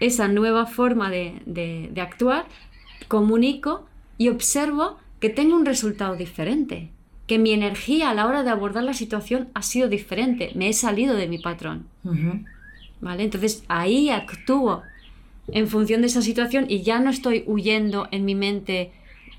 esa 0.00 0.28
nueva 0.28 0.66
forma 0.66 1.10
de, 1.10 1.92
actuar, 2.00 2.46
comunico 3.08 3.86
y 4.18 4.28
observo 4.28 4.98
que 5.20 5.30
tengo 5.30 5.56
un 5.56 5.64
resultado 5.64 6.16
diferente, 6.16 6.90
que 7.26 7.38
mi 7.38 7.52
energía 7.52 8.10
a 8.10 8.14
la 8.14 8.26
hora 8.26 8.42
de 8.42 8.50
abordar 8.50 8.84
la 8.84 8.94
situación 8.94 9.48
ha 9.54 9.62
sido 9.62 9.88
diferente, 9.88 10.50
me 10.54 10.68
he 10.68 10.72
salido 10.72 11.14
de 11.14 11.28
mi 11.28 11.38
patrón. 11.38 11.86
¿Vale? 13.00 13.24
Entonces 13.24 13.64
ahí 13.68 14.10
actúo 14.10 14.82
en 15.48 15.68
función 15.68 16.00
de 16.00 16.06
esa 16.08 16.22
situación 16.22 16.66
y 16.68 16.82
ya 16.82 16.98
no 17.00 17.10
estoy 17.10 17.44
huyendo 17.46 18.08
en 18.10 18.24
mi 18.24 18.34
mente 18.34 18.92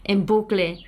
en 0.04 0.26
bucle 0.26 0.80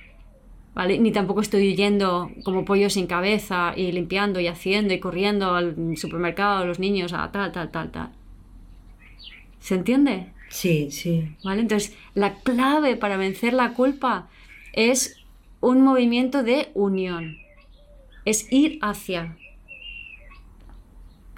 ni 0.84 1.10
tampoco 1.10 1.40
estoy 1.40 1.74
yendo 1.74 2.30
como 2.44 2.64
pollo 2.64 2.90
sin 2.90 3.06
cabeza 3.06 3.72
y 3.74 3.92
limpiando 3.92 4.40
y 4.40 4.46
haciendo 4.46 4.92
y 4.92 5.00
corriendo 5.00 5.54
al 5.54 5.96
supermercado 5.96 6.58
a 6.58 6.64
los 6.66 6.78
niños 6.78 7.14
a 7.14 7.32
tal, 7.32 7.50
tal, 7.52 7.70
tal, 7.70 7.90
tal. 7.90 8.10
¿Se 9.58 9.74
entiende? 9.74 10.32
Sí, 10.50 10.90
sí. 10.90 11.34
¿Vale? 11.42 11.62
Entonces, 11.62 11.96
la 12.14 12.34
clave 12.34 12.96
para 12.96 13.16
vencer 13.16 13.54
la 13.54 13.72
culpa 13.72 14.28
es 14.74 15.16
un 15.60 15.82
movimiento 15.82 16.42
de 16.42 16.68
unión. 16.74 17.38
Es 18.24 18.46
ir 18.52 18.78
hacia. 18.82 19.36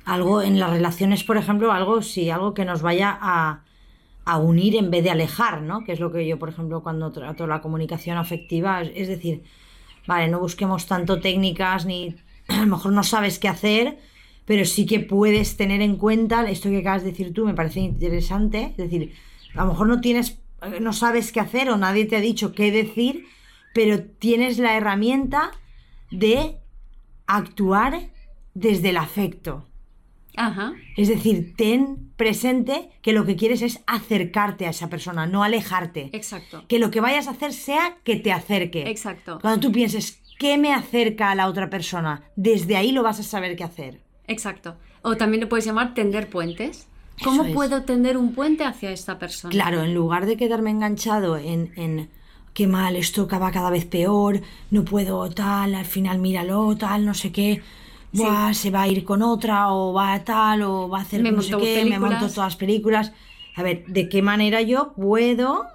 Algo 0.05 0.43
en 0.43 0.59
las 0.59 0.71
relaciones, 0.71 1.23
por 1.23 1.37
ejemplo, 1.37 1.71
algo, 1.71 2.03
sí, 2.03 2.29
algo 2.29 2.55
que 2.55 2.65
nos 2.65 2.83
vaya 2.83 3.17
a, 3.21 3.63
a 4.29 4.37
unir 4.37 4.77
en 4.77 4.91
vez 4.91 5.03
de 5.03 5.09
alejar, 5.09 5.63
¿no? 5.63 5.85
Que 5.85 5.93
es 5.93 6.01
lo 6.01 6.13
que 6.13 6.27
yo, 6.27 6.39
por 6.39 6.51
ejemplo, 6.51 6.83
cuando 6.83 7.11
trato 7.11 7.47
la 7.47 7.63
comunicación 7.63 8.19
afectiva, 8.19 8.83
es, 8.83 9.09
decir, 9.09 9.43
vale, 10.07 10.29
no 10.29 10.39
busquemos 10.39 10.85
tanto 10.85 11.19
técnicas 11.19 11.87
ni 11.87 12.15
a 12.49 12.61
lo 12.61 12.67
mejor 12.67 12.93
no 12.93 13.03
sabes 13.05 13.39
qué 13.39 13.49
hacer, 13.49 13.99
pero 14.45 14.67
sí 14.67 14.85
que 14.85 15.01
puedes 15.01 15.57
tener 15.57 15.81
en 15.81 15.97
cuenta 15.97 16.47
esto 16.51 16.69
que 16.69 16.81
acabas 16.81 17.05
de 17.05 17.13
decir 17.13 17.33
tú, 17.33 17.47
me 17.47 17.55
parece 17.55 17.81
interesante, 17.81 18.75
es 18.77 18.77
decir, 18.77 19.15
a 19.55 19.65
lo 19.65 19.71
mejor 19.71 19.89
no 19.89 20.03
tienes, 20.03 20.39
no 20.79 20.93
sabes 20.93 21.33
qué 21.33 21.41
hacer 21.41 21.71
o 21.71 21.79
nadie 21.79 22.05
te 22.05 22.17
ha 22.17 22.21
dicho 22.21 22.53
qué 22.53 22.71
decir, 22.71 23.25
pero 23.73 24.03
tienes 24.03 24.59
la 24.59 24.77
herramienta 24.77 25.53
de 26.11 26.59
actuar 27.27 28.11
desde 28.53 28.91
el 28.91 28.99
afecto. 28.99 29.68
Es 30.97 31.09
decir, 31.09 31.55
ten 31.57 32.11
presente 32.17 32.91
que 33.03 33.13
lo 33.13 33.25
que 33.25 33.37
quieres 33.37 33.63
es 33.63 33.81
acercarte 33.87 34.67
a 34.67 34.71
esa 34.71 34.89
persona, 34.89 35.27
no 35.27 35.43
alejarte. 35.43 36.11
Exacto. 36.13 36.65
Que 36.69 36.79
lo 36.79 36.91
que 36.91 37.01
vayas 37.01 37.29
a 37.29 37.33
hacer 37.33 37.53
sea 37.53 37.97
que 38.05 38.17
te 38.17 38.33
acerque. 38.33 38.89
Exacto. 38.89 39.39
Cuando 39.41 39.61
tú 39.61 39.73
pienses, 39.73 40.21
¿qué 40.39 40.59
me 40.59 40.73
acerca 40.73 41.31
a 41.31 41.35
la 41.35 41.49
otra 41.49 41.71
persona? 41.71 42.23
Desde 42.37 42.77
ahí 42.77 42.93
lo 42.93 43.03
vas 43.03 43.21
a 43.21 43.23
saber 43.23 43.57
qué 43.57 43.65
hacer. 43.65 44.01
Exacto. 44.27 44.77
O 45.03 45.17
también 45.17 45.43
lo 45.43 45.49
puedes 45.49 45.65
llamar 45.65 45.95
tender 45.95 46.29
puentes. 46.29 46.87
¿Cómo 47.23 47.53
puedo 47.53 47.83
tender 47.83 48.17
un 48.17 48.33
puente 48.33 48.65
hacia 48.65 48.91
esta 48.93 49.19
persona? 49.19 49.51
Claro, 49.51 49.83
en 49.83 49.93
lugar 49.93 50.27
de 50.27 50.37
quedarme 50.37 50.71
enganchado 50.71 51.37
en, 51.37 51.73
en 51.75 52.11
qué 52.55 52.69
mal, 52.69 52.95
esto 52.95 53.27
va 53.27 53.51
cada 53.51 53.71
vez 53.71 53.87
peor, 53.87 54.41
no 54.71 54.85
puedo 54.85 55.29
tal, 55.31 55.75
al 55.75 55.85
final 55.85 56.19
míralo, 56.19 56.77
tal, 56.77 57.05
no 57.05 57.15
sé 57.15 57.33
qué 57.33 57.61
se 58.13 58.71
va 58.71 58.83
a 58.83 58.89
ir 58.89 59.05
con 59.05 59.23
otra, 59.23 59.73
o 59.73 59.93
va 59.93 60.15
a 60.15 60.25
tal, 60.25 60.63
o 60.63 60.89
va 60.89 60.99
a 60.99 61.03
hacer 61.03 61.23
no 61.33 61.43
sé 61.43 61.57
qué, 61.57 61.85
me 61.85 61.99
monto 61.99 62.29
todas 62.29 62.37
las 62.37 62.57
películas. 62.57 63.13
A 63.57 63.63
ver, 63.63 63.85
¿de 63.87 64.09
qué 64.09 64.23
manera 64.23 64.63
yo 64.63 64.93
puedo 64.95 65.67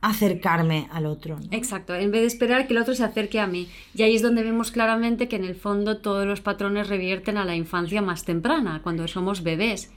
acercarme 0.00 0.88
al 0.90 1.06
otro? 1.06 1.38
Exacto, 1.50 1.94
en 1.94 2.10
vez 2.10 2.22
de 2.22 2.26
esperar 2.26 2.66
que 2.66 2.72
el 2.72 2.80
otro 2.80 2.94
se 2.94 3.04
acerque 3.04 3.40
a 3.40 3.46
mí. 3.46 3.68
Y 3.94 4.02
ahí 4.02 4.16
es 4.16 4.22
donde 4.22 4.42
vemos 4.42 4.70
claramente 4.70 5.28
que 5.28 5.36
en 5.36 5.44
el 5.44 5.54
fondo 5.54 5.98
todos 5.98 6.26
los 6.26 6.40
patrones 6.40 6.88
revierten 6.88 7.36
a 7.36 7.44
la 7.44 7.56
infancia 7.56 8.02
más 8.02 8.24
temprana, 8.24 8.80
cuando 8.82 9.06
somos 9.08 9.42
bebés. 9.42 9.92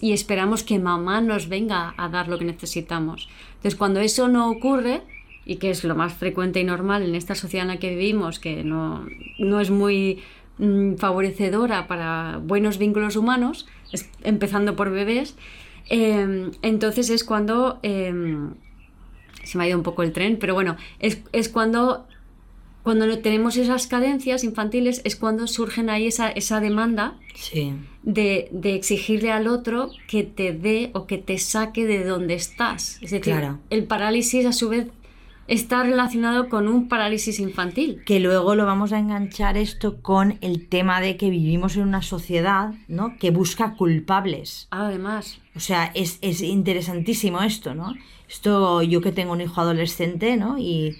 y 0.00 0.12
esperamos 0.12 0.62
que 0.64 0.78
mamá 0.78 1.20
nos 1.20 1.48
venga 1.48 1.94
a 1.96 2.08
dar 2.08 2.28
lo 2.28 2.38
que 2.38 2.44
necesitamos. 2.44 3.28
Entonces, 3.56 3.76
cuando 3.76 4.00
eso 4.00 4.28
no 4.28 4.50
ocurre, 4.50 5.02
y 5.48 5.56
que 5.56 5.70
es 5.70 5.82
lo 5.82 5.94
más 5.94 6.12
frecuente 6.12 6.60
y 6.60 6.64
normal 6.64 7.02
en 7.02 7.14
esta 7.14 7.34
sociedad 7.34 7.64
en 7.64 7.74
la 7.74 7.80
que 7.80 7.96
vivimos, 7.96 8.38
que 8.38 8.64
no, 8.64 9.06
no 9.38 9.60
es 9.60 9.70
muy 9.70 10.20
Mm, 10.58 10.96
favorecedora 10.96 11.86
para 11.86 12.40
buenos 12.42 12.78
vínculos 12.78 13.14
humanos, 13.14 13.66
empezando 14.22 14.74
por 14.74 14.90
bebés, 14.90 15.36
em, 15.88 16.50
entonces 16.62 17.10
es 17.10 17.24
cuando... 17.24 17.78
Em, 17.82 18.54
se 19.44 19.56
me 19.56 19.64
ha 19.64 19.68
ido 19.68 19.78
un 19.78 19.84
poco 19.84 20.02
el 20.02 20.12
tren, 20.12 20.36
pero 20.38 20.52
bueno, 20.52 20.76
es, 20.98 21.48
cuando 21.48 22.06
cuando 22.82 23.18
tenemos 23.18 23.56
esas 23.56 23.86
cadencias 23.86 24.44
infantiles 24.44 25.00
es 25.04 25.16
cuando 25.16 25.46
surgen 25.46 25.88
ahí 25.90 26.06
esa, 26.06 26.28
esa 26.28 26.60
demanda 26.60 27.16
de, 28.02 28.50
exigirle 28.62 29.30
al 29.30 29.46
otro 29.46 29.90
que 30.06 30.22
te 30.22 30.52
dé 30.52 30.90
o 30.92 31.06
que 31.06 31.18
te 31.18 31.38
saque 31.38 31.86
de 31.86 32.04
donde 32.04 32.34
estás. 32.34 32.98
Es 33.02 33.10
decir, 33.10 33.34
el 33.70 33.84
parálisis 33.84 34.44
a 34.46 34.52
su 34.52 34.68
vez 34.68 34.88
está 35.48 35.82
relacionado 35.82 36.48
con 36.48 36.68
un 36.68 36.88
parálisis 36.88 37.40
infantil. 37.40 38.02
Que 38.04 38.20
luego 38.20 38.54
lo 38.54 38.66
vamos 38.66 38.92
a 38.92 38.98
enganchar 38.98 39.56
esto 39.56 40.00
con 40.02 40.38
el 40.42 40.68
tema 40.68 41.00
de 41.00 41.16
que 41.16 41.30
vivimos 41.30 41.76
en 41.76 41.82
una 41.82 42.02
sociedad 42.02 42.74
¿no? 42.86 43.16
que 43.18 43.30
busca 43.30 43.74
culpables. 43.74 44.68
Además. 44.70 45.40
O 45.56 45.60
sea, 45.60 45.90
es, 45.94 46.20
interesantísimo 46.42 47.42
esto, 47.42 47.74
¿no? 47.74 47.94
Esto 48.28 48.82
yo 48.82 49.00
que 49.00 49.10
tengo 49.10 49.32
un 49.32 49.40
hijo 49.40 49.60
adolescente, 49.60 50.36
¿no? 50.36 50.58
Y 50.58 50.96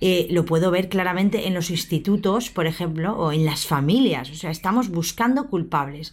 eh, 0.00 0.26
lo 0.30 0.44
puedo 0.44 0.72
ver 0.72 0.88
claramente 0.88 1.46
en 1.46 1.54
los 1.54 1.70
institutos, 1.70 2.50
por 2.50 2.66
ejemplo, 2.66 3.16
o 3.16 3.32
en 3.32 3.44
las 3.44 3.66
familias. 3.66 4.30
O 4.30 4.34
sea, 4.34 4.50
estamos 4.50 4.90
buscando 4.90 5.46
culpables. 5.46 6.12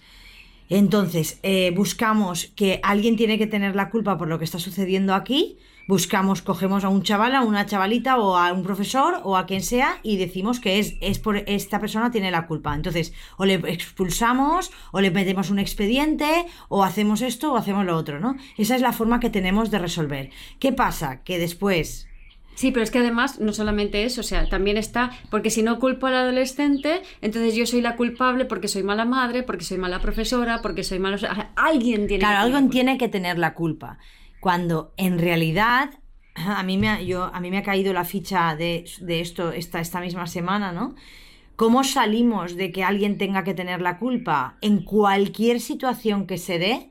Entonces, 0.69 1.39
eh, 1.43 1.71
buscamos 1.75 2.51
que 2.55 2.79
alguien 2.83 3.17
tiene 3.17 3.37
que 3.37 3.47
tener 3.47 3.75
la 3.75 3.89
culpa 3.89 4.17
por 4.17 4.27
lo 4.27 4.37
que 4.37 4.45
está 4.45 4.59
sucediendo 4.59 5.13
aquí, 5.13 5.57
buscamos, 5.87 6.41
cogemos 6.41 6.83
a 6.83 6.89
un 6.89 7.03
chaval, 7.03 7.35
a 7.35 7.41
una 7.41 7.65
chavalita 7.65 8.17
o 8.17 8.37
a 8.37 8.51
un 8.53 8.63
profesor 8.63 9.21
o 9.23 9.37
a 9.37 9.45
quien 9.45 9.61
sea 9.61 9.99
y 10.03 10.17
decimos 10.17 10.59
que 10.59 10.79
es, 10.79 10.95
es 11.01 11.19
por 11.19 11.37
esta 11.37 11.79
persona 11.79 12.11
tiene 12.11 12.31
la 12.31 12.47
culpa. 12.47 12.73
Entonces, 12.73 13.13
o 13.37 13.45
le 13.45 13.55
expulsamos, 13.55 14.71
o 14.91 15.01
le 15.01 15.11
metemos 15.11 15.49
un 15.49 15.59
expediente, 15.59 16.45
o 16.69 16.83
hacemos 16.83 17.21
esto 17.21 17.53
o 17.53 17.57
hacemos 17.57 17.85
lo 17.85 17.95
otro, 17.95 18.19
¿no? 18.19 18.35
Esa 18.57 18.75
es 18.75 18.81
la 18.81 18.93
forma 18.93 19.19
que 19.19 19.29
tenemos 19.29 19.71
de 19.71 19.79
resolver. 19.79 20.29
¿Qué 20.59 20.71
pasa? 20.71 21.23
Que 21.23 21.37
después 21.37 22.07
Sí, 22.55 22.71
pero 22.71 22.83
es 22.83 22.91
que 22.91 22.99
además 22.99 23.39
no 23.39 23.51
solamente 23.51 24.05
eso, 24.05 24.21
o 24.21 24.23
sea, 24.23 24.47
también 24.47 24.77
está, 24.77 25.11
porque 25.29 25.49
si 25.49 25.61
no 25.61 25.77
culpo 25.77 26.07
al 26.07 26.15
adolescente, 26.15 27.01
entonces 27.21 27.53
yo 27.53 27.65
soy 27.65 27.81
la 27.81 27.97
culpable 27.97 28.45
porque 28.45 28.69
soy 28.69 28.81
mala 28.81 29.03
madre, 29.03 29.43
porque 29.43 29.65
soy 29.65 29.77
mala 29.77 29.99
profesora, 29.99 30.61
porque 30.61 30.83
soy 30.83 30.99
malo... 30.99 31.17
Alguien 31.57 32.07
tiene 32.07 32.19
Claro, 32.19 32.39
alguien 32.39 32.69
tiene 32.69 32.97
que 32.97 33.09
tener 33.09 33.37
la 33.37 33.53
culpa 33.53 33.99
cuando 34.39 34.93
en 34.97 35.19
realidad 35.19 35.91
a 36.35 36.63
mí 36.63 36.77
me 36.77 36.89
ha, 36.89 37.01
yo, 37.01 37.23
a 37.23 37.39
mí 37.39 37.49
me 37.49 37.57
ha 37.57 37.63
caído 37.63 37.93
la 37.93 38.03
ficha 38.03 38.55
de, 38.55 38.85
esto 39.07 39.51
esta, 39.51 39.79
esta 39.79 40.01
misma 40.01 40.27
semana, 40.27 40.71
¿no? 40.71 40.95
¿Cómo 41.55 41.85
salimos 41.85 42.57
de 42.57 42.73
que 42.73 42.83
alguien 42.83 43.17
tenga 43.17 43.45
que 43.45 43.53
tener 43.53 43.81
la 43.81 43.97
culpa? 43.97 44.57
En 44.61 44.83
cualquier 44.83 45.61
situación 45.61 46.27
que 46.27 46.37
se 46.37 46.59
dé, 46.59 46.89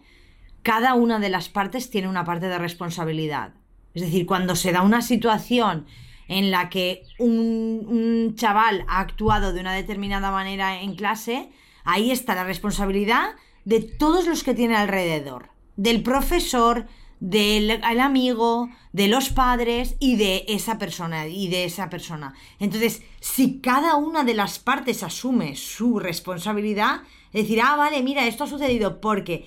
cada 0.63 0.95
una 0.95 1.19
de 1.19 1.29
las 1.29 1.51
partes 1.51 1.91
tiene 1.91 2.09
una 2.09 2.25
parte 2.25 2.49
de 2.49 2.59
responsabilidad. 2.59 3.53
Es 3.93 4.03
decir, 4.03 4.25
cuando 4.25 4.57
se 4.57 4.73
da 4.73 4.81
una 4.81 5.03
situación 5.03 5.87
en 6.29 6.51
la 6.51 6.71
que 6.71 7.03
un, 7.19 7.85
un 7.87 8.35
chaval 8.37 8.87
ha 8.89 9.01
actuado 9.01 9.53
de 9.53 9.61
una 9.61 9.75
determinada 9.75 10.31
manera 10.31 10.81
en 10.81 10.95
clase, 10.95 11.51
ahí 11.85 12.11
está 12.11 12.35
la 12.35 12.45
responsabilidad 12.45 13.35
de 13.67 13.81
todos 13.81 14.27
los 14.27 14.43
que 14.43 14.55
tiene 14.55 14.77
alrededor. 14.77 15.51
Del 15.77 16.03
profesor, 16.03 16.87
del 17.21 17.83
amigo, 18.01 18.69
de 18.93 19.09
los 19.09 19.31
padres 19.31 19.97
y 19.99 20.17
de 20.17 20.45
esa 20.49 20.79
persona 20.79 21.27
y 21.27 21.49
de 21.49 21.65
esa 21.65 21.91
persona. 21.91 22.35
Entonces, 22.59 23.03
si 23.21 23.59
cada 23.61 23.97
una 23.97 24.25
de 24.25 24.35
las 24.35 24.59
partes 24.59 25.03
asume 25.03 25.57
su 25.57 25.99
responsabilidad, 25.99 27.03
es 27.33 27.43
decir, 27.43 27.61
ah, 27.63 27.77
vale, 27.77 28.03
mira, 28.03 28.27
esto 28.27 28.45
ha 28.45 28.47
sucedido 28.47 29.01
porque 29.01 29.47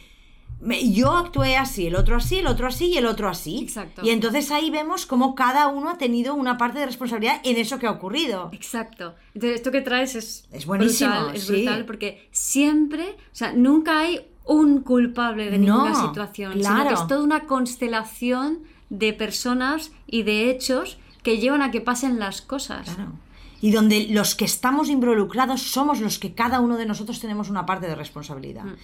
yo 0.59 1.11
actué 1.13 1.55
así, 1.55 1.87
el 1.87 1.95
otro 1.95 2.15
así, 2.15 2.39
el 2.39 2.47
otro 2.47 2.67
así 2.67 2.87
y 2.87 2.97
el 2.97 3.05
otro 3.05 3.29
así. 3.29 3.59
Exacto. 3.63 4.01
Y 4.03 4.09
entonces 4.09 4.49
ahí 4.51 4.71
vemos 4.71 5.05
cómo 5.05 5.35
cada 5.35 5.67
uno 5.67 5.89
ha 5.89 5.97
tenido 5.97 6.33
una 6.33 6.57
parte 6.57 6.79
de 6.79 6.87
responsabilidad 6.87 7.39
en 7.43 7.57
eso 7.57 7.77
que 7.77 7.85
ha 7.85 7.91
ocurrido. 7.91 8.49
Exacto. 8.53 9.15
Entonces, 9.33 9.57
esto 9.57 9.71
que 9.71 9.81
traes 9.81 10.15
es, 10.15 10.47
es 10.51 10.65
buenísimo. 10.65 11.11
Brutal, 11.11 11.35
es 11.35 11.47
brutal 11.47 11.85
porque 11.85 12.27
siempre, 12.31 13.03
o 13.31 13.35
sea, 13.35 13.53
nunca 13.53 13.99
hay 13.99 14.25
un 14.47 14.81
culpable 14.81 15.51
de 15.51 15.57
ninguna 15.57 15.93
situación, 15.95 16.53
sino 16.53 16.87
que 16.87 16.93
es 16.93 17.07
toda 17.07 17.21
una 17.21 17.45
constelación 17.45 18.59
de 18.89 19.13
personas 19.13 19.91
y 20.05 20.23
de 20.23 20.49
hechos 20.49 20.97
que 21.23 21.39
llevan 21.39 21.61
a 21.61 21.71
que 21.71 21.81
pasen 21.81 22.19
las 22.19 22.41
cosas. 22.41 22.85
Claro. 22.85 23.11
Y 23.59 23.71
donde 23.71 24.07
los 24.09 24.35
que 24.35 24.45
estamos 24.45 24.89
involucrados 24.89 25.61
somos 25.61 25.99
los 25.99 26.19
que 26.19 26.33
cada 26.33 26.59
uno 26.59 26.77
de 26.77 26.85
nosotros 26.85 27.19
tenemos 27.19 27.49
una 27.49 27.65
parte 27.65 27.87
de 27.87 27.95
responsabilidad. 27.95 28.63
Mm. 28.63 28.75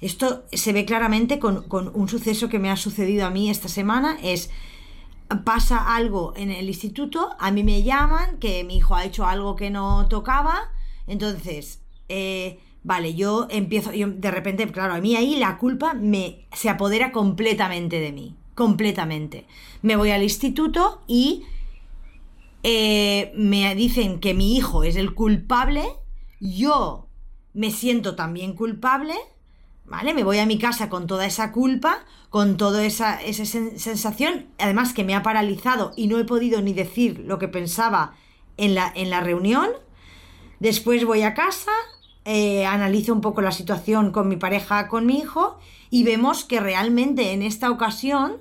Esto 0.00 0.44
se 0.52 0.72
ve 0.72 0.84
claramente 0.84 1.38
con, 1.38 1.62
con, 1.64 1.90
un 1.94 2.08
suceso 2.08 2.48
que 2.48 2.58
me 2.58 2.70
ha 2.70 2.76
sucedido 2.76 3.26
a 3.26 3.30
mí 3.30 3.50
esta 3.50 3.68
semana. 3.68 4.18
Es 4.22 4.50
pasa 5.44 5.94
algo 5.94 6.32
en 6.36 6.50
el 6.50 6.68
instituto, 6.68 7.36
a 7.38 7.50
mí 7.50 7.62
me 7.62 7.82
llaman 7.82 8.38
que 8.38 8.64
mi 8.64 8.78
hijo 8.78 8.94
ha 8.94 9.04
hecho 9.04 9.26
algo 9.26 9.56
que 9.56 9.70
no 9.70 10.08
tocaba, 10.08 10.70
entonces 11.06 11.80
eh, 12.08 12.60
Vale, 12.84 13.14
yo 13.14 13.46
empiezo, 13.50 13.92
yo 13.92 14.08
de 14.08 14.30
repente, 14.30 14.66
claro, 14.70 14.94
a 14.94 15.00
mí 15.00 15.16
ahí 15.16 15.36
la 15.36 15.58
culpa 15.58 15.94
me 15.94 16.46
se 16.52 16.68
apodera 16.68 17.12
completamente 17.12 18.00
de 18.00 18.12
mí, 18.12 18.36
completamente. 18.54 19.46
Me 19.82 19.96
voy 19.96 20.10
al 20.10 20.22
instituto 20.22 21.02
y 21.06 21.44
eh, 22.62 23.32
me 23.34 23.74
dicen 23.74 24.20
que 24.20 24.34
mi 24.34 24.56
hijo 24.56 24.84
es 24.84 24.96
el 24.96 25.14
culpable, 25.14 25.84
yo 26.40 27.08
me 27.52 27.70
siento 27.70 28.14
también 28.14 28.54
culpable, 28.54 29.14
¿vale? 29.84 30.14
Me 30.14 30.24
voy 30.24 30.38
a 30.38 30.46
mi 30.46 30.58
casa 30.58 30.88
con 30.88 31.06
toda 31.06 31.26
esa 31.26 31.52
culpa, 31.52 32.04
con 32.30 32.56
toda 32.56 32.84
esa, 32.84 33.20
esa 33.22 33.44
sensación, 33.44 34.46
además 34.58 34.92
que 34.92 35.04
me 35.04 35.14
ha 35.14 35.22
paralizado 35.22 35.92
y 35.96 36.06
no 36.06 36.18
he 36.18 36.24
podido 36.24 36.62
ni 36.62 36.72
decir 36.72 37.20
lo 37.20 37.38
que 37.38 37.48
pensaba 37.48 38.14
en 38.56 38.74
la, 38.74 38.92
en 38.94 39.10
la 39.10 39.20
reunión. 39.20 39.68
Después 40.60 41.04
voy 41.04 41.22
a 41.22 41.34
casa, 41.34 41.72
eh, 42.24 42.66
analizo 42.66 43.12
un 43.12 43.20
poco 43.20 43.40
la 43.40 43.52
situación 43.52 44.10
con 44.10 44.28
mi 44.28 44.36
pareja, 44.36 44.88
con 44.88 45.06
mi 45.06 45.18
hijo, 45.18 45.58
y 45.90 46.04
vemos 46.04 46.44
que 46.44 46.60
realmente 46.60 47.32
en 47.32 47.42
esta 47.42 47.70
ocasión 47.70 48.36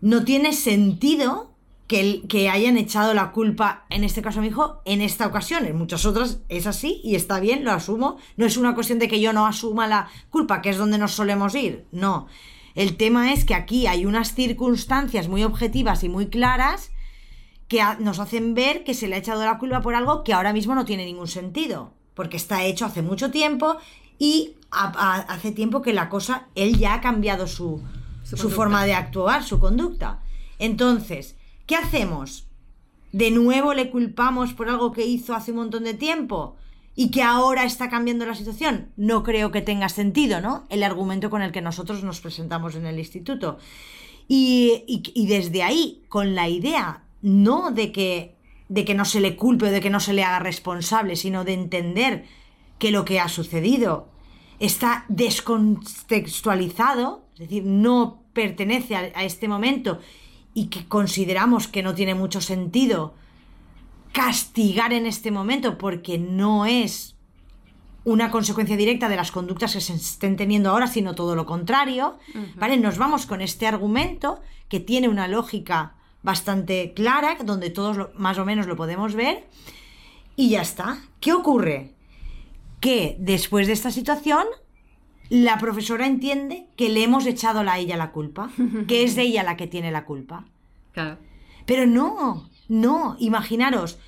no 0.00 0.24
tiene 0.24 0.52
sentido 0.52 1.52
que, 1.86 2.22
que, 2.28 2.48
hayan 2.48 2.78
echado 2.78 3.12
la 3.12 3.32
culpa, 3.32 3.84
en 3.90 4.04
este 4.04 4.22
caso 4.22 4.38
a 4.38 4.42
mi 4.42 4.48
hijo, 4.48 4.80
en 4.86 5.02
esta 5.02 5.26
ocasión. 5.26 5.66
En 5.66 5.76
muchas 5.76 6.06
otras 6.06 6.40
es 6.48 6.66
así 6.66 7.00
y 7.04 7.14
está 7.14 7.40
bien, 7.40 7.64
lo 7.64 7.72
asumo. 7.72 8.16
No 8.36 8.46
es 8.46 8.56
una 8.56 8.74
cuestión 8.74 8.98
de 8.98 9.08
que 9.08 9.20
yo 9.20 9.32
no 9.32 9.46
asuma 9.46 9.86
la 9.86 10.08
culpa, 10.30 10.62
que 10.62 10.70
es 10.70 10.78
donde 10.78 10.96
nos 10.96 11.12
solemos 11.12 11.54
ir. 11.54 11.86
No. 11.92 12.26
El 12.74 12.96
tema 12.96 13.32
es 13.32 13.44
que 13.44 13.54
aquí 13.54 13.86
hay 13.86 14.06
unas 14.06 14.34
circunstancias 14.34 15.28
muy 15.28 15.44
objetivas 15.44 16.04
y 16.04 16.08
muy 16.08 16.28
claras 16.28 16.90
que 17.68 17.82
nos 17.98 18.18
hacen 18.18 18.54
ver 18.54 18.84
que 18.84 18.94
se 18.94 19.08
le 19.08 19.16
ha 19.16 19.18
echado 19.18 19.44
la 19.44 19.58
culpa 19.58 19.80
por 19.80 19.94
algo 19.94 20.24
que 20.24 20.32
ahora 20.32 20.52
mismo 20.52 20.74
no 20.74 20.84
tiene 20.84 21.04
ningún 21.04 21.28
sentido 21.28 21.92
porque 22.14 22.36
está 22.36 22.64
hecho 22.64 22.84
hace 22.84 23.02
mucho 23.02 23.30
tiempo 23.30 23.76
y 24.18 24.54
hace 24.70 25.52
tiempo 25.52 25.82
que 25.82 25.92
la 25.92 26.08
cosa, 26.08 26.46
él 26.54 26.78
ya 26.78 26.94
ha 26.94 27.00
cambiado 27.00 27.46
su, 27.46 27.82
su, 28.24 28.50
forma 28.50 28.84
de 28.84 28.94
actuar, 28.94 29.44
su 29.44 29.58
conducta. 29.60 30.20
Entonces, 30.58 31.36
¿qué 31.66 31.76
hacemos? 31.76 32.46
¿De 33.12 33.30
nuevo 33.30 33.74
le 33.74 33.90
culpamos 33.90 34.52
por 34.52 34.68
algo 34.68 34.92
que 34.92 35.06
hizo 35.06 35.34
hace 35.34 35.52
un 35.52 35.58
montón 35.58 35.84
de 35.84 35.94
tiempo? 35.94 36.56
y 36.96 37.10
que 37.10 37.22
ahora 37.22 37.64
está 37.64 37.90
cambiando 37.90 38.24
la 38.24 38.36
situación, 38.36 38.92
no 38.96 39.24
creo 39.24 39.50
que 39.50 39.62
tenga 39.62 39.88
sentido, 39.88 40.40
¿no? 40.40 40.64
El 40.68 40.84
argumento 40.84 41.28
con 41.28 41.42
el 41.42 41.50
que 41.50 41.60
nosotros 41.60 42.04
nos 42.04 42.20
presentamos 42.20 42.76
en 42.76 42.86
el 42.86 43.00
instituto. 43.00 43.58
Y, 44.28 44.84
y, 44.86 45.02
y, 45.12 45.26
desde 45.26 45.64
ahí, 45.64 46.04
con 46.08 46.36
la 46.36 46.48
idea 46.48 47.02
no 47.20 47.70
de 47.70 47.90
que 47.90 48.33
de 48.74 48.84
que 48.84 48.94
no 48.96 49.04
se 49.04 49.20
le 49.20 49.36
culpe 49.36 49.68
o 49.68 49.70
de 49.70 49.80
que 49.80 49.88
no 49.88 50.00
se 50.00 50.12
le 50.12 50.24
haga 50.24 50.40
responsable, 50.40 51.14
sino 51.14 51.44
de 51.44 51.54
entender 51.54 52.24
que 52.80 52.90
lo 52.90 53.04
que 53.04 53.20
ha 53.20 53.28
sucedido 53.28 54.08
está 54.58 55.04
descontextualizado, 55.08 57.24
es 57.34 57.38
decir, 57.38 57.64
no 57.64 58.24
pertenece 58.32 58.96
a, 58.96 59.22
este 59.22 59.46
momento 59.46 60.00
y 60.54 60.66
que 60.66 60.88
consideramos 60.88 61.68
que 61.68 61.84
no 61.84 61.94
tiene 61.94 62.16
mucho 62.16 62.40
sentido 62.40 63.14
castigar 64.10 64.92
en 64.92 65.06
este 65.06 65.30
momento 65.30 65.78
porque 65.78 66.18
no 66.18 66.66
es 66.66 67.14
una 68.02 68.32
consecuencia 68.32 68.76
directa 68.76 69.08
de 69.08 69.14
las 69.14 69.30
conductas 69.30 69.74
que 69.74 69.80
se 69.80 69.94
estén 69.94 70.36
teniendo 70.36 70.70
ahora, 70.70 70.88
sino 70.88 71.14
todo 71.14 71.36
lo 71.36 71.46
contrario, 71.46 72.18
¿vale? 72.56 72.76
Nos 72.76 72.98
vamos 72.98 73.26
con 73.26 73.40
este 73.40 73.68
argumento 73.68 74.40
que 74.68 74.80
tiene 74.80 75.08
una 75.08 75.28
lógica 75.28 75.93
bastante 76.24 76.92
clara, 76.94 77.36
donde 77.44 77.70
todos 77.70 78.08
más 78.16 78.38
o 78.38 78.44
menos 78.44 78.66
lo 78.66 78.74
podemos 78.74 79.14
ver, 79.14 79.46
y 80.34 80.50
ya 80.50 80.62
está. 80.62 80.98
¿Qué 81.20 81.32
ocurre? 81.32 81.92
Que 82.80 83.14
después 83.20 83.68
de 83.68 83.74
esta 83.74 83.92
situación, 83.92 84.44
la 85.28 85.58
profesora 85.58 86.06
entiende 86.06 86.66
que 86.76 86.88
le 86.88 87.04
hemos 87.04 87.26
echado 87.26 87.60
a 87.60 87.78
ella 87.78 87.96
la 87.96 88.10
culpa, 88.10 88.50
que 88.88 89.04
es 89.04 89.14
de 89.14 89.22
ella 89.22 89.44
la 89.44 89.56
que 89.56 89.68
tiene 89.68 89.92
la 89.92 90.06
culpa. 90.06 90.46
Claro. 90.92 91.18
Pero 91.66 91.86
no, 91.86 92.48
no, 92.68 93.16
imaginaros, 93.18 93.98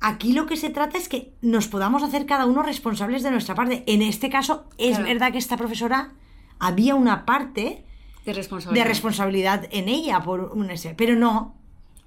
aquí 0.00 0.32
lo 0.32 0.46
que 0.46 0.56
se 0.56 0.70
trata 0.70 0.98
es 0.98 1.08
que 1.08 1.32
nos 1.40 1.68
podamos 1.68 2.02
hacer 2.02 2.26
cada 2.26 2.46
uno 2.46 2.62
responsables 2.62 3.22
de 3.22 3.30
nuestra 3.30 3.54
parte. 3.54 3.84
En 3.86 4.02
este 4.02 4.28
caso, 4.28 4.64
es 4.76 5.00
verdad 5.02 5.32
que 5.32 5.38
esta 5.38 5.56
profesora 5.56 6.14
había 6.58 6.96
una 6.96 7.24
parte 7.24 7.84
de 8.24 8.32
responsabilidad, 8.32 8.84
de 8.84 8.88
responsabilidad 8.88 9.68
en 9.70 9.88
ella 9.88 10.20
por 10.20 10.52
un 10.52 10.70
ese, 10.70 10.94
pero 10.94 11.14
no, 11.16 11.59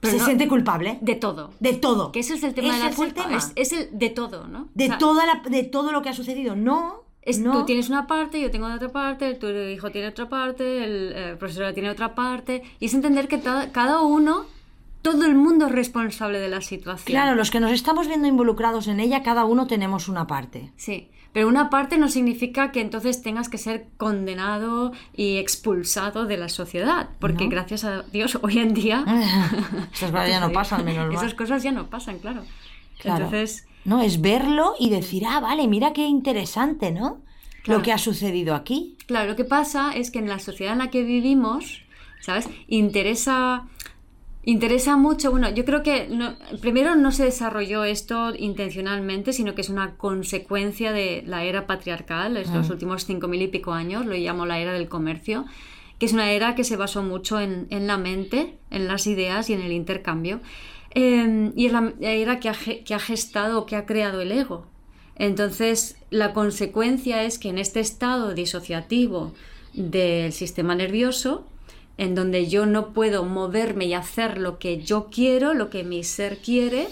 se 0.09 0.19
siente 0.19 0.47
culpable. 0.47 0.97
De 1.01 1.15
todo. 1.15 1.51
De 1.59 1.73
todo. 1.73 2.11
Que 2.11 2.19
ese 2.19 2.35
es 2.35 2.43
el 2.43 2.53
tema 2.53 2.73
de 2.73 2.79
la 2.79 2.89
es 2.89 2.99
el 2.99 3.13
tema. 3.13 3.39
Es, 3.55 3.71
el 3.71 3.89
de 3.91 4.09
todo, 4.09 4.47
¿no? 4.47 4.69
De, 4.73 4.89
toda 4.99 5.25
la, 5.25 5.41
de 5.49 5.63
todo 5.63 5.91
lo 5.91 6.01
que 6.01 6.09
ha 6.09 6.13
sucedido. 6.13 6.55
No. 6.55 7.03
Es, 7.21 7.39
no. 7.39 7.53
Tú 7.53 7.65
tienes 7.65 7.89
una 7.89 8.05
parte, 8.05 8.41
yo 8.41 8.51
tengo 8.51 8.67
otra 8.67 8.89
parte, 8.89 9.33
tu 9.35 9.47
hijo 9.47 9.91
tiene 9.91 10.09
otra 10.09 10.27
parte, 10.27 10.83
el, 10.83 11.13
eh, 11.15 11.35
profesor 11.39 11.73
tiene 11.73 11.89
otra 11.89 12.15
parte. 12.15 12.63
Y 12.79 12.87
es 12.87 12.93
entender 12.93 13.29
que 13.29 13.39
cada 13.39 14.01
uno 14.01 14.45
todo 15.03 15.25
el 15.25 15.35
mundo 15.35 15.67
es 15.67 15.71
responsable 15.71 16.39
de 16.39 16.47
la 16.47 16.61
situación. 16.61 17.05
Claro, 17.13 17.35
los 17.35 17.51
que 17.51 17.59
nos 17.59 17.71
estamos 17.71 18.07
viendo 18.07 18.27
involucrados 18.27 18.87
en 18.87 18.99
ella, 18.99 19.21
cada 19.21 19.45
uno 19.45 19.67
tenemos 19.67 20.07
una 20.07 20.27
parte. 20.27 20.71
Sí, 20.77 21.09
pero 21.33 21.47
una 21.47 21.69
parte 21.69 21.97
no 21.97 22.07
significa 22.09 22.71
que 22.71 22.79
entonces 22.79 23.21
tengas 23.21 23.49
que 23.49 23.57
ser 23.57 23.87
condenado 23.97 24.93
y 25.15 25.37
expulsado 25.37 26.25
de 26.25 26.37
la 26.37 26.47
sociedad, 26.47 27.09
porque 27.19 27.47
gracias 27.47 27.83
a 27.83 28.03
Dios 28.03 28.37
hoy 28.41 28.59
en 28.59 28.73
día... 28.75 29.03
Esas 29.93 30.11
cosas 30.11 30.29
ya 30.29 30.39
no 30.39 30.51
pasan, 30.53 30.85
menos 30.85 31.07
mal. 31.07 31.15
Esas 31.15 31.33
cosas 31.33 31.63
ya 31.63 31.71
no 31.71 31.89
pasan, 31.89 32.19
claro. 32.19 32.43
Entonces... 33.03 33.67
No, 33.83 34.01
es 34.01 34.21
verlo 34.21 34.75
y 34.79 34.89
decir, 34.89 35.23
ah, 35.27 35.41
vale, 35.41 35.67
mira 35.67 35.91
qué 35.91 36.05
interesante, 36.05 36.91
¿no? 36.91 37.21
Lo 37.65 37.81
que 37.81 37.91
ha 37.91 37.97
sucedido 37.97 38.55
aquí. 38.55 38.97
Claro, 39.07 39.31
lo 39.31 39.35
que 39.35 39.43
pasa 39.43 39.91
es 39.93 40.11
que 40.11 40.19
en 40.19 40.29
la 40.29 40.39
sociedad 40.39 40.73
en 40.73 40.79
la 40.79 40.89
que 40.89 41.03
vivimos, 41.03 41.81
¿sabes? 42.21 42.47
Interesa 42.67 43.67
Interesa 44.45 44.97
mucho, 44.97 45.31
bueno, 45.31 45.49
yo 45.51 45.63
creo 45.63 45.83
que 45.83 46.09
primero 46.59 46.95
no 46.95 47.13
se 47.13 47.23
desarrolló 47.23 47.85
esto 47.85 48.33
intencionalmente, 48.37 49.31
sino 49.31 49.55
que 49.55 49.61
es 49.61 49.69
una 49.69 49.95
consecuencia 49.95 50.91
de 50.91 51.23
la 51.25 51.45
era 51.45 51.65
patriarcal, 51.65 52.35
es 52.35 52.49
los 52.49 52.69
ah. 52.69 52.73
últimos 52.73 53.05
cinco 53.05 53.29
mil 53.29 53.41
y 53.41 53.47
pico 53.47 53.71
años, 53.71 54.05
lo 54.05 54.15
llamo 54.15 54.45
la 54.45 54.59
era 54.59 54.73
del 54.73 54.89
comercio, 54.89 55.45
que 55.97 56.07
es 56.07 56.13
una 56.13 56.31
era 56.31 56.55
que 56.55 56.65
se 56.65 56.75
basó 56.75 57.03
mucho 57.03 57.39
en, 57.39 57.67
la 57.87 57.97
mente, 57.97 58.57
en 58.69 58.89
las 58.89 59.07
ideas 59.07 59.49
y 59.49 59.53
en 59.53 59.61
el 59.61 59.71
intercambio, 59.71 60.41
em, 60.89 61.53
y 61.55 61.67
es 61.67 61.71
la 61.71 61.93
era 62.01 62.41
que 62.41 62.49
ha, 62.49 62.53
que 62.53 62.93
ha 62.93 62.99
gestado, 62.99 63.65
que 63.65 63.77
ha 63.77 63.85
creado 63.85 64.19
el 64.19 64.33
ego. 64.33 64.67
Entonces, 65.15 65.95
la 66.09 66.33
consecuencia 66.33 67.23
es 67.23 67.39
que 67.39 67.47
en 67.47 67.59
este 67.59 67.79
estado 67.79 68.33
disociativo 68.33 69.33
del 69.73 70.33
sistema 70.33 70.75
nervioso, 70.75 71.47
en 71.97 72.15
donde 72.15 72.47
yo 72.47 72.65
no 72.65 72.89
puedo 72.89 73.23
moverme 73.23 73.85
y 73.85 73.93
hacer 73.93 74.37
lo 74.37 74.57
que 74.59 74.81
yo 74.81 75.09
quiero, 75.11 75.53
lo 75.53 75.69
que 75.69 75.83
mi 75.83 76.03
ser 76.03 76.37
quiere, 76.39 76.87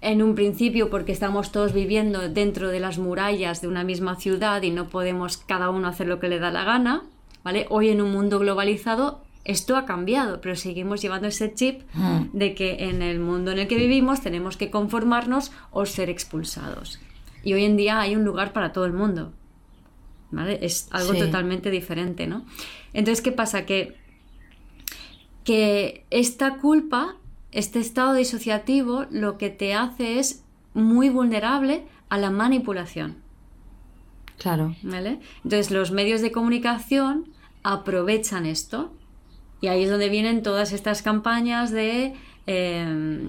en 0.00 0.22
un 0.22 0.34
principio 0.34 0.90
porque 0.90 1.12
estamos 1.12 1.50
todos 1.52 1.72
viviendo 1.72 2.28
dentro 2.28 2.68
de 2.68 2.80
las 2.80 2.98
murallas 2.98 3.62
de 3.62 3.68
una 3.68 3.84
misma 3.84 4.16
ciudad 4.16 4.60
y 4.62 4.70
no 4.70 4.88
podemos 4.88 5.36
cada 5.38 5.70
uno 5.70 5.88
hacer 5.88 6.08
lo 6.08 6.20
que 6.20 6.28
le 6.28 6.38
da 6.38 6.50
la 6.50 6.64
gana, 6.64 7.02
¿vale? 7.42 7.66
Hoy 7.70 7.88
en 7.88 8.02
un 8.02 8.10
mundo 8.12 8.38
globalizado 8.38 9.22
esto 9.44 9.76
ha 9.76 9.84
cambiado, 9.84 10.40
pero 10.40 10.56
seguimos 10.56 11.00
llevando 11.02 11.28
ese 11.28 11.52
chip 11.54 11.82
Mm. 11.94 12.24
de 12.32 12.54
que 12.54 12.88
en 12.88 13.02
el 13.02 13.20
mundo 13.20 13.52
en 13.52 13.58
el 13.60 13.68
que 13.68 13.76
vivimos 13.76 14.20
tenemos 14.22 14.56
que 14.56 14.70
conformarnos 14.70 15.52
o 15.70 15.84
ser 15.86 16.08
expulsados. 16.10 16.98
Y 17.42 17.52
hoy 17.52 17.64
en 17.64 17.76
día 17.76 18.00
hay 18.00 18.16
un 18.16 18.24
lugar 18.24 18.52
para 18.54 18.72
todo 18.72 18.86
el 18.86 18.94
mundo. 18.94 19.32
¿Vale? 20.30 20.58
Es 20.62 20.88
algo 20.90 21.12
Sí. 21.12 21.18
totalmente 21.20 21.70
diferente, 21.70 22.26
¿no? 22.26 22.44
Entonces, 22.94 23.22
¿qué 23.22 23.32
pasa? 23.32 23.66
Que, 23.66 23.96
que 25.44 26.06
esta 26.10 26.56
culpa, 26.56 27.16
este 27.52 27.78
estado 27.78 28.14
disociativo, 28.14 29.06
lo 29.10 29.38
que 29.38 29.50
te 29.50 29.74
hace 29.74 30.18
es 30.18 30.42
muy 30.72 31.10
vulnerable 31.10 31.84
a 32.08 32.18
la 32.18 32.30
manipulación. 32.30 33.16
Claro. 34.38 34.74
¿Vale? 34.82 35.20
Entonces 35.44 35.70
los 35.70 35.92
medios 35.92 36.20
de 36.20 36.32
comunicación 36.32 37.28
aprovechan 37.62 38.46
esto 38.46 38.92
y 39.60 39.68
ahí 39.68 39.84
es 39.84 39.90
donde 39.90 40.08
vienen 40.08 40.42
todas 40.42 40.72
estas 40.72 41.02
campañas 41.02 41.70
de, 41.70 42.14
eh, 42.46 43.28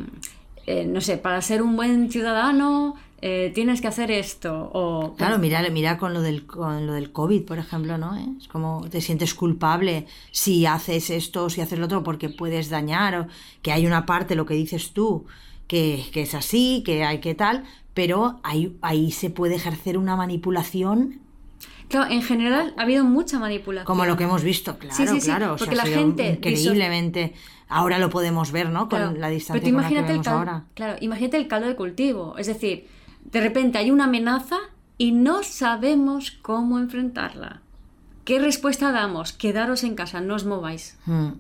eh, 0.65 0.85
no 0.85 0.99
sé, 1.01 1.17
para 1.17 1.41
ser 1.41 1.61
un 1.61 1.75
buen 1.75 2.11
ciudadano 2.11 2.95
eh, 3.21 3.51
tienes 3.55 3.81
que 3.81 3.87
hacer 3.87 4.11
esto 4.11 4.69
o 4.73 5.15
Claro, 5.15 5.39
mira, 5.39 5.67
mira 5.69 5.97
con 5.97 6.13
lo 6.13 6.21
del 6.21 6.45
con 6.45 6.85
lo 6.85 6.93
del 6.93 7.11
COVID, 7.11 7.43
por 7.43 7.57
ejemplo, 7.57 7.97
¿no? 7.97 8.15
¿Eh? 8.17 8.25
Es 8.39 8.47
como 8.47 8.87
te 8.89 9.01
sientes 9.01 9.33
culpable 9.33 10.05
si 10.31 10.65
haces 10.65 11.09
esto 11.09 11.45
o 11.45 11.49
si 11.49 11.61
haces 11.61 11.79
lo 11.79 11.85
otro 11.85 12.03
porque 12.03 12.29
puedes 12.29 12.69
dañar 12.69 13.15
o 13.15 13.27
que 13.61 13.71
hay 13.71 13.85
una 13.87 14.05
parte, 14.05 14.35
lo 14.35 14.45
que 14.45 14.53
dices 14.53 14.91
tú, 14.91 15.25
que, 15.67 16.05
que 16.11 16.21
es 16.23 16.33
así, 16.35 16.83
que 16.85 17.03
hay 17.05 17.19
que 17.19 17.33
tal, 17.35 17.63
pero 17.93 18.39
ahí, 18.43 18.75
ahí 18.81 19.11
se 19.11 19.29
puede 19.29 19.55
ejercer 19.55 19.97
una 19.97 20.15
manipulación 20.15 21.19
Claro, 21.87 22.11
en 22.11 22.23
general 22.23 22.73
ha 22.77 22.81
habido 22.81 23.03
mucha 23.05 23.37
manipulación. 23.39 23.85
como 23.85 24.05
lo 24.05 24.17
que 24.17 24.23
hemos 24.23 24.43
visto, 24.43 24.77
claro, 24.79 24.95
Sí, 24.95 25.07
sí, 25.07 25.21
sí, 25.21 25.27
claro, 25.27 25.53
o 25.53 25.57
sea, 25.57 25.67
porque 25.67 25.75
la 25.75 25.85
gente 25.85 26.29
increíblemente, 26.31 27.33
ahora 27.69 27.99
lo 27.99 28.09
podemos 28.09 28.51
ver, 28.51 28.69
¿no? 28.69 28.89
Con 28.89 28.99
Claro, 28.99 29.11
la 29.17 29.29
distancia 29.29 29.53
pero 29.61 29.65
tú 29.71 29.73
con 29.75 29.81
la 29.83 29.87
que 29.87 29.93
imagínate 29.93 30.07
el 30.07 30.13
vemos 30.13 30.25
cal- 30.25 30.35
ahora. 30.35 30.65
Claro, 30.73 30.97
imagínate 31.01 31.37
el 31.37 31.47
caldo 31.47 31.67
de 31.67 31.75
cultivo. 31.75 32.37
Es 32.37 32.47
decir, 32.47 32.87
de 33.31 33.41
repente 33.41 33.77
hay 33.77 33.91
una 33.91 34.05
amenaza 34.05 34.57
y 34.97 35.11
no 35.11 35.43
sabemos 35.43 36.31
cómo 36.31 36.79
enfrentarla. 36.79 37.61
¿Qué 38.23 38.39
respuesta 38.39 38.91
damos? 38.91 39.33
Quedaros 39.33 39.83
en 39.83 39.95
casa, 39.95 40.21
no 40.21 40.35
os 40.35 40.45
mováis. 40.45 40.97
Mm, 41.05 41.31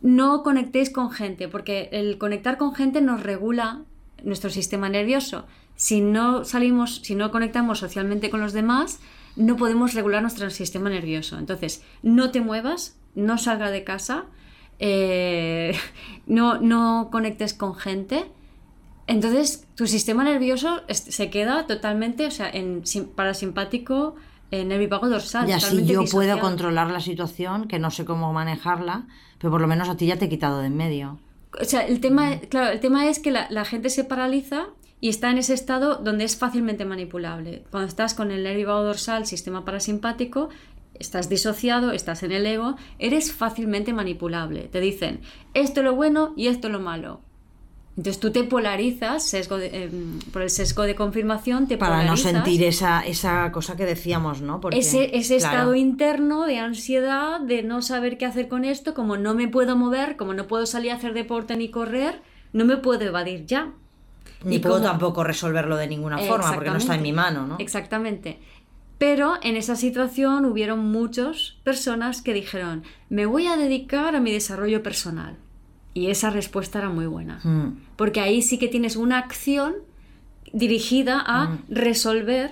No 0.00 0.44
conectéis 0.44 0.90
con 0.90 1.10
gente, 1.10 1.48
porque 1.48 1.88
el 1.90 2.18
conectar 2.18 2.56
con 2.56 2.72
gente 2.74 3.00
nos 3.00 3.22
regula 3.22 3.80
nuestro 4.22 4.50
sistema 4.50 4.88
nervioso. 4.88 5.46
Si 5.74 6.00
no 6.00 6.44
salimos, 6.44 7.00
si 7.02 7.14
no 7.16 7.30
conectamos 7.32 7.80
socialmente 7.80 8.30
con 8.30 8.40
los 8.40 8.52
demás, 8.52 9.00
no 9.34 9.56
podemos 9.56 9.94
regular 9.94 10.22
nuestro 10.22 10.50
sistema 10.50 10.88
nervioso. 10.88 11.38
Entonces, 11.38 11.82
no 12.02 12.30
te 12.30 12.40
muevas, 12.40 12.96
no 13.16 13.38
salga 13.38 13.70
de 13.72 13.82
casa, 13.82 14.26
eh, 14.78 15.76
no, 16.26 16.60
no 16.60 17.08
conectes 17.10 17.54
con 17.54 17.74
gente. 17.74 18.26
Entonces, 19.08 19.66
tu 19.74 19.86
sistema 19.86 20.22
nervioso 20.22 20.82
se 20.88 21.30
queda 21.30 21.66
totalmente, 21.66 22.26
o 22.26 22.30
sea, 22.30 22.48
en 22.50 22.86
sim- 22.86 23.08
parasimpático, 23.08 24.14
en 24.50 24.68
nervio 24.68 24.88
vago 24.88 25.08
dorsal. 25.08 25.48
Y 25.48 25.52
así 25.52 25.76
yo 25.86 26.00
puedo 26.12 26.34
controlar 26.40 26.90
la 26.90 27.00
situación, 27.00 27.66
que 27.68 27.78
no 27.78 27.90
sé 27.90 28.04
cómo 28.04 28.32
manejarla, 28.32 29.06
pero 29.38 29.50
por 29.50 29.60
lo 29.60 29.66
menos 29.66 29.88
a 29.88 29.96
ti 29.96 30.06
ya 30.06 30.16
te 30.18 30.26
he 30.26 30.28
quitado 30.28 30.60
de 30.60 30.66
en 30.66 30.76
medio. 30.76 31.18
O 31.60 31.64
sea, 31.64 31.86
el 31.86 32.00
tema, 32.00 32.38
claro, 32.50 32.70
el 32.70 32.80
tema 32.80 33.06
es 33.08 33.18
que 33.18 33.30
la, 33.30 33.46
la 33.50 33.64
gente 33.64 33.88
se 33.90 34.04
paraliza 34.04 34.66
y 35.00 35.08
está 35.08 35.30
en 35.30 35.38
ese 35.38 35.54
estado 35.54 35.96
donde 35.96 36.24
es 36.24 36.36
fácilmente 36.36 36.84
manipulable. 36.84 37.64
Cuando 37.70 37.88
estás 37.88 38.12
con 38.14 38.30
el 38.30 38.42
nervio 38.42 38.68
vago 38.68 38.82
dorsal, 38.82 39.24
sistema 39.26 39.64
parasimpático, 39.64 40.50
estás 40.94 41.28
disociado, 41.30 41.92
estás 41.92 42.22
en 42.24 42.32
el 42.32 42.44
ego, 42.44 42.76
eres 42.98 43.32
fácilmente 43.32 43.92
manipulable. 43.94 44.62
Te 44.64 44.80
dicen 44.80 45.20
esto 45.54 45.80
es 45.80 45.84
lo 45.84 45.94
bueno 45.94 46.34
y 46.36 46.48
esto 46.48 46.66
es 46.66 46.72
lo 46.72 46.80
malo. 46.80 47.20
Entonces 47.98 48.20
tú 48.20 48.30
te 48.30 48.44
polarizas 48.44 49.24
sesgo 49.24 49.58
de- 49.58 49.84
em, 49.84 50.20
por 50.32 50.42
el 50.42 50.50
sesgo 50.50 50.84
de 50.84 50.94
confirmación, 50.94 51.66
te 51.66 51.76
Para 51.76 51.96
no 51.96 52.02
polarizas. 52.14 52.30
sentir 52.30 52.62
esa, 52.62 53.00
esa 53.00 53.50
cosa 53.52 53.76
que 53.76 53.84
decíamos, 53.84 54.40
¿no? 54.40 54.60
Porque, 54.60 54.78
ese, 54.78 55.16
ese 55.18 55.38
claro, 55.38 55.56
estado 55.56 55.74
interno 55.74 56.46
de 56.46 56.58
ansiedad, 56.60 57.40
de 57.40 57.64
no 57.64 57.82
saber 57.82 58.16
qué 58.16 58.24
hacer 58.24 58.46
con 58.48 58.64
esto, 58.64 58.94
como 58.94 59.16
no 59.16 59.34
me 59.34 59.48
puedo 59.48 59.74
mover, 59.76 60.16
como 60.16 60.32
no 60.32 60.46
puedo 60.46 60.64
salir 60.64 60.92
a 60.92 60.94
hacer 60.94 61.12
deporte 61.12 61.56
ni 61.56 61.70
correr, 61.70 62.22
no 62.52 62.64
me 62.64 62.76
puedo 62.76 63.02
evadir 63.04 63.46
ya. 63.46 63.72
Ni 64.44 64.56
y 64.56 64.58
puedo 64.60 64.76
como- 64.76 64.86
tampoco 64.86 65.24
resolverlo 65.24 65.76
de 65.76 65.88
ninguna 65.88 66.18
forma, 66.18 66.54
porque 66.54 66.70
no 66.70 66.76
está 66.76 66.94
en 66.94 67.02
mi 67.02 67.12
mano, 67.12 67.48
¿no? 67.48 67.56
Exactamente. 67.58 68.38
Pero 68.98 69.34
en 69.42 69.56
esa 69.56 69.74
situación 69.74 70.44
hubieron 70.44 70.84
muchas 70.92 71.56
personas 71.64 72.22
que 72.22 72.32
dijeron, 72.32 72.84
me 73.10 73.26
voy 73.26 73.48
a 73.48 73.56
dedicar 73.56 74.14
a 74.14 74.20
mi 74.20 74.30
desarrollo 74.32 74.84
personal. 74.84 75.36
Y 75.94 76.08
esa 76.10 76.30
respuesta 76.30 76.78
era 76.78 76.88
muy 76.90 77.06
buena. 77.06 77.40
Mm, 77.42 77.78
Porque 77.96 78.20
ahí 78.20 78.42
sí 78.42 78.58
que 78.58 78.68
tienes 78.68 78.96
una 78.96 79.18
acción 79.18 79.74
dirigida 80.52 81.22
a 81.26 81.58
resolver, 81.68 82.50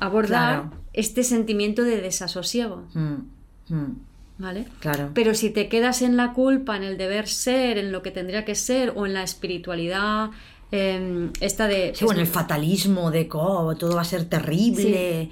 abordar 0.00 0.62
Claro. 0.62 0.72
este 0.92 1.22
sentimiento 1.24 1.82
de 1.82 2.00
desasosiego. 2.00 2.84
mm, 2.94 3.74
mm, 3.74 3.96
¿Vale? 4.38 4.66
claro. 4.80 5.10
Pero 5.14 5.34
si 5.34 5.48
te 5.50 5.68
quedas 5.68 6.02
en 6.02 6.16
la 6.18 6.32
culpa, 6.34 6.76
en 6.76 6.82
el 6.82 6.98
deber 6.98 7.26
ser, 7.26 7.78
en 7.78 7.90
lo 7.90 8.02
que 8.02 8.10
tendría 8.10 8.44
que 8.44 8.54
ser, 8.54 8.92
o 8.94 9.06
en 9.06 9.14
la 9.14 9.22
espiritualidad, 9.22 10.30
em, 10.70 11.30
esta 11.40 11.66
de... 11.68 11.92
Sí, 11.94 12.04
bueno, 12.04 12.20
el 12.20 12.26
fatalismo 12.26 13.10
de 13.10 13.28
oh, 13.32 13.74
todo 13.76 13.94
va 13.96 14.02
a 14.02 14.04
ser 14.04 14.24
terrible, 14.28 15.30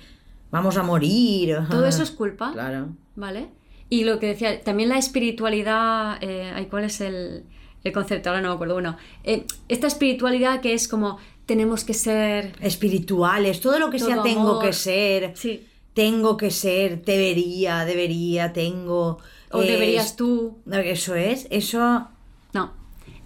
vamos 0.51 0.77
a 0.79 0.83
morir. 0.83 1.57
Todo 1.71 1.85
eso 1.87 2.03
es 2.03 2.11
culpa, 2.13 2.53
Claro. 2.53 2.89
¿vale? 3.17 3.49
Y 3.91 4.05
lo 4.05 4.19
que 4.19 4.27
decía, 4.29 4.61
también 4.63 4.89
la 4.89 4.99
espiritualidad, 4.99 6.19
eh, 6.23 6.67
¿cuál 6.71 6.85
es 6.85 7.01
el, 7.01 7.45
el 7.85 7.93
concepto? 7.93 8.31
Ahora 8.31 8.41
no 8.43 8.49
me 8.49 8.55
acuerdo. 8.55 8.75
Bueno, 8.75 8.97
eh, 9.25 9.45
esta 9.69 9.87
espiritualidad 9.87 10.61
que 10.61 10.73
es 10.75 10.89
como 10.89 11.19
tenemos 11.47 11.85
que 11.85 11.95
ser... 11.95 12.55
Espirituales, 12.61 13.61
todo 13.61 13.79
lo 13.79 13.91
que 13.91 13.99
sea 13.99 14.23
tengo 14.23 14.59
que 14.59 14.73
ser, 14.73 15.33
Sí, 15.37 15.67
tengo 15.93 16.37
que 16.37 16.51
ser, 16.51 17.05
debería, 17.05 17.85
debería, 17.85 18.53
tengo. 18.53 19.19
o 19.51 19.63
es- 19.63 19.69
deberías 19.69 20.17
tú... 20.17 20.59
Eso 20.73 21.15
es, 21.15 21.47
eso. 21.51 22.09
No, 22.55 22.73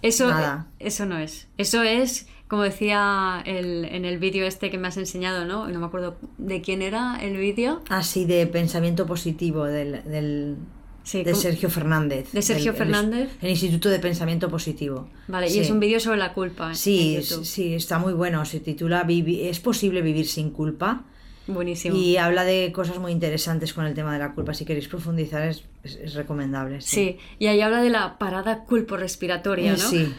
eso, 0.01 0.27
Nada. 0.29 0.67
eso 0.79 1.05
no 1.05 1.17
es. 1.17 1.47
Eso 1.57 1.81
es, 1.83 2.27
como 2.49 2.63
decía 2.63 3.41
el- 3.45 3.85
en 3.85 4.03
el 4.03 4.17
vídeo 4.17 4.45
este 4.45 4.69
que 4.69 4.77
me 4.77 4.87
has 4.89 4.97
enseñado, 4.97 5.45
¿no? 5.45 5.67
No 5.69 5.79
me 5.79 5.85
acuerdo 5.85 6.17
de 6.37 6.61
quién 6.61 6.81
era 6.81 7.17
el 7.21 7.37
vídeo. 7.37 7.81
Así 7.89 8.25
de 8.25 8.45
pensamiento 8.47 9.05
positivo 9.05 9.63
del, 9.65 10.03
del- 10.03 10.57
Sí, 11.03 11.23
de 11.23 11.33
Sergio 11.33 11.69
Fernández. 11.69 12.31
¿De 12.33 12.41
Sergio 12.41 12.71
el- 12.71 12.77
Fernández? 12.77 13.29
El, 13.41 13.49
Instituto 13.51 13.89
de 13.89 13.97
Pensamiento 13.99 14.49
Positivo. 14.49 15.09
Vale, 15.27 15.49
Sí. 15.49 15.57
y 15.57 15.61
es 15.61 15.69
un 15.71 15.79
vídeo 15.79 15.99
sobre 15.99 16.17
la 16.17 16.33
culpa. 16.33 16.75
Sí, 16.75 17.19
sí, 17.23 17.73
está 17.73 17.97
muy 17.97 18.13
bueno. 18.13 18.43
Se 18.45 18.59
titula 18.59 19.03
Vivi- 19.05 19.47
¿Es 19.47 19.59
posible 19.59 20.01
vivir 20.01 20.27
sin 20.27 20.51
culpa? 20.51 21.05
Buenísimo. 21.47 21.95
Y 21.95 22.17
habla 22.17 22.43
de 22.43 22.71
cosas 22.71 22.99
muy 22.99 23.11
interesantes 23.11 23.73
con 23.73 23.85
el 23.85 23.95
tema 23.95 24.13
de 24.13 24.19
la 24.19 24.33
culpa. 24.35 24.53
Si 24.53 24.65
queréis 24.65 24.87
profundizar, 24.87 25.47
es, 25.47 25.63
es- 25.83 25.95
es 25.95 26.13
recomendable. 26.13 26.81
Sí, 26.81 27.17
y 27.39 27.47
ahí 27.47 27.61
habla 27.61 27.81
de 27.81 27.89
la 27.89 28.19
parada 28.19 28.65
culpo-respiratoria, 28.65 29.71
¿no? 29.71 29.77
Sí. 29.77 30.13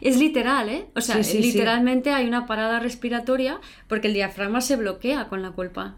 Es 0.00 0.18
literal, 0.18 0.68
¿eh? 0.68 0.86
O 0.94 1.00
sea, 1.00 1.16
Sí, 1.22 1.24
sí, 1.24 1.42
sí. 1.42 1.52
literalmente 1.52 2.10
hay 2.10 2.26
una 2.26 2.46
parada 2.46 2.78
respiratoria 2.80 3.60
porque 3.88 4.08
el 4.08 4.14
diafragma 4.14 4.60
se 4.60 4.76
bloquea 4.76 5.28
con 5.28 5.42
la 5.42 5.50
culpa. 5.52 5.94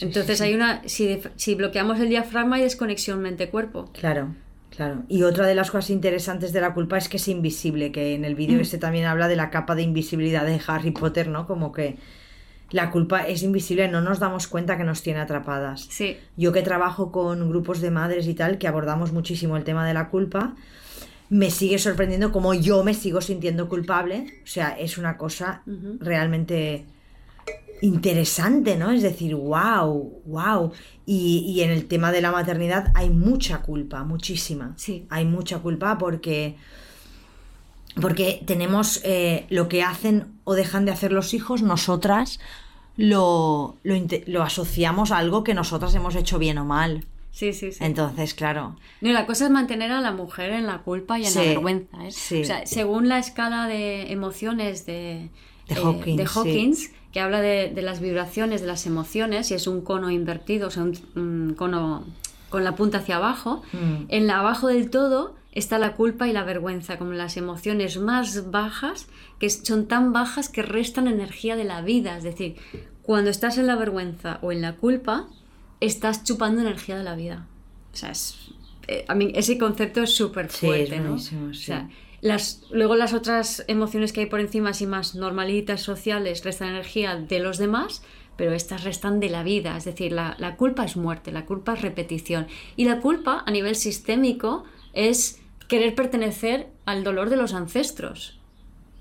Entonces 0.00 0.40
hay 0.40 0.54
una... 0.54 0.82
Si, 0.86 1.20
si 1.36 1.54
bloqueamos 1.54 1.98
el 2.00 2.08
diafragma 2.08 2.56
hay 2.56 2.62
desconexión 2.62 3.20
mente-cuerpo. 3.20 3.90
Claro, 3.92 4.34
claro. 4.70 5.02
Y 5.08 5.22
otra 5.24 5.46
de 5.46 5.54
las 5.54 5.70
cosas 5.70 5.90
interesantes 5.90 6.52
de 6.52 6.60
la 6.60 6.74
culpa 6.74 6.98
es 6.98 7.08
que 7.08 7.16
es 7.16 7.26
invisible, 7.28 7.90
que 7.90 8.14
en 8.14 8.24
el 8.24 8.34
Mm. 8.34 8.38
vídeo 8.38 8.60
este 8.60 8.78
también 8.78 9.06
habla 9.06 9.26
de 9.28 9.36
la 9.36 9.50
capa 9.50 9.74
de 9.74 9.82
invisibilidad 9.82 10.44
de 10.44 10.60
Harry 10.66 10.90
Potter, 10.92 11.28
¿no? 11.28 11.46
Como 11.46 11.72
que 11.72 11.96
la 12.70 12.90
culpa 12.90 13.26
es 13.26 13.42
invisible, 13.42 13.88
no 13.88 14.02
nos 14.02 14.18
damos 14.20 14.46
cuenta 14.46 14.76
que 14.76 14.84
nos 14.84 15.02
tiene 15.02 15.20
atrapadas. 15.20 15.86
Sí, 15.90 16.18
Yo 16.36 16.52
que 16.52 16.60
trabajo 16.62 17.10
con 17.10 17.48
grupos 17.48 17.80
de 17.80 17.90
madres 17.90 18.26
y 18.28 18.34
tal, 18.34 18.58
que 18.58 18.68
abordamos 18.68 19.10
muchísimo 19.12 19.56
el 19.56 19.64
tema 19.64 19.86
de 19.86 19.94
la 19.94 20.10
culpa, 20.10 20.54
me 21.30 21.50
sigue 21.50 21.78
sorprendiendo 21.78 22.32
cómo 22.32 22.54
yo 22.54 22.82
me 22.84 22.94
sigo 22.94 23.20
sintiendo 23.20 23.68
culpable. 23.68 24.40
O 24.42 24.46
sea, 24.46 24.70
es 24.70 24.98
una 24.98 25.16
cosa 25.16 25.62
realmente 26.00 26.86
interesante, 27.80 28.76
¿no? 28.76 28.90
Es 28.90 29.02
decir, 29.02 29.34
wow, 29.34 30.22
wow. 30.26 30.72
Y, 31.06 31.44
y 31.46 31.62
en 31.62 31.70
el 31.70 31.86
tema 31.86 32.12
de 32.12 32.20
la 32.20 32.32
maternidad 32.32 32.90
hay 32.94 33.10
mucha 33.10 33.62
culpa, 33.62 34.04
muchísima. 34.04 34.74
Sí. 34.76 35.06
Hay 35.10 35.24
mucha 35.24 35.58
culpa 35.58 35.98
porque 35.98 36.56
porque 38.00 38.42
tenemos 38.46 39.00
eh, 39.04 39.46
lo 39.50 39.68
que 39.68 39.82
hacen 39.82 40.26
o 40.44 40.54
dejan 40.54 40.84
de 40.84 40.92
hacer 40.92 41.12
los 41.12 41.34
hijos, 41.34 41.62
nosotras 41.62 42.38
lo, 42.96 43.76
lo, 43.82 43.94
lo 44.26 44.42
asociamos 44.42 45.10
a 45.10 45.18
algo 45.18 45.42
que 45.44 45.54
nosotras 45.54 45.94
hemos 45.94 46.14
hecho 46.14 46.38
bien 46.38 46.58
o 46.58 46.64
mal. 46.64 47.04
Sí, 47.30 47.52
sí, 47.52 47.72
sí. 47.72 47.78
Entonces, 47.84 48.34
claro, 48.34 48.76
No, 49.00 49.12
la 49.12 49.26
cosa 49.26 49.46
es 49.46 49.50
mantener 49.50 49.92
a 49.92 50.00
la 50.00 50.12
mujer 50.12 50.52
en 50.52 50.66
la 50.66 50.78
culpa 50.78 51.18
y 51.18 51.26
en 51.26 51.34
la 51.34 51.40
vergüenza. 51.42 52.06
¿eh? 52.06 52.10
sí. 52.10 52.42
O 52.42 52.44
sea, 52.44 52.66
según 52.66 53.08
la 53.08 53.18
escala 53.18 53.66
de 53.66 54.12
emociones 54.12 54.86
de, 54.86 55.30
De 55.68 55.74
eh, 55.74 55.82
Hawkins, 55.82 56.16
de 56.16 56.26
sí. 56.26 56.32
Hawkins, 56.38 56.90
que 57.12 57.20
habla 57.20 57.40
de, 57.40 57.70
de 57.74 57.82
las 57.82 58.00
vibraciones 58.00 58.60
de 58.60 58.66
las 58.66 58.86
emociones, 58.86 59.50
y 59.50 59.54
es 59.54 59.66
un 59.66 59.82
cono 59.82 60.10
invertido, 60.10 60.68
o 60.68 60.70
sea, 60.70 60.82
un, 60.82 60.98
un 61.16 61.54
cono 61.54 62.04
con 62.50 62.64
la 62.64 62.74
punta 62.76 62.98
hacia 62.98 63.16
abajo. 63.16 63.62
Mm. 63.72 64.04
En 64.08 64.26
la 64.26 64.40
abajo 64.40 64.68
del 64.68 64.90
todo 64.90 65.36
está 65.52 65.78
la 65.78 65.94
culpa 65.94 66.28
y 66.28 66.32
la 66.32 66.44
vergüenza, 66.44 66.98
como 66.98 67.12
las 67.12 67.36
emociones 67.36 67.98
más 67.98 68.50
bajas, 68.50 69.06
que 69.38 69.50
son 69.50 69.86
tan 69.86 70.12
bajas 70.12 70.48
que 70.48 70.62
restan 70.62 71.08
energía 71.08 71.56
de 71.56 71.64
la 71.64 71.82
vida. 71.82 72.16
Es 72.16 72.24
decir, 72.24 72.56
cuando 73.02 73.30
estás 73.30 73.58
en 73.58 73.66
la 73.66 73.76
vergüenza 73.76 74.38
o 74.42 74.52
en 74.52 74.62
la 74.62 74.76
culpa, 74.76 75.26
estás 75.80 76.24
chupando 76.24 76.60
energía 76.60 76.96
de 76.96 77.04
la 77.04 77.14
vida. 77.16 77.46
O 77.92 77.96
sea, 77.96 78.10
es, 78.10 78.36
eh, 78.86 79.04
a 79.08 79.14
mí 79.14 79.32
ese 79.34 79.58
concepto 79.58 80.02
es 80.02 80.14
súper 80.14 80.50
Sí, 80.50 80.66
fuerte, 80.66 80.96
es 80.96 81.00
¿no? 81.02 81.08
buenísimo, 81.08 81.50
O 81.50 81.54
sí. 81.54 81.64
sea, 81.64 81.88
las, 82.20 82.62
luego 82.70 82.96
las 82.96 83.12
otras 83.14 83.64
emociones 83.68 84.12
que 84.12 84.20
hay 84.20 84.26
por 84.26 84.40
encima, 84.40 84.70
así 84.70 84.86
más 84.86 85.14
normalitas, 85.14 85.80
sociales, 85.82 86.44
restan 86.44 86.70
energía 86.70 87.16
de 87.16 87.38
los 87.38 87.58
demás, 87.58 88.02
pero 88.36 88.52
estas 88.52 88.84
restan 88.84 89.20
de 89.20 89.28
la 89.30 89.42
vida. 89.42 89.76
Es 89.76 89.84
decir, 89.84 90.12
la, 90.12 90.36
la 90.38 90.56
culpa 90.56 90.84
es 90.84 90.96
muerte, 90.96 91.32
la 91.32 91.46
culpa 91.46 91.74
es 91.74 91.82
repetición. 91.82 92.46
Y 92.76 92.84
la 92.84 93.00
culpa, 93.00 93.42
a 93.46 93.50
nivel 93.50 93.74
sistémico, 93.76 94.64
es 94.92 95.40
querer 95.68 95.94
pertenecer 95.94 96.68
al 96.86 97.04
dolor 97.04 97.30
de 97.30 97.36
los 97.36 97.52
ancestros. 97.54 98.37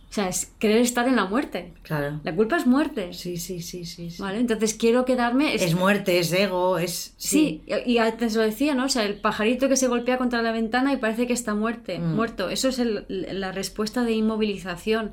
O 0.09 0.13
sea, 0.17 0.29
es 0.29 0.45
querer 0.57 0.77
estar 0.77 1.07
en 1.07 1.15
la 1.17 1.25
muerte. 1.25 1.73
Claro. 1.83 2.21
La 2.23 2.33
culpa 2.33 2.55
es 2.57 2.65
muerte. 2.65 3.13
Sí, 3.13 3.37
sí, 3.37 3.61
sí, 3.61 3.85
sí. 3.85 4.09
sí. 4.09 4.21
¿Vale? 4.21 4.39
Entonces 4.39 4.73
quiero 4.73 5.03
quedarme. 5.05 5.53
Es 5.53 5.75
muerte, 5.75 6.17
es 6.19 6.31
ego, 6.31 6.77
es... 6.79 7.13
Sí, 7.17 7.61
y 7.85 7.91
y 7.93 7.97
antes 7.97 8.33
lo 8.35 8.41
decía, 8.41 8.73
¿no? 8.73 8.85
O 8.85 8.89
sea, 8.89 9.03
el 9.03 9.19
pajarito 9.19 9.67
que 9.69 9.75
se 9.75 9.87
golpea 9.87 10.17
contra 10.17 10.41
la 10.41 10.51
ventana 10.53 10.93
y 10.93 10.97
parece 10.97 11.27
que 11.27 11.33
está 11.33 11.53
muerte, 11.53 11.99
Mm. 11.99 12.15
muerto. 12.15 12.49
Eso 12.49 12.69
es 12.69 12.79
el- 12.79 13.05
la 13.09 13.51
respuesta 13.51 14.03
de 14.03 14.13
inmovilización 14.13 15.11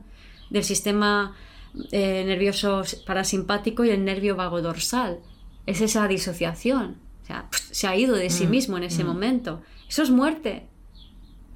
del 0.51 0.64
sistema 0.64 1.34
eh, 1.90 2.22
nervioso 2.24 2.82
parasimpático 3.05 3.84
y 3.84 3.90
el 3.90 4.05
nervio 4.05 4.36
vago 4.36 4.62
dorsal. 4.62 5.18
Es 5.66 5.80
esa 5.80 6.07
disociación. 6.07 6.99
O 7.24 7.26
sea, 7.26 7.49
se 7.51 7.88
ha 7.88 7.97
ido 7.97 8.14
de 8.14 8.30
sí 8.30 8.47
Mm, 8.47 8.51
mismo 8.51 8.76
en 8.76 8.84
ese 8.84 9.03
momento. 9.03 9.61
Eso 9.88 10.05
es 10.05 10.11
muerte. 10.11 10.68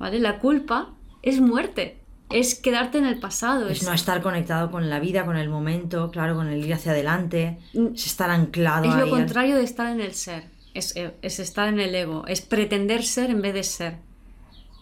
¿Vale? 0.01 0.19
La 0.19 0.41
culpa 0.41 0.93
es 1.23 1.41
muerte. 1.41 2.01
Es 2.31 2.55
quedarte 2.55 2.99
en 2.99 3.07
el 3.07 3.19
pasado. 3.21 3.69
Es 3.69 3.79
Es, 3.83 3.87
no 3.89 3.93
estar 3.95 4.21
conectado 4.23 4.71
con 4.71 4.91
la 4.91 5.01
vida, 5.01 5.25
con 5.25 5.37
el 5.37 5.49
momento, 5.49 6.11
claro, 6.11 6.35
con 6.37 6.49
el 6.49 6.65
ir 6.65 6.75
hacia 6.75 6.93
adelante, 6.93 7.59
Mm. 7.73 7.95
es 7.95 8.07
estar 8.07 8.31
anclado 8.31 8.85
es 8.85 8.91
ahí 8.93 8.99
lo 8.99 9.05
al- 9.05 9.11
contrario 9.11 9.57
de 9.57 9.65
estar 9.65 9.91
en 9.91 10.01
el 10.01 10.15
ser. 10.15 10.45
Es, 10.75 10.95
eh, 10.97 11.15
es 11.23 11.39
estar 11.41 11.69
en 11.69 11.81
el 11.81 11.95
ego. 11.95 12.27
Es 12.27 12.41
pretender 12.43 13.03
ser 13.03 13.31
en 13.31 13.41
vez 13.41 13.55
de 13.55 13.63
ser. 13.63 13.97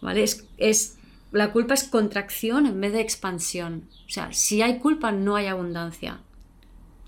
¿Vale? 0.03 0.23
Es, 0.25 0.45
es, 0.59 0.97
la 1.33 1.53
culpa 1.53 1.75
es 1.75 1.85
contracción 1.85 2.67
en 2.67 2.81
vez 2.81 2.93
de 2.93 3.01
expansión. 3.01 3.89
O 4.07 4.11
sea, 4.11 4.33
si 4.33 4.61
hay 4.63 4.79
culpa, 4.79 5.13
no 5.13 5.37
hay 5.37 5.47
abundancia. 5.47 6.19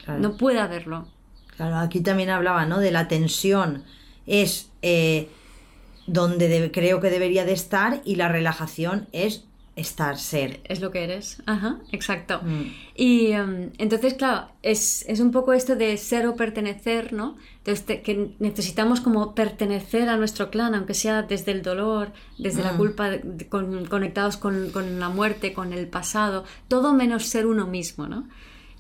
Claro. 0.05 0.21
No 0.21 0.37
puede 0.37 0.59
haberlo. 0.61 1.09
Claro, 1.57 1.77
aquí 1.79 2.01
también 2.01 2.31
hablaba, 2.31 2.65
¿no? 2.65 2.79
De 2.79 2.93
la 2.93 3.09
tensión 3.09 3.83
es 4.27 4.71
eh, 4.83 5.29
donde 6.07 6.71
creo 6.73 7.01
que 7.01 7.11
debería 7.11 7.45
de 7.45 7.53
estar 7.53 8.01
y 8.05 8.15
la 8.15 8.29
relajación 8.29 9.09
es 9.13 9.45
estar, 9.79 10.19
ser. 10.19 10.61
Es 10.65 10.81
lo 10.81 10.91
que 10.91 11.05
eres. 11.05 11.43
Ajá, 11.47 11.79
exacto. 11.93 12.41
Mm. 12.43 12.63
Y 12.95 13.27
em, 13.33 13.71
entonces, 13.79 14.15
claro, 14.15 14.49
es, 14.63 15.05
es 15.09 15.21
un 15.21 15.31
poco 15.31 15.53
esto 15.53 15.77
de 15.77 15.97
ser 15.97 16.27
o 16.27 16.35
pertenecer, 16.37 17.13
¿no? 17.13 17.37
Entonces, 17.59 17.87
te- 17.87 18.03
que 18.03 18.35
necesitamos 18.39 19.01
como 19.01 19.35
pertenecer 19.35 20.09
a 20.09 20.17
nuestro 20.17 20.51
clan, 20.51 20.75
aunque 20.75 20.95
sea 20.95 21.23
desde 21.23 21.53
el 21.53 21.63
dolor, 21.63 22.13
desde 22.39 22.63
la 22.63 22.73
Mm. 22.73 22.77
culpa, 22.77 23.11
con- 23.49 23.85
conectados 23.87 24.37
con, 24.37 24.71
con 24.71 24.99
la 25.01 25.09
muerte, 25.09 25.53
con 25.53 25.73
el 25.73 25.87
pasado, 25.89 26.45
todo 26.69 26.93
menos 26.93 27.27
ser 27.27 27.47
uno 27.47 27.67
mismo, 27.67 28.07
¿no? 28.09 28.29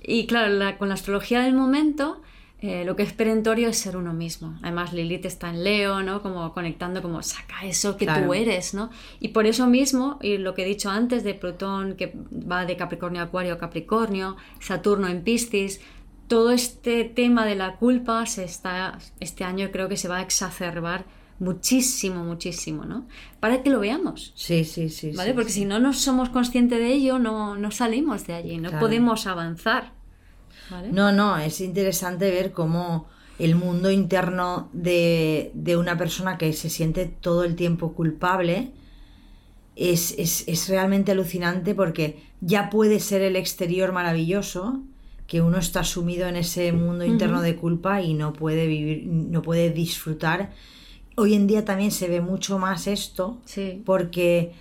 Y 0.02 0.26
claro, 0.26 0.52
la- 0.52 0.78
con 0.78 0.88
la 0.88 0.94
astrología 0.94 1.40
del 1.42 1.54
momento, 1.54 2.22
eh, 2.60 2.84
lo 2.84 2.96
que 2.96 3.04
es 3.04 3.12
perentorio 3.12 3.68
es 3.68 3.78
ser 3.78 3.96
uno 3.96 4.12
mismo. 4.12 4.56
Además, 4.62 4.92
Lilith 4.92 5.24
está 5.26 5.50
en 5.50 5.62
Leo, 5.62 6.02
¿no? 6.02 6.22
Como 6.22 6.52
conectando, 6.52 7.00
como 7.02 7.22
saca 7.22 7.64
eso 7.64 7.96
que 7.96 8.04
Claro. 8.06 8.26
tú 8.26 8.34
eres, 8.34 8.74
¿no? 8.74 8.90
Y 9.20 9.28
por 9.28 9.46
eso 9.46 9.66
mismo, 9.68 10.18
y 10.22 10.38
lo 10.38 10.54
que 10.54 10.62
he 10.62 10.66
dicho 10.66 10.90
antes 10.90 11.22
de 11.22 11.34
Plutón, 11.34 11.94
que 11.94 12.12
va 12.32 12.64
de 12.66 12.76
Capricornio 12.76 13.20
a 13.20 13.24
Acuario 13.26 13.54
a 13.54 13.58
Capricornio, 13.58 14.36
Saturno 14.60 15.06
en 15.08 15.22
Piscis, 15.22 15.80
todo 16.26 16.50
este 16.50 17.04
tema 17.04 17.46
de 17.46 17.54
la 17.54 17.76
culpa 17.76 18.26
se 18.26 18.44
está, 18.44 18.98
este 19.20 19.44
año 19.44 19.70
creo 19.72 19.88
que 19.88 19.96
se 19.96 20.08
va 20.08 20.16
a 20.18 20.22
exacerbar 20.22 21.04
muchísimo, 21.38 22.24
muchísimo, 22.24 22.84
¿no? 22.84 23.06
Para 23.40 23.62
que 23.62 23.70
lo 23.70 23.80
veamos. 23.80 24.32
Sí, 24.34 24.64
sí, 24.64 24.88
sí. 24.90 25.12
¿Vale? 25.12 25.30
sí, 25.30 25.34
Porque 25.36 25.52
sí. 25.52 25.60
si 25.60 25.64
no 25.64 25.78
nos 25.78 25.98
somos 26.00 26.28
conscientes 26.30 26.78
de 26.80 26.92
ello, 26.92 27.18
no, 27.18 27.54
no 27.56 27.70
salimos 27.70 28.26
de 28.26 28.34
allí, 28.34 28.58
no 28.58 28.68
Claro. 28.70 28.80
podemos 28.84 29.26
avanzar. 29.26 29.92
¿Vale? 30.70 30.92
No, 30.92 31.12
no, 31.12 31.36
es 31.38 31.60
interesante 31.60 32.30
ver 32.30 32.52
cómo 32.52 33.06
el 33.38 33.54
mundo 33.54 33.90
interno 33.90 34.68
de, 34.72 35.50
de 35.54 35.76
una 35.76 35.96
persona 35.96 36.36
que 36.38 36.52
se 36.52 36.68
siente 36.70 37.06
todo 37.06 37.44
el 37.44 37.54
tiempo 37.56 37.92
culpable 37.94 38.72
es, 39.76 40.14
es- 40.18 40.44
es 40.48 40.68
realmente 40.68 41.12
alucinante 41.12 41.74
porque 41.74 42.20
ya 42.40 42.70
puede 42.70 43.00
ser 43.00 43.22
el 43.22 43.36
exterior 43.36 43.92
maravilloso, 43.92 44.80
que 45.26 45.40
uno 45.42 45.58
está 45.58 45.84
sumido 45.84 46.26
en 46.26 46.36
ese 46.36 46.72
mundo 46.72 47.04
interno 47.04 47.36
Ujú. 47.36 47.44
de 47.44 47.56
culpa 47.56 48.00
y 48.02 48.14
no 48.14 48.32
puede 48.32 48.66
vivir, 48.66 49.06
no 49.06 49.42
puede 49.42 49.70
disfrutar. 49.70 50.52
Hoy 51.16 51.34
en 51.34 51.46
día 51.46 51.64
también 51.64 51.90
se 51.90 52.08
ve 52.08 52.20
mucho 52.20 52.58
más 52.58 52.86
esto 52.86 53.38
Sí. 53.44 53.82
porque 53.84 54.52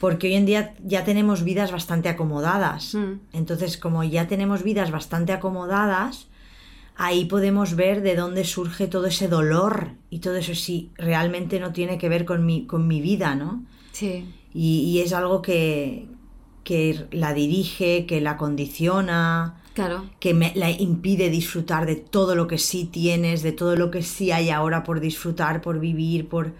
porque 0.00 0.28
hoy 0.28 0.34
en 0.34 0.46
día 0.46 0.74
ya 0.84 1.04
tenemos 1.04 1.42
vidas 1.42 1.72
bastante 1.72 2.08
acomodadas. 2.08 2.94
Mm. 2.94 3.20
Entonces, 3.32 3.76
como 3.78 4.04
ya 4.04 4.28
tenemos 4.28 4.62
vidas 4.62 4.90
bastante 4.90 5.32
acomodadas, 5.32 6.28
ahí 6.96 7.24
podemos 7.26 7.76
ver 7.76 8.02
de 8.02 8.16
dónde 8.16 8.44
surge 8.44 8.88
todo 8.88 9.06
ese 9.06 9.28
dolor 9.28 9.92
y 10.10 10.18
todo 10.20 10.36
eso 10.36 10.54
si 10.54 10.90
realmente 10.96 11.60
no 11.60 11.72
tiene 11.72 11.98
que 11.98 12.08
ver 12.08 12.24
con 12.24 12.44
mi, 12.46 12.66
con 12.66 12.86
mi 12.86 13.00
vida, 13.00 13.34
¿no? 13.34 13.64
Sí. 13.92 14.24
Y, 14.52 14.80
y 14.80 15.00
es 15.00 15.12
algo 15.12 15.42
que, 15.42 16.08
que 16.64 17.06
la 17.10 17.34
dirige, 17.34 18.06
que 18.06 18.20
la 18.20 18.36
condiciona, 18.36 19.62
Claro. 19.74 20.08
que 20.20 20.32
me 20.32 20.52
la 20.54 20.70
impide 20.70 21.28
disfrutar 21.28 21.84
de 21.84 21.96
todo 21.96 22.34
lo 22.34 22.46
que 22.46 22.56
sí 22.56 22.86
tienes, 22.86 23.42
de 23.42 23.52
todo 23.52 23.76
lo 23.76 23.90
que 23.90 24.02
sí 24.02 24.32
hay 24.32 24.48
ahora 24.48 24.82
por 24.84 25.00
disfrutar, 25.00 25.60
por 25.60 25.80
vivir, 25.80 26.28
por... 26.30 26.54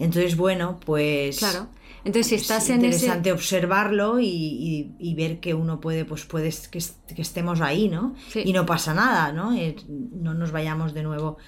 Entonces, 0.00 0.36
bueno, 0.36 0.80
pues... 0.84 1.38
Claro. 1.38 1.68
Entonces, 2.04 2.26
si 2.28 2.34
estás 2.34 2.64
es 2.64 2.70
en 2.70 2.84
ese... 2.84 2.86
interesante 2.86 3.32
observarlo 3.32 4.20
y, 4.20 4.26
y- 4.26 4.94
y 4.98 5.14
ver 5.14 5.40
que 5.40 5.54
uno 5.54 5.80
puede, 5.80 6.04
pues 6.04 6.24
puede 6.24 6.52
que, 6.70 6.78
est- 6.78 7.10
que 7.12 7.22
estemos 7.22 7.60
ahí, 7.60 7.88
¿no? 7.88 8.14
Sí. 8.28 8.42
Y 8.44 8.52
no 8.52 8.66
pasa 8.66 8.92
nada, 8.94 9.32
¿no? 9.32 9.54
Eh, 9.54 9.76
no 9.88 10.34
nos 10.34 10.52
vayamos 10.52 10.92
de 10.94 11.02
nuevo 11.02 11.38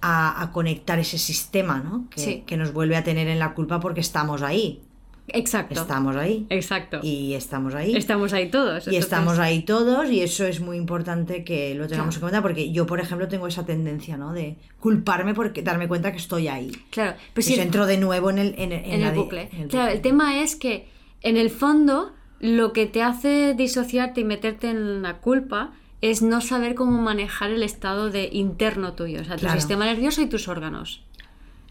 a, 0.00 0.40
a 0.42 0.52
conectar 0.52 0.98
ese 0.98 1.18
sistema, 1.18 1.80
¿no? 1.80 2.08
Que, 2.10 2.20
Sí. 2.20 2.44
que 2.46 2.56
nos 2.56 2.72
vuelve 2.72 2.96
a 2.96 3.02
tener 3.04 3.26
en 3.28 3.38
la 3.38 3.54
culpa 3.54 3.80
porque 3.80 4.00
estamos 4.00 4.42
ahí. 4.42 4.82
Exacto. 5.28 5.80
Estamos 5.80 6.14
ahí. 6.16 6.46
Exacto. 6.50 7.00
Y 7.02 7.34
estamos 7.34 7.74
ahí. 7.74 7.96
Estamos 7.96 8.32
ahí 8.32 8.48
todos. 8.50 8.86
Y 8.86 8.90
entonces- 8.90 9.04
estamos 9.04 9.38
ahí 9.40 9.62
todos 9.62 10.08
y 10.10 10.20
eso 10.22 10.46
es 10.46 10.60
muy 10.60 10.76
importante 10.76 11.42
que 11.44 11.74
lo 11.74 11.88
tengamos 11.88 12.14
Claro. 12.14 12.28
en 12.28 12.30
cuenta 12.30 12.42
porque 12.42 12.70
yo, 12.72 12.86
por 12.86 13.00
ejemplo, 13.00 13.26
tengo 13.26 13.46
esa 13.48 13.66
tendencia, 13.66 14.16
¿no? 14.16 14.32
De 14.32 14.56
culparme 14.78 15.34
porque 15.34 15.62
darme 15.62 15.88
cuenta 15.88 16.12
que 16.12 16.18
estoy 16.18 16.46
ahí. 16.48 16.70
Claro. 16.90 17.16
Pues 17.34 17.46
sí, 17.46 17.54
entro 17.58 17.86
de 17.86 17.98
nuevo 17.98 18.30
en 18.30 18.38
el, 18.38 18.54
en, 18.56 18.72
en 18.72 18.84
en 18.84 19.00
la 19.00 19.08
el 19.08 19.14
de- 19.14 19.20
bucle. 19.20 19.48
en 19.52 19.62
el 19.62 19.68
Claro, 19.68 19.84
bucle. 19.86 19.96
el 19.96 20.00
tema 20.02 20.40
es 20.42 20.54
que 20.56 20.88
en 21.22 21.36
el 21.36 21.50
fondo 21.50 22.12
lo 22.38 22.72
que 22.72 22.86
te 22.86 23.02
hace 23.02 23.54
disociarte 23.54 24.20
y 24.20 24.24
meterte 24.24 24.68
en 24.70 25.02
la 25.02 25.18
culpa 25.18 25.72
es 26.02 26.22
no 26.22 26.40
saber 26.40 26.74
cómo 26.74 27.00
manejar 27.02 27.50
el 27.50 27.62
estado 27.62 28.10
de 28.10 28.28
interno 28.30 28.92
tuyo, 28.92 29.22
o 29.22 29.24
sea, 29.24 29.34
tu 29.36 29.40
Claro. 29.40 29.58
sistema 29.58 29.86
nervioso 29.86 30.20
y 30.22 30.26
tus 30.26 30.46
órganos. 30.46 31.02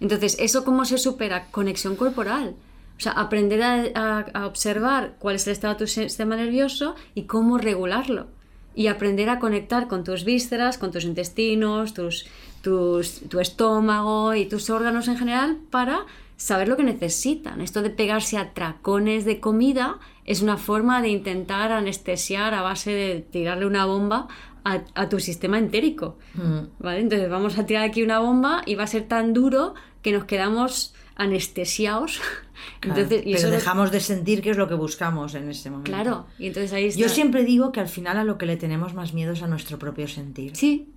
Entonces, 0.01 0.35
¿eso 0.39 0.65
cómo 0.65 0.83
se 0.83 0.97
supera? 0.97 1.45
Conexión 1.51 1.95
corporal. 1.95 2.55
O 2.97 3.01
sea, 3.01 3.11
aprender 3.13 3.61
a, 3.63 3.83
a- 3.95 4.25
a 4.33 4.45
observar 4.47 5.15
cuál 5.19 5.35
es 5.35 5.45
el 5.47 5.53
estado 5.53 5.73
de 5.73 5.79
tu 5.79 5.87
sistema 5.87 6.35
nervioso 6.35 6.95
y 7.13 7.23
cómo 7.23 7.57
regularlo. 7.57 8.27
Y 8.73 8.87
aprender 8.87 9.29
a 9.29 9.39
conectar 9.39 9.87
con 9.87 10.03
tus 10.03 10.23
vísceras, 10.25 10.77
con 10.77 10.91
tus 10.91 11.03
intestinos, 11.05 11.93
tus, 11.93 12.25
tus- 12.61 13.21
tu 13.29 13.39
estómago 13.39 14.33
y 14.35 14.45
tus 14.45 14.69
órganos 14.69 15.07
en 15.07 15.17
general 15.17 15.57
para 15.71 16.05
saber 16.37 16.67
lo 16.67 16.75
que 16.77 16.83
necesitan. 16.83 17.61
Esto 17.61 17.81
de 17.81 17.89
pegarse 17.89 18.37
a 18.37 18.53
tracones 18.53 19.23
de 19.25 19.39
comida 19.39 19.99
es 20.25 20.41
una 20.41 20.57
forma 20.57 21.01
de 21.01 21.09
intentar 21.09 21.71
anestesiar 21.71 22.53
a 22.53 22.61
base 22.61 22.91
de 22.91 23.21
tirarle 23.21 23.65
una 23.65 23.85
bomba 23.85 24.27
a, 24.65 24.81
a 24.95 25.07
tu 25.09 25.19
sistema 25.19 25.57
entérico. 25.57 26.17
Mm. 26.33 26.59
¿Vale? 26.79 26.99
Entonces 26.99 27.29
vamos 27.29 27.57
a 27.57 27.65
tirar 27.65 27.83
aquí 27.83 28.03
una 28.03 28.19
bomba 28.19 28.61
y 28.65 28.75
va 28.75 28.83
a 28.83 28.87
ser 28.87 29.03
tan 29.07 29.33
duro 29.33 29.73
que 30.01 30.11
nos 30.11 30.25
quedamos 30.25 30.93
anestesiados. 31.15 32.19
Claro, 32.79 33.01
Entonces, 33.01 33.27
y 33.27 33.33
pero 33.33 33.49
lo- 33.49 33.55
dejamos 33.55 33.91
de 33.91 33.99
sentir 33.99 34.41
que 34.41 34.49
es 34.49 34.57
lo 34.57 34.67
que 34.67 34.73
buscamos 34.75 35.35
en 35.35 35.49
ese 35.49 35.69
momento. 35.69 35.91
Claro, 35.91 36.25
y 36.39 36.47
entonces 36.47 36.71
ahí 36.73 36.85
está. 36.85 36.99
Yo 37.01 37.09
siempre 37.09 37.43
digo 37.43 37.71
que 37.71 37.79
al 37.81 37.89
final 37.89 38.17
a 38.17 38.23
lo 38.23 38.37
que 38.37 38.45
le 38.45 38.55
tenemos 38.57 38.93
más 38.93 39.13
miedo 39.13 39.33
es 39.33 39.43
a 39.43 39.47
nuestro 39.47 39.77
propio 39.77 40.07
sentir. 40.07 40.55
Sí, 40.55 40.87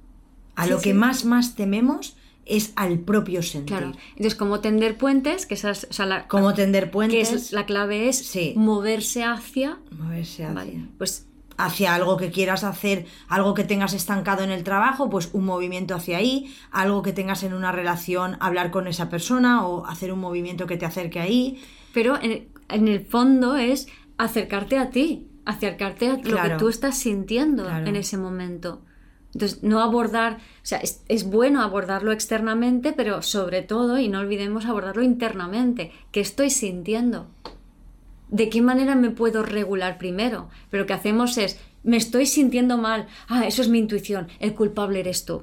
a 0.55 0.65
sí, 0.65 0.71
lo 0.71 0.79
sí. 0.79 0.85
que 0.85 0.95
más 0.95 1.25
más 1.25 1.57
tememos 1.57 2.17
es 2.47 2.73
al 2.77 3.01
propio 3.01 3.43
sentir. 3.43 3.77
claro. 3.77 3.93
Entonces, 4.11 4.35
como 4.37 4.61
tender 4.61 4.97
puentes, 4.97 5.47
que 5.47 5.55
esa 5.55 5.71
es, 5.73 5.87
o 5.91 5.93
sea, 5.93 6.07
la, 6.07 6.27
Como 6.29 6.55
tender 6.55 6.85
que 6.85 6.91
puentes, 6.91 7.33
es, 7.33 7.53
la 7.53 7.67
clave 7.67 8.09
es 8.09 8.17
Sí. 8.19 8.55
moverse 8.57 9.25
hacia, 9.25 9.79
moverse 9.91 10.45
hacia. 10.45 10.55
¿vale? 10.55 10.87
Pues 10.97 11.27
hacia 11.59 11.95
algo 11.95 12.17
que 12.17 12.31
quieras 12.31 12.65
hacer, 12.65 13.05
algo 13.29 13.53
que 13.53 13.65
tengas 13.65 13.93
estancado 13.93 14.45
en 14.45 14.51
el 14.51 14.63
trabajo, 14.63 15.11
pues 15.11 15.29
un 15.33 15.45
movimiento 15.45 15.95
hacia 15.95 16.17
ahí, 16.17 16.55
algo 16.71 17.03
que 17.03 17.13
tengas 17.13 17.43
en 17.43 17.53
una 17.53 17.73
relación, 17.73 18.37
hablar 18.41 18.71
con 18.71 18.87
esa 18.87 19.11
persona 19.11 19.67
o 19.67 19.85
hacer 19.85 20.13
un 20.13 20.21
movimiento 20.21 20.67
que 20.67 20.77
te 20.77 20.87
acerque 20.87 21.21
ahí. 21.21 21.61
Pero 21.93 22.17
en, 22.23 22.49
el 22.89 23.05
fondo 23.05 23.57
es 23.57 23.89
acercarte 24.17 24.79
a 24.79 24.91
ti, 24.91 25.27
acercarte 25.45 26.09
a 26.09 26.17
lo 26.17 26.43
que 26.43 26.57
tú 26.59 26.69
estás 26.69 26.97
sintiendo 26.97 27.69
en 27.69 27.97
ese 27.97 28.17
momento. 28.17 28.83
Entonces, 29.35 29.63
no 29.63 29.81
abordar, 29.81 30.35
o 30.37 30.67
sea, 30.67 30.79
es, 30.79 31.03
es, 31.09 31.25
bueno 31.25 31.61
abordarlo 31.61 32.13
externamente, 32.13 32.95
pero 32.95 33.21
sobre 33.21 33.63
todo, 33.63 33.99
y 33.99 34.09
no 34.09 34.21
olvidemos 34.21 34.65
abordarlo 34.65 35.03
internamente, 35.03 35.93
¿qué 36.13 36.21
estoy 36.21 36.49
sintiendo? 36.49 37.29
¿De 38.31 38.49
qué 38.49 38.63
manera 38.63 38.95
me 38.95 39.11
puedo 39.11 39.43
regular 39.43 39.99
primero? 39.99 40.49
Pero 40.71 40.83
lo 40.83 40.87
que 40.87 40.93
hacemos 40.93 41.39
es, 41.39 41.59
me 41.83 41.97
estoy 41.97 42.27
sintiendo 42.27 42.77
mal, 42.77 43.07
ah, 43.29 43.47
eso 43.47 43.63
es 43.63 43.69
mi 43.69 43.79
intuición, 43.79 44.29
el 44.41 44.55
culpable 44.55 45.01
eres 45.01 45.25
tú. 45.25 45.43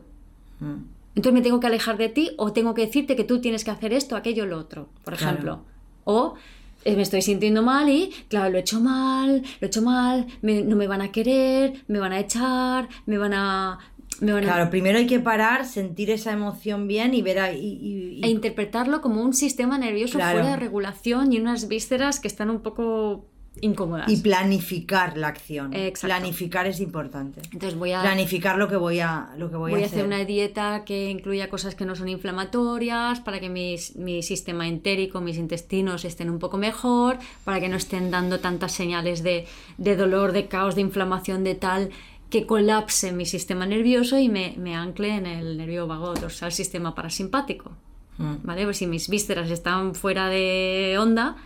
Mm. 0.60 0.96
Entonces 1.16 1.34
me 1.34 1.42
tengo 1.42 1.60
que 1.60 1.68
alejar 1.68 1.98
de 1.98 2.10
ti 2.10 2.32
o 2.38 2.52
tengo 2.52 2.74
que 2.74 2.86
decirte 2.86 3.16
que 3.16 3.24
tú 3.24 3.40
tienes 3.40 3.64
que 3.64 3.72
hacer 3.72 3.94
esto, 3.94 4.16
aquello, 4.16 4.46
lo 4.46 4.58
otro, 4.58 4.90
por 5.04 5.14
ejemplo. 5.14 5.62
O 6.04 6.36
eh, 6.84 6.96
me 6.96 7.02
estoy 7.02 7.22
sintiendo 7.22 7.64
mal 7.64 7.90
y, 7.90 8.12
claro, 8.28 8.52
lo 8.52 8.58
he 8.58 8.62
hecho 8.62 8.82
mal, 8.82 9.42
lo 9.42 9.66
he 9.66 9.68
hecho 9.68 9.82
mal, 9.82 10.28
no 10.42 10.76
me 10.76 10.88
van 10.88 11.02
a 11.02 11.12
querer, 11.12 11.84
me 11.88 12.00
van 12.00 12.12
a 12.12 12.20
echar, 12.20 12.90
me 13.06 13.18
van 13.18 13.34
a... 13.34 13.80
Claro, 14.20 14.70
primero 14.70 14.98
hay 14.98 15.08
que 15.08 15.20
parar, 15.20 15.66
sentir 15.66 16.10
esa 16.10 16.32
emoción 16.32 16.88
bien 16.88 17.14
y 17.14 17.22
ver 17.22 17.40
ahí... 17.40 18.20
E 18.24 18.30
interpretarlo 18.30 19.02
como 19.02 19.22
un 19.22 19.34
sistema 19.34 19.78
nervioso 19.78 20.20
fuera 20.20 20.52
de 20.52 20.56
regulación 20.56 21.34
y 21.34 21.40
unas 21.40 21.68
vísceras 21.68 22.20
que 22.20 22.28
están 22.28 22.50
un 22.50 22.62
poco 22.62 23.26
incómodas. 23.62 24.10
Y 24.10 24.18
planificar 24.18 25.18
la 25.18 25.30
acción. 25.30 25.74
Planificar 26.02 26.68
es 26.68 26.80
importante. 26.80 27.42
Entonces 27.52 27.78
voy 27.78 27.92
a 27.92 28.02
planificar 28.02 28.58
lo 28.58 28.68
que 28.68 28.76
voy 28.76 29.00
a 29.00 29.30
lo 29.38 29.50
que 29.50 29.56
voy, 29.56 29.82
a, 29.82 29.86
hacer. 29.86 30.06
una 30.06 30.24
dieta 30.26 30.84
que 30.86 31.10
incluya 31.10 31.50
cosas 31.50 31.76
que 31.76 31.86
no 31.86 31.96
son 31.96 32.10
inflamatorias 32.10 33.20
para 33.22 33.40
que 33.40 33.50
mi 33.50 34.24
sistema 34.24 34.68
entérico, 34.68 35.22
mis 35.22 35.38
intestinos 35.38 36.06
estén 36.06 36.30
un 36.30 36.40
poco 36.40 36.58
mejor, 36.58 37.18
para 37.44 37.60
que 37.60 37.70
no 37.70 37.78
estén 37.78 38.12
dando 38.12 38.40
tantas 38.40 38.72
señales 38.72 39.24
de, 39.24 39.46
dolor, 39.78 40.32
de 40.32 40.48
caos, 40.48 40.76
de 40.76 40.82
inflamación, 40.82 41.44
de 41.44 41.56
tal 41.56 41.90
que 42.30 42.46
colapse 42.46 43.12
mi 43.12 43.26
sistema 43.26 43.66
nervioso 43.66 44.18
y 44.18 44.30
me, 44.30 44.56
me 44.58 44.76
ancle 44.76 45.16
en 45.16 45.26
el 45.26 45.58
nervio 45.58 45.88
vago 45.88 46.14
dorsal, 46.14 46.52
sistema 46.52 46.96
parasimpático. 46.96 47.72
Mm. 48.18 48.36
¿Vale? 48.44 48.64
Pues 48.66 48.78
si 48.78 48.88
mis 48.88 49.10
vísceras 49.10 49.50
están 49.52 49.96
fuera 49.96 50.30
de 50.30 50.98
onda, 51.00 51.38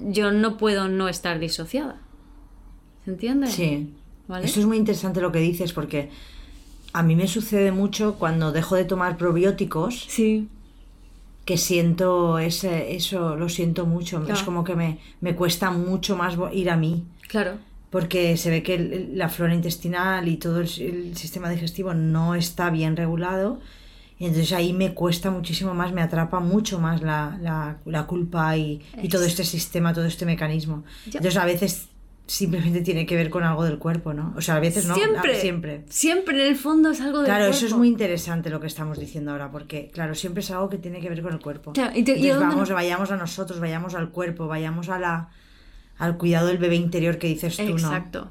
yo 0.00 0.30
no 0.32 0.56
puedo 0.56 0.88
no 0.88 1.08
estar 1.08 1.38
disociada. 1.38 2.00
¿Se 3.04 3.10
entiende? 3.10 3.46
Sí. 3.46 3.94
Eso 4.42 4.60
es 4.60 4.66
muy 4.66 4.76
interesante 4.76 5.20
lo 5.20 5.32
que 5.32 5.40
dices 5.40 5.72
porque 5.72 6.10
a 6.92 7.02
mí 7.02 7.16
me 7.16 7.26
sucede 7.26 7.72
mucho 7.72 8.14
cuando 8.14 8.52
dejo 8.52 8.76
de 8.76 8.84
tomar 8.84 9.16
probióticos. 9.16 10.06
Sí. 10.08 10.48
Que 11.44 11.56
siento 11.56 12.38
ese, 12.38 12.94
eso, 12.94 13.34
lo 13.36 13.48
siento 13.48 13.86
mucho. 13.86 14.24
Es 14.28 14.42
como 14.42 14.62
que 14.62 14.76
me, 14.76 14.98
me 15.20 15.34
cuesta 15.34 15.70
mucho 15.70 16.16
más 16.16 16.36
ir 16.52 16.70
a 16.70 16.76
mí. 16.76 17.04
Claro. 17.28 17.58
Porque 17.90 18.36
se 18.36 18.50
ve 18.50 18.62
que 18.62 19.08
la 19.12 19.28
flora 19.28 19.54
intestinal 19.54 20.28
y 20.28 20.36
todo 20.36 20.60
el, 20.60 20.68
el 20.80 21.16
sistema 21.16 21.50
digestivo 21.50 21.92
no 21.92 22.34
está 22.34 22.70
bien 22.70 22.96
regulado 22.96 23.60
y 24.20 24.26
entonces 24.26 24.52
ahí 24.52 24.74
me 24.74 24.92
cuesta 24.92 25.30
muchísimo 25.30 25.72
más, 25.72 25.94
me 25.94 26.02
atrapa 26.02 26.40
mucho 26.40 26.78
más 26.78 27.00
la, 27.00 27.78
culpa 28.06 28.54
y, 28.54 28.82
todo 29.10 29.24
este 29.24 29.44
sistema, 29.44 29.94
todo 29.94 30.04
este 30.04 30.26
mecanismo. 30.26 30.84
Entonces 31.06 31.38
a 31.38 31.46
veces 31.46 31.88
simplemente 32.26 32.82
tiene 32.82 33.06
que 33.06 33.16
ver 33.16 33.30
con 33.30 33.44
algo 33.44 33.64
del 33.64 33.78
cuerpo, 33.78 34.12
¿no? 34.12 34.34
O 34.36 34.42
sea, 34.42 34.56
a 34.56 34.60
veces 34.60 34.84
no, 34.84 34.94
siempre, 34.94 35.40
siempre. 35.40 35.84
Siempre 35.88 36.38
en 36.38 36.48
el 36.48 36.56
fondo 36.56 36.90
es 36.90 37.00
algo 37.00 37.20
del 37.20 37.28
claro, 37.28 37.44
cuerpo. 37.46 37.56
Eso 37.56 37.66
es 37.66 37.72
muy 37.72 37.88
interesante 37.88 38.50
lo 38.50 38.60
que 38.60 38.66
estamos 38.66 39.00
diciendo 39.00 39.30
ahora, 39.30 39.50
porque 39.50 39.90
claro, 39.90 40.14
siempre 40.14 40.42
es 40.42 40.50
algo 40.50 40.68
que 40.68 40.76
tiene 40.76 41.00
que 41.00 41.08
ver 41.08 41.22
con 41.22 41.32
el 41.32 41.40
cuerpo. 41.40 41.72
Entonces 41.74 42.38
vamos, 42.38 42.68
vayamos 42.68 43.10
a 43.10 43.16
nosotros, 43.16 43.58
vayamos 43.58 43.94
al 43.94 44.10
cuerpo, 44.10 44.46
vayamos 44.46 44.90
a 44.90 44.98
la, 44.98 45.30
al 46.00 46.16
cuidado 46.16 46.48
del 46.48 46.58
bebé 46.58 46.76
interior 46.76 47.18
que 47.18 47.28
dices 47.28 47.58
tú, 47.58 47.62
¿no? 47.62 47.72
Exacto. 47.74 48.30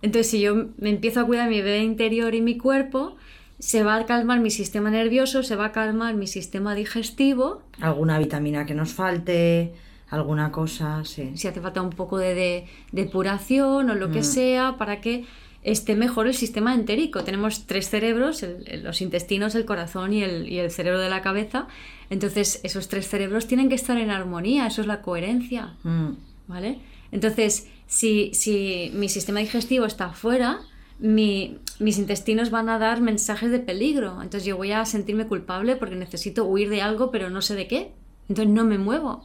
Entonces, 0.00 0.30
si 0.30 0.40
yo 0.40 0.70
me 0.78 0.90
empiezo 0.90 1.20
a 1.20 1.26
cuidar 1.26 1.48
mi 1.48 1.60
bebé 1.60 1.84
interior 1.84 2.34
y 2.34 2.40
mi 2.40 2.56
cuerpo, 2.56 3.16
se 3.58 3.84
va 3.84 3.96
a 3.96 4.06
calmar 4.06 4.40
mi 4.40 4.50
sistema 4.50 4.90
nervioso, 4.90 5.42
se 5.42 5.54
va 5.54 5.66
a 5.66 5.72
calmar 5.72 6.14
mi 6.14 6.26
sistema 6.26 6.74
digestivo. 6.74 7.62
Alguna 7.80 8.18
vitamina 8.18 8.64
que 8.64 8.74
nos 8.74 8.94
falte, 8.94 9.74
alguna 10.08 10.50
cosa, 10.50 11.04
sí. 11.04 11.32
Si 11.34 11.46
hace 11.46 11.60
falta 11.60 11.82
un 11.82 11.90
poco 11.90 12.16
de, 12.16 12.66
depuración 12.92 13.90
o 13.90 13.94
lo 13.94 14.10
que 14.10 14.20
mm. 14.20 14.24
sea 14.24 14.76
para 14.78 15.02
que 15.02 15.26
esté 15.62 15.94
mejor 15.94 16.26
el 16.26 16.34
sistema 16.34 16.74
entérico. 16.74 17.24
Tenemos 17.24 17.66
tres 17.66 17.90
cerebros, 17.90 18.44
los 18.82 19.02
intestinos, 19.02 19.54
el 19.54 19.66
corazón 19.66 20.14
y 20.14 20.22
el, 20.24 20.70
cerebro 20.70 20.98
de 20.98 21.10
la 21.10 21.20
cabeza. 21.20 21.68
Entonces, 22.08 22.58
esos 22.64 22.88
tres 22.88 23.06
cerebros 23.06 23.46
tienen 23.46 23.68
que 23.68 23.74
estar 23.74 23.98
en 23.98 24.10
armonía, 24.10 24.66
eso 24.66 24.80
es 24.80 24.86
la 24.86 25.02
coherencia. 25.02 25.74
Mm. 25.84 26.12
¿Vale? 26.48 26.80
Entonces, 27.12 27.68
si, 27.86 28.34
si 28.34 28.90
mi 28.94 29.08
sistema 29.08 29.40
digestivo 29.40 29.86
está 29.86 30.12
fuera, 30.12 30.60
mis 30.98 31.98
intestinos 31.98 32.50
van 32.50 32.68
a 32.68 32.78
dar 32.78 33.00
mensajes 33.00 33.50
de 33.50 33.58
peligro. 33.58 34.22
Entonces 34.22 34.44
yo 34.44 34.56
voy 34.56 34.72
a 34.72 34.84
sentirme 34.84 35.26
culpable 35.26 35.76
porque 35.76 35.94
necesito 35.94 36.44
huir 36.44 36.70
de 36.70 36.82
algo, 36.82 37.10
pero 37.10 37.30
no 37.30 37.42
sé 37.42 37.54
de 37.54 37.68
qué. 37.68 37.92
Entonces 38.28 38.52
no 38.52 38.64
me 38.64 38.78
muevo. 38.78 39.24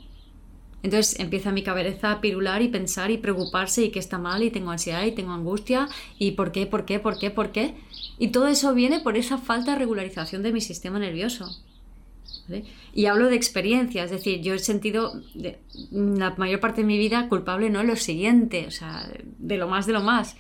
Entonces 0.84 1.20
empieza 1.20 1.52
mi 1.52 1.64
cabeza 1.64 2.12
a 2.12 2.22
pirular 2.22 2.62
y 2.62 2.68
pensar 2.68 3.12
y 3.12 3.18
preocuparse 3.18 3.84
y 3.84 3.92
que 3.92 4.00
está 4.00 4.18
mal 4.18 4.44
y 4.44 4.52
tengo 4.52 4.72
ansiedad 4.72 5.04
y 5.06 5.12
tengo 5.12 5.32
angustia 5.32 5.88
y 6.20 6.32
por 6.32 6.52
qué, 6.52 6.66
por 6.66 6.86
qué, 6.86 7.00
por 7.00 7.18
qué, 7.18 7.32
por 7.32 7.52
qué. 7.52 7.76
Y 8.20 8.30
todo 8.30 8.48
eso 8.48 8.74
viene 8.74 9.00
por 9.00 9.18
esa 9.18 9.38
falta 9.38 9.74
de 9.74 9.80
regularización 9.80 10.44
de 10.44 10.52
mi 10.52 10.62
sistema 10.62 11.00
nervioso. 11.00 11.50
Y 12.94 13.06
hablo 13.06 13.28
de 13.28 13.36
experiencia, 13.36 14.04
es 14.04 14.12
decir, 14.12 14.42
yo 14.42 14.54
he 14.54 14.60
sentido 14.60 15.22
la 15.92 16.34
mayor 16.38 16.60
parte 16.60 16.82
de 16.82 16.88
mi 16.88 16.98
vida 16.98 17.28
culpable 17.30 17.70
no 17.70 17.84
lo 17.84 17.96
siguiente, 17.96 18.66
o 18.68 18.72
sea, 18.72 19.10
de 19.38 19.58
lo 19.58 19.68
más 19.68 19.86
de 19.86 19.94
lo 19.94 20.02
más. 20.02 20.36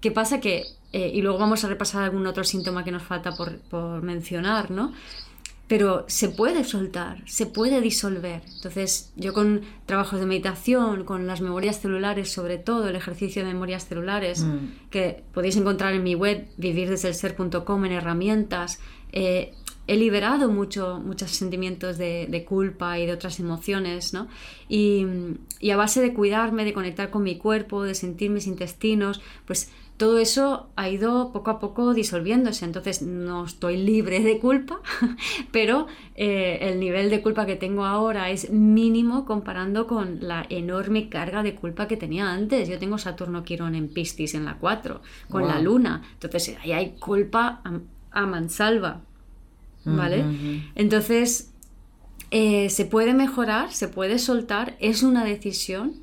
¿Qué 0.00 0.10
pasa? 0.10 0.40
Que, 0.40 0.64
eh, 0.92 1.10
y 1.14 1.22
luego 1.22 1.38
vamos 1.38 1.64
a 1.64 1.68
repasar 1.68 2.02
algún 2.02 2.26
otro 2.26 2.44
síntoma 2.44 2.84
que 2.84 2.92
nos 2.92 3.02
falta 3.02 3.32
por, 3.32 4.02
mencionar, 4.02 4.70
¿no? 4.70 4.92
Pero 5.66 6.04
se 6.08 6.28
puede 6.28 6.62
soltar, 6.62 7.22
se 7.26 7.46
puede 7.46 7.80
disolver. 7.80 8.42
Entonces, 8.56 9.12
yo 9.16 9.32
con 9.32 9.62
trabajos 9.86 10.20
de 10.20 10.26
meditación, 10.26 11.04
con 11.04 11.26
las 11.26 11.40
memorias 11.40 11.80
celulares, 11.80 12.30
sobre 12.30 12.58
todo 12.58 12.86
el 12.90 12.96
ejercicio 12.96 13.42
de 13.42 13.54
memorias 13.54 13.88
celulares, 13.88 14.42
mm. 14.42 14.90
que 14.90 15.22
podéis 15.32 15.56
encontrar 15.56 15.94
en 15.94 16.02
mi 16.02 16.14
web, 16.14 16.48
vivirdeselser.com, 16.58 17.84
en 17.86 17.92
herramientas, 17.92 18.78
eh, 19.10 19.54
he 19.86 19.96
liberado 19.96 20.50
mucho, 20.50 21.00
muchos 21.04 21.30
sentimientos 21.30 21.98
de, 21.98 22.44
culpa 22.48 22.98
y 22.98 23.06
de 23.06 23.12
otras 23.12 23.40
emociones, 23.40 24.12
¿no? 24.12 24.28
Y, 24.68 25.06
y, 25.60 25.70
a 25.70 25.76
base 25.76 26.00
de 26.00 26.14
cuidarme, 26.14 26.64
de 26.64 26.72
conectar 26.72 27.10
con 27.10 27.22
mi 27.22 27.36
cuerpo, 27.36 27.82
de 27.82 27.94
sentir 27.94 28.30
mis 28.30 28.46
intestinos, 28.46 29.20
pues 29.46 29.70
todo 29.96 30.18
eso 30.18 30.70
ha 30.74 30.88
ido 30.88 31.30
poco 31.32 31.50
a 31.50 31.60
poco 31.60 31.94
disolviéndose. 31.94 32.64
Entonces 32.64 33.02
no 33.02 33.44
estoy 33.44 33.76
libre 33.76 34.20
de 34.20 34.38
culpa, 34.38 34.80
pero 35.52 35.86
eh, 36.16 36.58
el 36.62 36.80
nivel 36.80 37.10
de 37.10 37.22
culpa 37.22 37.46
que 37.46 37.56
tengo 37.56 37.84
ahora 37.84 38.30
es 38.30 38.50
mínimo 38.50 39.24
comparando 39.24 39.86
con 39.86 40.18
la 40.20 40.46
enorme 40.48 41.08
carga 41.08 41.42
de 41.42 41.54
culpa 41.54 41.86
que 41.86 41.96
tenía 41.96 42.32
antes. 42.32 42.68
Yo 42.68 42.78
tengo 42.78 42.98
Saturno 42.98 43.44
Quirón 43.44 43.76
en 43.76 43.88
Piscis 43.88 44.34
en 44.34 44.44
la 44.44 44.56
4, 44.58 45.00
con 45.30 45.46
la 45.46 45.60
luna. 45.60 46.02
Entonces 46.14 46.56
ahí 46.60 46.72
hay 46.72 46.96
culpa 46.98 47.62
a, 48.10 48.26
mansalva. 48.26 49.02
¿Vale? 49.84 50.24
Entonces, 50.74 51.52
eh, 52.30 52.70
se 52.70 52.84
puede 52.86 53.14
mejorar, 53.14 53.72
se 53.72 53.88
puede 53.88 54.18
soltar, 54.18 54.76
es 54.80 55.02
una 55.02 55.24
decisión 55.24 56.02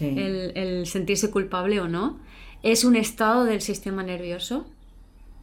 el 0.00 0.86
sentirse 0.86 1.30
culpable 1.30 1.80
o 1.80 1.88
no 1.88 2.20
es 2.62 2.84
un 2.84 2.96
estado 2.96 3.44
del 3.44 3.60
sistema 3.60 4.02
nervioso. 4.02 4.66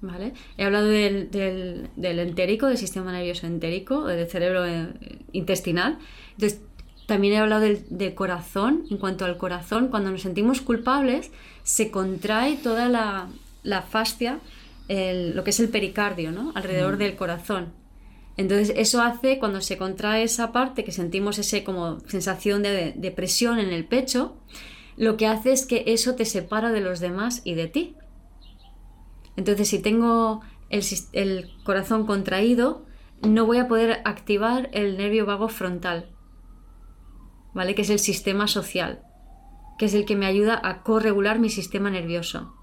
¿Vale? 0.01 0.33
He 0.57 0.65
hablado 0.65 0.87
del, 0.87 1.31
del, 1.31 2.19
entérico, 2.19 2.67
del 2.67 2.77
sistema 2.77 3.11
nervioso 3.11 3.47
entérico, 3.47 4.05
del 4.05 4.27
cerebro 4.27 4.65
eh, 4.65 4.87
intestinal. 5.31 5.97
Entonces, 6.33 6.61
también 7.07 7.33
he 7.33 7.37
hablado 7.37 7.61
del, 7.61 8.13
corazón. 8.13 8.83
En 8.91 8.97
cuanto 8.97 9.25
al 9.25 9.37
corazón, 9.37 9.87
cuando 9.87 10.11
nos 10.11 10.21
sentimos 10.21 10.61
culpables, 10.61 11.31
se 11.63 11.89
contrae 11.89 12.57
toda 12.57 12.87
la, 12.87 13.29
la 13.63 13.81
fascia, 13.81 14.39
lo 14.87 15.43
que 15.43 15.49
es 15.49 15.59
el 15.59 15.69
pericardio, 15.69 16.31
¿no? 16.31 16.51
alrededor 16.55 16.95
mm. 16.95 16.99
del 16.99 17.15
corazón. 17.15 17.73
Entonces, 18.37 18.73
eso 18.75 19.01
hace, 19.01 19.39
cuando 19.39 19.61
se 19.61 19.77
contrae 19.77 20.23
esa 20.23 20.51
parte, 20.51 20.83
que 20.83 20.91
sentimos 20.91 21.39
ese 21.39 21.63
como 21.63 22.01
sensación 22.01 22.63
de, 22.63 22.93
de 22.95 23.11
presión 23.11 23.59
en 23.59 23.69
el 23.71 23.85
pecho, 23.85 24.37
lo 24.97 25.17
que 25.17 25.27
hace 25.27 25.51
es 25.51 25.65
que 25.65 25.83
eso 25.87 26.15
te 26.15 26.25
separa 26.25 26.71
de 26.71 26.81
los 26.81 26.99
demás 26.99 27.41
y 27.43 27.53
de 27.53 27.67
ti. 27.67 27.95
Entonces, 29.35 29.67
si 29.69 29.79
tengo 29.79 30.41
el, 30.69 31.51
corazón 31.63 32.05
contraído, 32.05 32.85
no 33.21 33.45
voy 33.45 33.57
a 33.57 33.67
poder 33.67 34.01
activar 34.05 34.69
el 34.73 34.97
nervio 34.97 35.25
vago 35.25 35.49
frontal, 35.49 36.09
¿vale? 37.53 37.75
Que 37.75 37.81
es 37.81 37.89
el 37.89 37.99
sistema 37.99 38.47
social, 38.47 39.03
que 39.77 39.85
es 39.85 39.93
el 39.93 40.05
que 40.05 40.15
me 40.15 40.25
ayuda 40.25 40.59
a 40.63 40.83
corregular 40.83 41.39
mi 41.39 41.49
sistema 41.49 41.89
nervioso. 41.89 42.54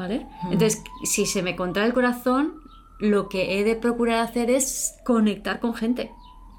¿Vale? 0.00 0.26
Entonces, 0.44 0.82
si 1.04 1.26
se 1.26 1.42
me 1.42 1.56
contrae 1.56 1.86
el 1.86 1.92
corazón, 1.92 2.54
lo 2.98 3.28
que 3.28 3.58
he 3.58 3.64
de 3.64 3.76
procurar 3.76 4.20
hacer 4.20 4.48
es 4.50 4.96
conectar 5.04 5.60
con 5.60 5.74
gente. 5.74 6.10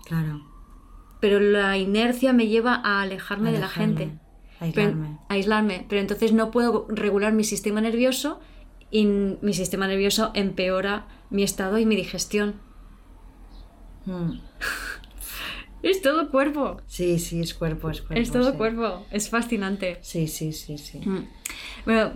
Claro. 0.06 0.46
Pero 1.20 1.40
la 1.40 1.76
inercia 1.76 2.34
me 2.34 2.46
lleva 2.48 2.76
a 2.76 3.02
alejarme 3.02 3.52
de 3.52 3.58
la 3.58 3.68
gente. 3.68 4.12
aislarme. 4.60 5.08
Pero, 5.08 5.20
aislarme. 5.28 5.86
Pero 5.90 6.02
entonces 6.02 6.34
no 6.34 6.52
puedo 6.52 6.86
regular 6.90 7.34
mi 7.34 7.44
sistema 7.44 7.82
nervioso 7.82 8.40
y 8.92 9.06
mi 9.06 9.56
sistema 9.56 9.88
nervioso 9.88 10.30
empeora 10.36 11.08
mi 11.32 11.42
estado 11.42 11.80
y 11.80 11.88
mi 11.88 11.96
digestión. 11.96 12.62
Mm. 14.06 14.34
Es 15.82 16.04
todo 16.04 16.30
cuerpo. 16.30 16.80
Sí, 16.86 17.18
sí, 17.18 17.42
es 17.42 17.56
cuerpo, 17.56 17.90
es 17.90 18.02
cuerpo. 18.02 18.22
es 18.22 18.32
todo 18.32 18.52
sí. 18.52 18.58
cuerpo. 18.58 19.04
Es 19.10 19.30
fascinante. 19.30 19.98
Sí, 20.02 20.28
sí, 20.28 20.54
sí, 20.54 20.78
sí. 20.78 21.00
Mm. 21.00 21.28
Bueno, 21.86 22.12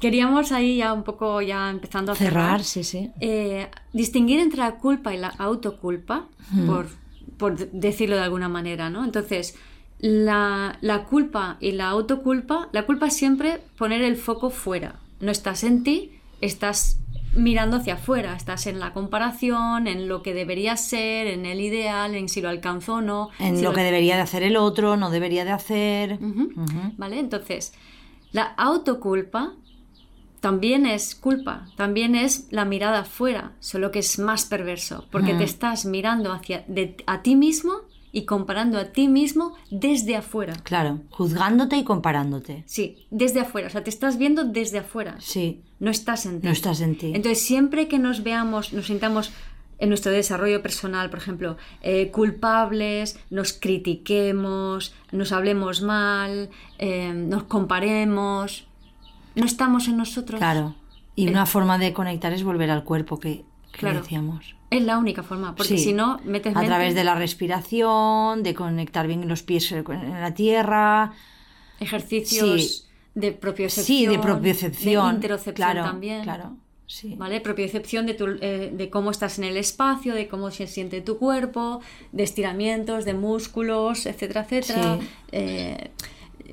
queríamos 0.00 0.50
ahí 0.52 0.78
ya 0.78 0.92
un 0.92 1.02
poco 1.04 1.40
ya 1.42 1.70
empezando 1.70 2.12
a 2.12 2.14
cerrar. 2.16 2.32
Cerrar, 2.62 2.64
sí, 2.64 2.84
sí. 2.84 3.10
Eh, 3.20 3.68
distinguir 3.92 4.40
entre 4.40 4.58
la 4.60 4.72
culpa 4.76 5.14
y 5.14 5.18
la 5.18 5.28
autoculpa, 5.28 6.26
Hmm. 6.52 6.66
por, 6.66 6.88
por 7.36 7.56
decirlo 7.70 8.16
de 8.16 8.22
alguna 8.22 8.48
manera, 8.48 8.90
¿no? 8.90 9.04
Entonces, 9.04 9.54
la, 9.98 10.78
la 10.80 11.04
culpa 11.04 11.56
y 11.60 11.72
la 11.72 11.88
autoculpa, 11.90 12.68
la 12.72 12.86
culpa 12.86 13.06
es 13.06 13.16
siempre 13.16 13.60
poner 13.78 14.02
el 14.02 14.16
foco 14.16 14.50
fuera. 14.50 14.96
No 15.20 15.30
estás 15.30 15.62
en 15.62 15.84
ti, 15.84 16.12
estás 16.40 16.98
mirando 17.36 17.76
hacia 17.76 17.94
afuera, 17.94 18.34
estás 18.34 18.66
en 18.66 18.80
la 18.80 18.92
comparación, 18.92 19.86
en 19.86 20.08
lo 20.08 20.22
que 20.22 20.34
debería 20.34 20.76
ser, 20.76 21.26
en 21.28 21.46
el 21.46 21.60
ideal, 21.60 22.14
en 22.16 22.28
si 22.28 22.40
lo 22.40 22.48
alcanzó 22.48 22.94
o 22.94 23.00
no. 23.02 23.28
En 23.38 23.56
si 23.58 23.62
lo 23.62 23.72
que 23.72 23.82
debería 23.82 24.16
de 24.16 24.22
hacer 24.22 24.42
el 24.42 24.56
otro, 24.56 24.96
no 24.96 25.10
debería 25.10 25.44
de 25.44 25.52
hacer. 25.52 26.14
Ujú. 26.14 26.50
Ujú. 26.56 26.92
¿Vale? 26.96 27.20
Entonces, 27.20 27.72
la 28.32 28.42
autoculpa 28.56 29.52
también 30.40 30.86
es 30.86 31.14
culpa, 31.14 31.66
también 31.76 32.14
es 32.14 32.46
la 32.50 32.64
mirada 32.64 33.00
afuera, 33.00 33.52
solo 33.60 33.90
que 33.90 33.98
es 34.00 34.18
más 34.18 34.44
perverso, 34.46 35.06
porque 35.10 35.34
te 35.34 35.44
estás 35.44 35.84
mirando 35.84 36.32
hacia 36.32 36.64
de- 36.66 36.96
a 37.06 37.22
ti 37.22 37.36
mismo 37.36 37.72
y 38.12 38.24
comparando 38.24 38.78
a 38.78 38.86
ti 38.86 39.06
mismo 39.06 39.54
desde 39.70 40.16
afuera. 40.16 40.54
Claro, 40.64 41.00
juzgándote 41.10 41.76
y 41.76 41.84
comparándote. 41.84 42.64
Sí, 42.66 43.06
desde 43.10 43.40
afuera, 43.40 43.68
o 43.68 43.70
sea, 43.70 43.84
te 43.84 43.90
estás 43.90 44.18
viendo 44.18 44.44
desde 44.44 44.78
afuera, 44.78 45.16
Sí, 45.20 45.62
no 45.78 45.90
estás 45.90 46.26
en 46.26 46.40
ti. 46.40 46.46
no 46.46 46.52
estás 46.52 46.80
en 46.80 46.96
ti. 46.98 47.12
Entonces, 47.14 47.40
siempre 47.42 47.86
que 47.86 47.98
nos 48.00 48.22
veamos, 48.24 48.72
nos 48.72 48.86
sintamos 48.86 49.30
en 49.78 49.88
nuestro 49.88 50.10
desarrollo 50.12 50.60
personal, 50.60 51.08
por 51.08 51.18
ejemplo, 51.20 51.56
eh, 51.82 52.10
culpables, 52.10 53.18
nos 53.30 53.52
critiquemos, 53.52 54.92
nos 55.12 55.32
hablemos 55.32 55.80
mal, 55.82 56.50
eh, 56.78 57.12
nos 57.14 57.44
comparemos, 57.44 58.66
no 59.34 59.44
estamos 59.44 59.88
en 59.88 59.96
nosotros. 59.96 60.38
Claro. 60.38 60.74
Y 61.16 61.28
una 61.28 61.44
forma 61.46 61.78
de 61.78 61.92
conectar 61.92 62.32
es 62.32 62.42
volver 62.44 62.70
al 62.70 62.84
cuerpo 62.84 63.18
que, 63.18 63.44
que 63.72 63.78
Claro. 63.78 64.00
decíamos. 64.00 64.54
Es 64.70 64.82
la 64.82 64.98
única 64.98 65.22
forma, 65.22 65.54
porque 65.56 65.76
Sí. 65.76 65.84
si 65.84 65.92
no, 65.92 66.20
metes 66.24 66.54
A 66.54 66.60
mente- 66.60 66.68
través 66.68 66.94
de 66.94 67.02
la 67.04 67.14
respiración, 67.16 68.42
de 68.42 68.54
conectar 68.54 69.06
bien 69.06 69.26
los 69.28 69.42
pies 69.42 69.70
en 69.72 69.84
la 70.20 70.32
tierra. 70.34 71.12
ejercicios 71.80 72.60
Sí. 72.60 72.84
de 73.14 73.32
propiocepción, 73.32 73.86
Sí, 73.86 74.06
de 74.06 74.18
propiocepción. 74.18 75.08
de 75.08 75.14
interocepción 75.14 75.54
claro, 75.54 75.82
también. 75.82 76.22
Claro, 76.22 76.56
sí. 76.86 77.14
¿Vale? 77.16 77.40
Propiocepción 77.40 78.04
de, 78.06 78.14
tu, 78.14 78.26
eh, 78.40 78.70
de 78.74 78.90
cómo 78.90 79.10
estás 79.10 79.38
en 79.38 79.44
el 79.44 79.56
espacio, 79.56 80.14
de 80.14 80.28
cómo 80.28 80.50
se 80.50 80.66
siente 80.66 81.00
tu 81.00 81.16
cuerpo, 81.18 81.80
de 82.12 82.22
estiramientos, 82.22 83.04
de 83.06 83.14
músculos, 83.14 84.04
etcétera, 84.06 84.42
etcétera. 84.42 84.98
Sí. 85.00 85.08
Eh, 85.32 85.90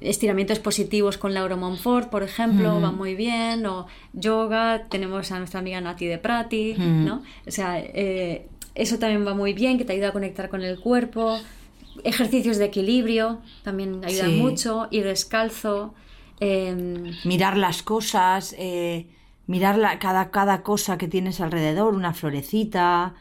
estiramientos 0.02 0.60
positivos 0.60 1.18
con 1.18 1.34
Laura 1.34 1.56
Monfort, 1.56 2.10
por 2.10 2.24
ejemplo, 2.24 2.80
va 2.82 2.92
muy 2.92 3.16
bien. 3.16 3.66
O 3.66 3.88
yoga, 4.14 4.86
tenemos 4.90 5.32
a 5.32 5.40
nuestra 5.40 5.60
amiga 5.60 5.80
Nati 5.82 6.06
de 6.06 6.18
Prati. 6.18 6.76
¿no? 6.78 7.22
O 7.48 7.52
sea, 7.52 7.80
eh, 7.80 8.48
eso 8.76 9.00
también 9.00 9.26
va 9.26 9.34
muy 9.34 9.54
bien, 9.54 9.78
que 9.78 9.86
te 9.86 9.94
ayuda 9.94 10.10
a 10.10 10.14
conectar 10.14 10.50
con 10.50 10.62
el 10.64 10.80
cuerpo. 10.80 11.38
Ejercicios 12.04 12.58
de 12.58 12.66
equilibrio 12.66 13.40
también 13.64 14.02
ayudan 14.06 14.32
Sí. 14.32 14.36
mucho. 14.38 14.88
Ir 14.92 15.04
descalzo. 15.06 15.94
em, 16.40 17.16
Mirar 17.26 17.58
las 17.58 17.82
cosas, 17.82 18.54
eh, 18.60 19.08
mirar 19.48 19.76
la- 19.80 19.98
cada, 19.98 20.30
cada 20.30 20.62
cosa 20.62 20.96
que 21.00 21.08
tienes 21.08 21.42
alrededor, 21.42 21.96
una 21.96 22.14
florecita, 22.14 23.16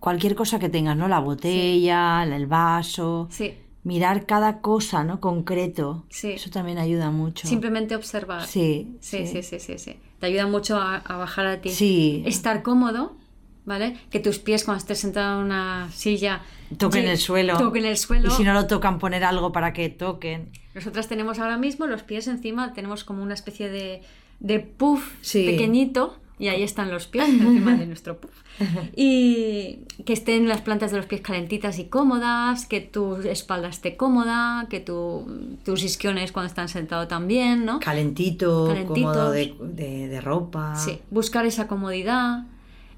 cualquier 0.00 0.34
cosa 0.34 0.58
que 0.58 0.68
tengas, 0.68 0.96
¿no? 0.96 1.06
La 1.06 1.20
botella, 1.20 2.24
el 2.24 2.46
vaso. 2.48 3.28
sí. 3.30 3.54
Mirar 3.84 4.26
cada 4.26 4.60
cosa, 4.60 5.02
¿no? 5.04 5.20
Concreto. 5.20 6.04
Sí. 6.08 6.32
Eso 6.32 6.50
también 6.50 6.78
ayuda 6.78 7.10
mucho. 7.10 7.48
Simplemente 7.48 7.96
observar. 7.96 8.46
Sí, 8.46 8.96
Sí, 9.00 9.26
sí, 9.26 9.42
sí, 9.42 9.58
sí, 9.58 9.78
sí. 9.78 9.96
Te 10.20 10.26
ayuda 10.26 10.46
mucho 10.46 10.76
a, 10.78 10.96
a 10.96 11.16
bajar 11.16 11.46
a 11.46 11.60
ti. 11.60 11.70
Sí. 11.70 12.22
Estar 12.24 12.62
cómodo, 12.62 13.16
¿vale? 13.64 13.96
Que 14.10 14.20
tus 14.20 14.38
pies 14.38 14.62
cuando 14.64 14.78
estés 14.78 15.00
sentado 15.00 15.40
en 15.40 15.46
una 15.46 15.90
silla 15.92 16.42
Toquen 16.78 17.06
el 17.06 17.18
suelo. 17.18 17.58
Toquen 17.58 17.84
el 17.84 17.96
suelo. 17.98 18.28
Y 18.28 18.30
si 18.30 18.44
no 18.44 18.54
lo 18.54 18.66
tocan, 18.66 18.98
poner 18.98 19.24
algo 19.24 19.50
para 19.52 19.72
que 19.72 19.88
toquen. 19.90 20.50
Nosotras 20.74 21.08
tenemos 21.08 21.38
ahora 21.40 21.58
mismo 21.58 21.86
los 21.86 22.02
pies 22.04 22.28
encima, 22.28 22.72
tenemos 22.72 23.04
como 23.04 23.22
una 23.22 23.34
especie 23.34 23.68
de, 23.68 24.02
de 24.40 24.60
puff 24.60 25.12
Sí. 25.20 25.44
pequeñito 25.44 26.16
y 26.38 26.48
ahí 26.48 26.62
están 26.62 26.90
los 26.90 27.06
pies 27.06 27.28
encima 27.40 27.76
de 27.76 27.86
nuestro 27.86 28.18
puff. 28.18 28.30
Y 28.96 29.80
que 30.04 30.12
estén 30.12 30.48
las 30.48 30.60
plantas 30.60 30.90
de 30.90 30.96
los 30.98 31.06
pies 31.06 31.20
calentitas 31.20 31.78
y 31.78 31.84
cómodas, 31.86 32.66
que 32.66 32.80
tu 32.80 33.16
espalda 33.16 33.68
esté 33.68 33.96
cómoda, 33.96 34.66
que 34.68 34.80
tu, 34.80 35.56
tus 35.64 35.82
isquiones 35.82 36.32
cuando 36.32 36.48
están 36.48 36.68
sentados 36.68 37.08
también, 37.08 37.64
¿no? 37.64 37.80
Calentito, 37.80 38.66
cómodo 38.86 39.30
de, 39.32 39.54
de- 39.60 40.08
de 40.08 40.20
ropa. 40.20 40.74
Sí, 40.76 40.98
buscar 41.10 41.46
esa 41.46 41.66
comodidad, 41.68 42.44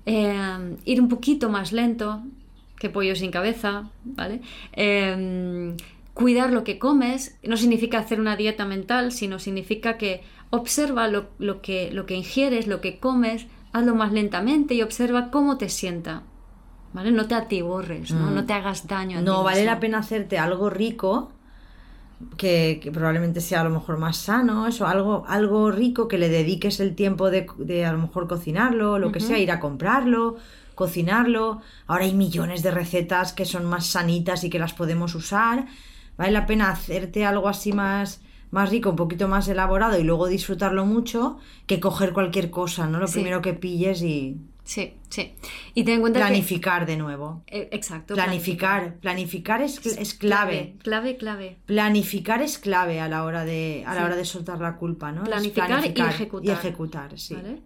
eh, 0.06 0.76
ir 0.84 1.00
un 1.00 1.08
poquito 1.08 1.48
más 1.50 1.72
lento 1.72 2.22
que 2.78 2.90
pollo 2.90 3.14
sin 3.16 3.30
cabeza, 3.30 3.88
¿vale? 4.04 4.40
Eh, 4.72 5.74
cuidar 6.12 6.52
lo 6.52 6.64
que 6.64 6.78
comes 6.78 7.36
no 7.42 7.56
significa 7.56 7.98
hacer 7.98 8.20
una 8.20 8.36
dieta 8.36 8.64
mental, 8.66 9.12
sino 9.12 9.38
significa 9.38 9.96
que 9.96 10.22
observa 10.54 11.08
lo, 11.08 11.20
lo 11.38 11.62
que, 11.62 11.90
lo 11.92 12.06
que 12.06 12.14
ingieres, 12.16 12.66
lo 12.66 12.80
que 12.80 12.98
comes, 13.00 13.46
hazlo 13.72 13.94
más 13.94 14.12
lentamente 14.12 14.74
y 14.74 14.82
observa 14.82 15.30
cómo 15.30 15.58
te 15.58 15.68
sienta, 15.68 16.24
¿vale? 16.92 17.12
No 17.12 17.26
te 17.28 17.34
atiborres, 17.34 18.14
¿no? 18.14 18.30
Mm. 18.30 18.34
No 18.34 18.46
te 18.46 18.52
hagas 18.54 18.86
daño. 18.86 19.20
a 19.20 19.24
ti 19.24 19.24
No 19.24 19.42
vale 19.42 19.64
mismo. 19.64 19.66
la 19.66 19.80
pena 19.80 19.98
hacerte 19.98 20.38
algo 20.38 20.70
rico, 20.70 21.32
que, 22.36 22.80
que 22.82 22.92
probablemente 22.92 23.40
sea 23.40 23.60
a 23.60 23.64
lo 23.64 23.70
mejor 23.70 23.98
más 23.98 24.16
sano, 24.16 24.66
eso, 24.66 24.86
algo, 24.86 25.24
algo 25.28 25.70
rico 25.70 26.08
que 26.08 26.18
le 26.18 26.28
dediques 26.28 26.80
el 26.80 26.94
tiempo 26.94 27.30
de, 27.30 27.46
de 27.58 27.84
a 27.86 27.92
lo 27.92 27.98
mejor 27.98 28.28
cocinarlo, 28.28 28.98
lo 28.98 29.12
que 29.12 29.20
sea, 29.20 29.38
ir 29.38 29.50
a 29.50 29.60
comprarlo, 29.60 30.36
cocinarlo. 30.74 31.60
Ahora 31.86 32.04
hay 32.04 32.14
millones 32.14 32.62
de 32.62 32.70
recetas 32.70 33.32
que 33.32 33.44
son 33.44 33.64
más 33.66 33.86
sanitas 33.86 34.44
y 34.44 34.50
que 34.50 34.58
las 34.58 34.74
podemos 34.74 35.14
usar. 35.14 35.66
Vale 36.16 36.32
la 36.32 36.46
pena 36.46 36.70
hacerte 36.70 37.24
algo 37.24 37.48
así 37.48 37.72
más, 37.72 38.22
más 38.54 38.70
rico, 38.70 38.88
un 38.90 38.96
poquito 38.96 39.28
más 39.28 39.46
elaborado 39.48 39.98
y 39.98 40.04
luego 40.04 40.26
disfrutarlo 40.28 40.86
mucho 40.86 41.36
que 41.66 41.78
coger 41.80 42.12
cualquier 42.14 42.50
cosa, 42.50 42.86
¿no? 42.86 42.98
Lo 42.98 43.06
Sí. 43.08 43.14
primero 43.14 43.42
que 43.42 43.52
pilles 43.52 44.00
y 44.02 44.38
Sí, 44.66 44.94
sí. 45.10 45.34
Y 45.74 45.84
ten 45.84 45.96
en 45.96 46.00
cuenta 46.00 46.20
planificar 46.20 46.86
de 46.86 46.96
nuevo. 46.96 47.42
eh, 47.48 47.68
exacto. 47.70 48.14
Planificar, 48.14 48.94
planificar 48.94 49.60
es, 49.60 49.84
es 49.84 50.14
clave. 50.14 50.76
Clave, 50.82 51.18
clave. 51.18 51.58
Planificar 51.66 52.40
es 52.40 52.56
clave 52.58 52.98
a 52.98 53.08
la 53.10 53.24
hora 53.24 53.44
de, 53.44 53.84
a 53.86 53.94
la 53.94 54.06
hora 54.06 54.16
de 54.16 54.24
soltar 54.24 54.60
la 54.60 54.76
culpa, 54.76 55.12
¿no? 55.12 55.24
Es 55.24 55.28
Planificar 55.28 55.70
y 55.84 56.00
ejecutar. 56.10 56.46
Y 56.46 56.50
ejecutar, 56.50 57.18
sí. 57.18 57.34
¿vale? 57.34 57.60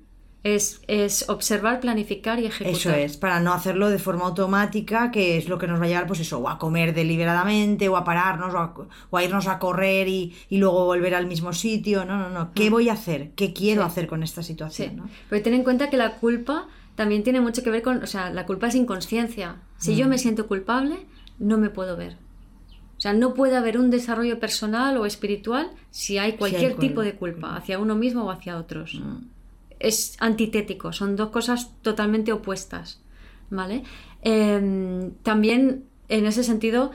Es, 0.45 0.81
es 0.87 1.29
observar, 1.29 1.81
planificar 1.81 2.39
y 2.39 2.47
ejecutar. 2.47 2.73
Eso 2.79 2.91
es, 2.93 3.17
para 3.17 3.41
no 3.41 3.53
hacerlo 3.53 3.91
de 3.91 3.99
forma 3.99 4.25
automática, 4.27 5.11
que 5.11 5.37
es 5.37 5.49
lo 5.49 5.59
que 5.59 5.67
nos 5.67 5.81
va 5.81 5.87
a 5.87 5.89
llevar, 5.89 6.07
pues 6.07 6.21
eso, 6.21 6.39
o 6.39 6.49
a 6.49 6.59
comer 6.59 6.95
deliberadamente, 6.95 7.89
o 7.89 7.97
a 7.97 8.05
pararnos, 8.05 8.55
o 8.55 8.59
a, 8.59 8.75
o 9.11 9.17
a 9.17 9.25
irnos 9.25 9.49
a 9.49 9.59
correr 9.59 10.07
y, 10.09 10.35
y 10.49 10.59
luego 10.59 10.85
volver 10.85 11.15
al 11.17 11.27
mismo 11.27 11.53
sitio. 11.53 12.05
No, 12.05 12.17
no, 12.17 12.31
no. 12.31 12.53
¿Qué 12.55 12.71
voy 12.71 12.89
a 12.89 12.93
hacer? 12.93 13.33
¿Qué 13.33 13.53
quiero 13.53 13.83
Sí. 13.83 13.87
hacer 13.89 14.07
con 14.07 14.23
esta 14.23 14.43
Sí. 14.43 14.49
situación? 14.53 14.97
¿no? 14.97 15.09
Pero 15.29 15.43
ten 15.43 15.55
en 15.55 15.65
cuenta 15.65 15.91
que 15.91 15.97
la 15.97 16.17
culpa 16.17 16.69
también 16.95 17.25
tiene 17.25 17.41
mucho 17.41 17.63
que 17.65 17.71
ver 17.71 17.83
con, 17.83 18.03
o 18.03 18.07
sea, 18.07 18.31
la 18.31 18.47
culpa 18.47 18.69
es 18.69 18.75
inconsciencia. 18.77 19.57
Si 19.77 19.97
yo 19.97 20.07
me 20.09 20.19
siento 20.19 20.47
culpable, 20.47 20.99
no 21.41 21.59
me 21.59 21.69
puedo 21.71 21.97
ver. 21.97 22.17
O 22.97 23.01
sea, 23.01 23.13
no 23.13 23.35
puede 23.35 23.57
haber 23.57 23.77
un 23.79 23.91
desarrollo 23.91 24.41
personal 24.41 24.97
o 24.99 25.07
espiritual 25.07 25.71
si 25.91 26.19
hay 26.19 26.33
cualquier 26.35 26.75
tipo 26.77 27.03
de 27.03 27.15
culpa, 27.15 27.57
hacia 27.57 27.79
uno 27.79 27.95
mismo 27.97 28.25
o 28.25 28.31
hacia 28.31 28.57
otros. 28.57 29.01
Es 29.81 30.17
antitético, 30.21 30.93
son 30.93 31.17
dos 31.17 31.31
cosas 31.31 31.71
totalmente 31.83 32.33
opuestas. 32.33 33.01
¿Vale? 33.51 33.83
Em, 34.23 35.13
también, 35.23 35.85
en 36.09 36.27
ese 36.27 36.45
sentido, 36.45 36.91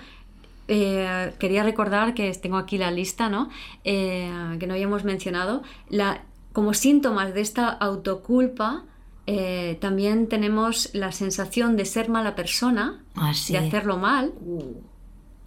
eh, 0.67 1.34
quería 1.39 1.63
recordar 1.63 2.13
que 2.13 2.31
tengo 2.34 2.57
aquí 2.57 2.77
la 2.77 2.91
lista, 2.91 3.27
¿no? 3.29 3.49
Eh, 3.84 4.31
que 4.59 4.67
no 4.67 4.73
habíamos 4.73 5.03
mencionado. 5.03 5.63
La, 5.89 6.23
como 6.51 6.73
síntomas 6.73 7.34
de 7.34 7.41
esta 7.41 7.69
autoculpa, 7.69 8.84
eh, 9.25 9.77
también 9.81 10.27
tenemos 10.27 10.89
la 10.93 11.11
sensación 11.11 11.75
de 11.75 11.86
ser 11.86 12.09
mala 12.09 12.36
persona, 12.36 13.03
Ah, 13.15 13.34
sí. 13.34 13.53
de 13.53 13.59
hacerlo 13.59 13.97
mal. 13.97 14.34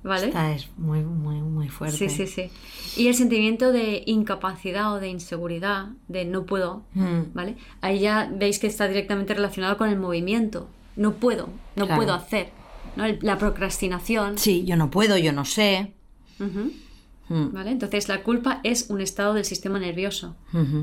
¿Vale? 0.07 0.29
Esta 0.29 0.53
es 0.55 0.69
muy, 0.79 1.01
muy, 1.03 1.41
muy 1.43 1.69
fuerte. 1.69 1.97
Sí, 1.97 2.09
sí, 2.09 2.27
sí. 2.29 2.51
Y 2.97 3.09
el 3.09 3.15
sentimiento 3.15 3.73
de 3.73 4.05
incapacidad 4.07 4.93
o 4.95 5.01
de 5.01 5.09
inseguridad, 5.09 5.89
de 6.07 6.25
no 6.25 6.47
puedo, 6.47 6.85
Mm. 6.95 7.33
¿vale? 7.35 7.57
Ahí 7.81 7.99
ya 7.99 8.31
veis 8.33 8.59
que 8.61 8.69
está 8.69 8.87
directamente 8.87 9.35
relacionado 9.35 9.77
con 9.77 9.89
el 9.91 9.99
movimiento. 9.99 10.69
No 10.95 11.15
puedo, 11.15 11.49
no 11.75 11.87
Claro. 11.87 11.97
puedo 12.01 12.15
hacer. 12.15 12.51
¿no? 12.95 13.05
La 13.21 13.37
procrastinación. 13.37 14.39
Sí, 14.39 14.65
yo 14.65 14.77
no 14.77 14.91
puedo, 14.91 15.19
yo 15.19 15.33
no 15.33 15.45
sé. 15.45 15.93
Mm. 16.39 17.53
¿Vale? 17.53 17.73
Entonces 17.73 18.09
la 18.09 18.23
culpa 18.23 18.61
es 18.63 18.89
un 18.89 19.01
estado 19.01 19.35
del 19.35 19.45
sistema 19.45 19.81
nervioso, 19.81 20.37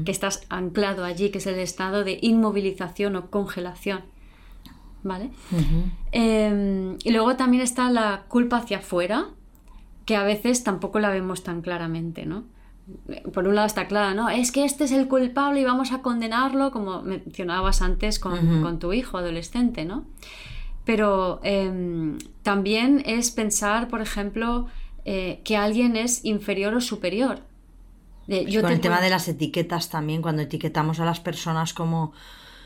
que 0.03 0.11
estás 0.11 0.41
anclado 0.49 1.05
allí, 1.05 1.29
que 1.29 1.37
es 1.37 1.47
el 1.47 1.55
estado 1.59 2.03
de 2.03 2.19
inmovilización 2.21 3.15
o 3.15 3.29
congelación. 3.31 4.01
¿Vale? 5.03 5.31
Eh, 6.11 6.97
y 7.03 7.11
luego 7.11 7.35
también 7.35 7.61
está 7.61 7.91
la 7.91 8.23
culpa 8.29 8.57
hacia 8.57 8.77
afuera, 8.77 9.27
que 10.05 10.15
a 10.15 10.23
veces 10.23 10.63
tampoco 10.63 10.99
la 10.99 11.09
vemos 11.09 11.43
tan 11.43 11.61
claramente, 11.61 12.25
¿no? 12.25 12.45
Por 13.33 13.47
un 13.47 13.55
lado 13.55 13.67
está 13.67 13.87
clara, 13.87 14.13
¿no? 14.13 14.29
Es 14.29 14.51
que 14.51 14.65
este 14.65 14.85
es 14.85 14.91
el 14.91 15.07
culpable 15.07 15.61
y 15.61 15.65
vamos 15.65 15.91
a 15.91 16.01
condenarlo, 16.01 16.71
como 16.71 17.01
mencionabas 17.01 17.81
antes 17.81 18.19
con, 18.19 18.61
con 18.61 18.79
tu 18.79 18.93
hijo 18.93 19.17
adolescente, 19.17 19.85
¿no? 19.85 20.05
Pero 20.85 21.39
eh, 21.43 22.17
también 22.41 23.01
es 23.05 23.31
pensar, 23.31 23.87
por 23.87 24.01
ejemplo, 24.01 24.67
eh, 25.05 25.41
que 25.43 25.57
alguien 25.57 25.95
es 25.95 26.23
inferior 26.25 26.73
o 26.73 26.81
superior. 26.81 27.41
De, 28.27 28.45
yo 28.45 28.61
Con 28.61 28.69
te 28.69 28.75
el 28.75 28.81
tema 28.81 29.01
de 29.01 29.09
las 29.09 29.27
etiquetas 29.27 29.89
también, 29.89 30.21
cuando 30.21 30.41
etiquetamos 30.41 30.99
a 30.99 31.05
las 31.05 31.19
personas 31.19 31.73
como, 31.73 32.13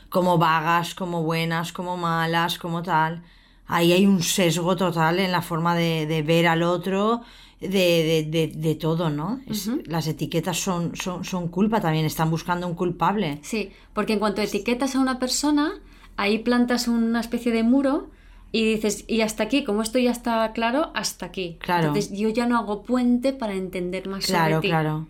como 0.10 0.38
vagas, 0.38 0.96
como 0.96 1.24
buenas, 1.24 1.72
como 1.74 1.98
malas, 1.98 2.58
como 2.58 2.82
tal, 2.84 3.24
ahí 3.68 3.92
hay 3.94 4.06
un 4.06 4.22
sesgo 4.24 4.76
total 4.76 5.20
en 5.20 5.32
la 5.32 5.42
forma 5.42 5.76
de, 5.76 6.06
de 6.06 6.22
ver 6.24 6.48
al 6.48 6.64
otro, 6.64 7.22
de, 7.60 7.68
de, 7.68 8.28
de- 8.30 8.48
de 8.56 8.76
todo, 8.76 9.10
¿no? 9.10 9.42
Es- 9.48 9.70
Las 9.86 10.08
etiquetas 10.08 10.58
son, 10.60 10.96
son, 10.96 11.24
son 11.26 11.48
culpa 11.50 11.82
también, 11.82 12.06
están 12.06 12.30
buscando 12.30 12.68
un 12.68 12.76
culpable. 12.76 13.40
Sí, 13.42 13.72
porque 13.94 14.14
en 14.14 14.20
cuanto 14.20 14.42
etiquetas 14.42 14.96
a 14.96 15.00
una 15.00 15.18
persona, 15.20 15.74
ahí 16.18 16.40
plantas 16.40 16.88
una 16.88 17.20
especie 17.20 17.52
de 17.52 17.64
muro 17.64 18.10
y 18.52 18.64
dices, 18.76 19.04
y 19.08 19.22
hasta 19.22 19.44
aquí, 19.44 19.64
como 19.64 19.82
esto 19.82 20.00
ya 20.00 20.12
está 20.12 20.52
claro, 20.54 20.92
hasta 20.94 21.26
aquí. 21.26 21.58
Claro. 21.60 21.88
Entonces 21.88 22.18
yo 22.18 22.30
ya 22.30 22.46
no 22.48 22.58
hago 22.58 22.84
puente 22.84 23.34
para 23.34 23.54
entender 23.56 24.08
más 24.08 24.26
Claro, 24.28 24.56
sobre 24.58 24.62
ti. 24.62 24.68
claro. 24.70 25.08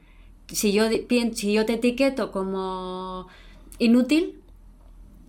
Si 0.47 0.71
yo, 0.71 0.85
si 1.33 1.53
yo 1.53 1.65
te 1.65 1.73
etiqueto 1.73 2.31
como 2.31 3.27
inútil, 3.79 4.36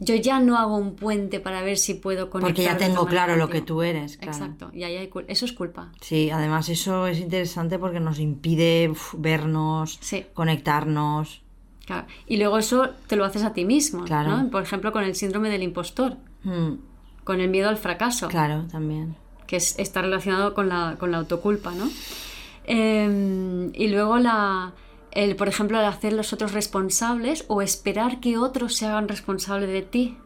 yo 0.00 0.14
ya 0.14 0.38
no 0.40 0.56
hago 0.58 0.76
un 0.76 0.94
puente 0.94 1.40
para 1.40 1.62
ver 1.62 1.76
si 1.76 1.94
puedo 1.94 2.30
conectar. 2.30 2.50
Porque 2.54 2.62
ya 2.64 2.76
tengo 2.76 3.06
claro 3.06 3.36
lo 3.36 3.48
que 3.48 3.60
tú 3.60 3.82
eres. 3.82 4.16
Claro. 4.16 4.32
Exacto, 4.32 4.70
y 4.72 4.84
ahí 4.84 4.96
hay 4.96 5.10
eso 5.28 5.44
es 5.44 5.52
culpa. 5.52 5.90
Sí, 6.00 6.30
además 6.30 6.68
eso 6.68 7.06
es 7.06 7.18
interesante 7.18 7.78
porque 7.78 8.00
nos 8.00 8.18
impide 8.20 8.88
uf, 8.90 9.14
vernos, 9.18 9.98
Sí. 10.00 10.24
conectarnos. 10.34 11.42
Claro. 11.86 12.06
Y 12.26 12.36
luego 12.36 12.58
eso 12.58 12.90
te 13.06 13.16
lo 13.16 13.24
haces 13.24 13.42
a 13.44 13.52
ti 13.54 13.64
mismo, 13.64 14.04
Claro. 14.04 14.36
¿no? 14.36 14.50
Por 14.50 14.62
ejemplo, 14.62 14.92
con 14.92 15.04
el 15.04 15.14
síndrome 15.14 15.48
del 15.48 15.62
impostor, 15.62 16.16
Mm, 16.44 16.74
con 17.24 17.40
el 17.40 17.48
miedo 17.48 17.68
al 17.68 17.76
fracaso. 17.78 18.28
claro, 18.28 18.64
también. 18.70 19.16
que 19.46 19.56
es- 19.56 19.78
está 19.78 20.02
relacionado 20.02 20.52
con 20.52 20.68
la, 20.68 20.96
con 20.98 21.10
la 21.10 21.16
autoculpa, 21.18 21.72
¿no? 21.72 21.88
Eh, 22.66 23.70
y 23.74 23.88
luego 23.88 24.18
la, 24.18 24.74
el, 25.12 25.36
por 25.36 25.48
ejemplo, 25.48 25.78
el 25.78 25.84
hacer 25.84 26.12
los 26.12 26.32
otros 26.32 26.52
responsables 26.52 27.44
o 27.48 27.62
esperar 27.62 28.20
que 28.20 28.38
otros 28.38 28.74
se 28.76 28.86
hagan 28.86 29.08
responsables 29.08 29.70
de 29.70 29.82
ti, 29.82 30.16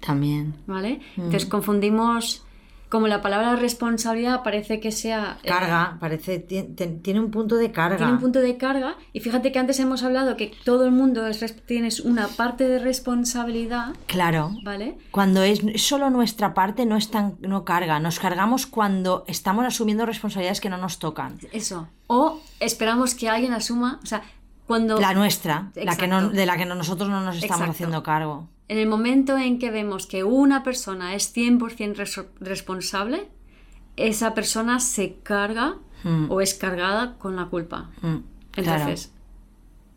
También. 0.00 0.54
¿vale? 0.66 1.00
Entonces 1.16 1.46
confundimos, 1.46 2.45
como 2.96 3.08
la 3.08 3.20
palabra 3.20 3.56
responsabilidad 3.56 4.42
parece 4.42 4.80
que 4.80 4.90
sea... 4.90 5.36
eh, 5.42 5.48
Carga, 5.48 5.98
parece, 6.00 6.38
ti- 6.38 6.62
ti- 6.62 6.98
tiene 7.02 7.20
un 7.20 7.30
punto 7.30 7.56
de 7.56 7.70
carga. 7.70 7.98
tiene 7.98 8.12
un 8.12 8.20
punto 8.20 8.38
de 8.38 8.56
carga 8.56 8.96
y 9.12 9.20
fíjate 9.20 9.52
que 9.52 9.58
antes 9.58 9.78
hemos 9.80 10.02
hablado 10.02 10.38
que 10.38 10.52
todo 10.64 10.86
el 10.86 10.92
mundo 10.92 11.26
es, 11.26 11.44
tienes 11.66 12.00
una 12.00 12.28
parte 12.28 12.66
de 12.66 12.78
responsabilidad, 12.78 13.94
Claro. 14.06 14.52
¿vale? 14.64 14.96
Cuando 15.10 15.42
es 15.42 15.60
solo 15.76 16.08
nuestra 16.08 16.54
parte, 16.54 16.86
no 16.86 16.96
es 16.96 17.10
tan, 17.10 17.36
no 17.40 17.66
carga. 17.66 18.00
Nos 18.00 18.18
cargamos 18.18 18.64
cuando 18.66 19.24
estamos 19.26 19.66
asumiendo 19.66 20.06
responsabilidades 20.06 20.62
que 20.62 20.70
no 20.70 20.78
nos 20.78 20.98
tocan. 20.98 21.38
Eso. 21.52 21.88
O 22.06 22.40
esperamos 22.60 23.14
que 23.14 23.28
alguien 23.28 23.52
asuma, 23.52 24.00
o 24.02 24.06
sea, 24.06 24.22
cuando... 24.66 24.98
La 24.98 25.12
nuestra, 25.12 25.70
la 25.74 25.96
que 25.96 26.08
no, 26.08 26.30
de 26.30 26.46
la 26.46 26.56
que 26.56 26.64
no- 26.64 26.74
nosotros 26.74 27.08
no 27.10 27.20
nos 27.20 27.34
estamos 27.36 27.56
Exacto. 27.56 27.70
haciendo 27.72 28.02
cargo. 28.02 28.48
En 28.68 28.78
el 28.78 28.88
momento 28.88 29.38
en 29.38 29.58
que 29.58 29.70
vemos 29.70 30.06
que 30.06 30.24
una 30.24 30.62
persona 30.62 31.14
es 31.14 31.32
100% 31.34 31.94
res- 31.96 32.24
responsable, 32.40 33.28
esa 33.96 34.34
persona 34.34 34.80
se 34.80 35.14
carga 35.22 35.76
Mm. 36.04 36.30
o 36.30 36.40
es 36.40 36.54
cargada 36.54 37.16
con 37.18 37.36
la 37.36 37.46
culpa. 37.46 37.90
Mm, 38.02 38.16
claro. 38.50 38.80
Entonces, 38.82 39.12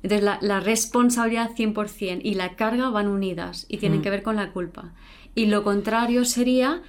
entonces 0.01 0.23
la, 0.23 0.37
la 0.41 0.59
responsabilidad 0.61 1.51
100% 1.55 2.21
y 2.23 2.35
la 2.35 2.55
carga 2.55 2.89
van 2.89 3.07
unidas 3.07 3.65
y 3.69 3.77
Mm. 3.77 3.79
tienen 3.79 4.01
que 4.01 4.09
ver 4.09 4.23
con 4.23 4.35
la 4.37 4.51
culpa. 4.53 4.93
Y 5.35 5.47
lo 5.47 5.63
contrario 5.63 6.23
sería, 6.25 6.81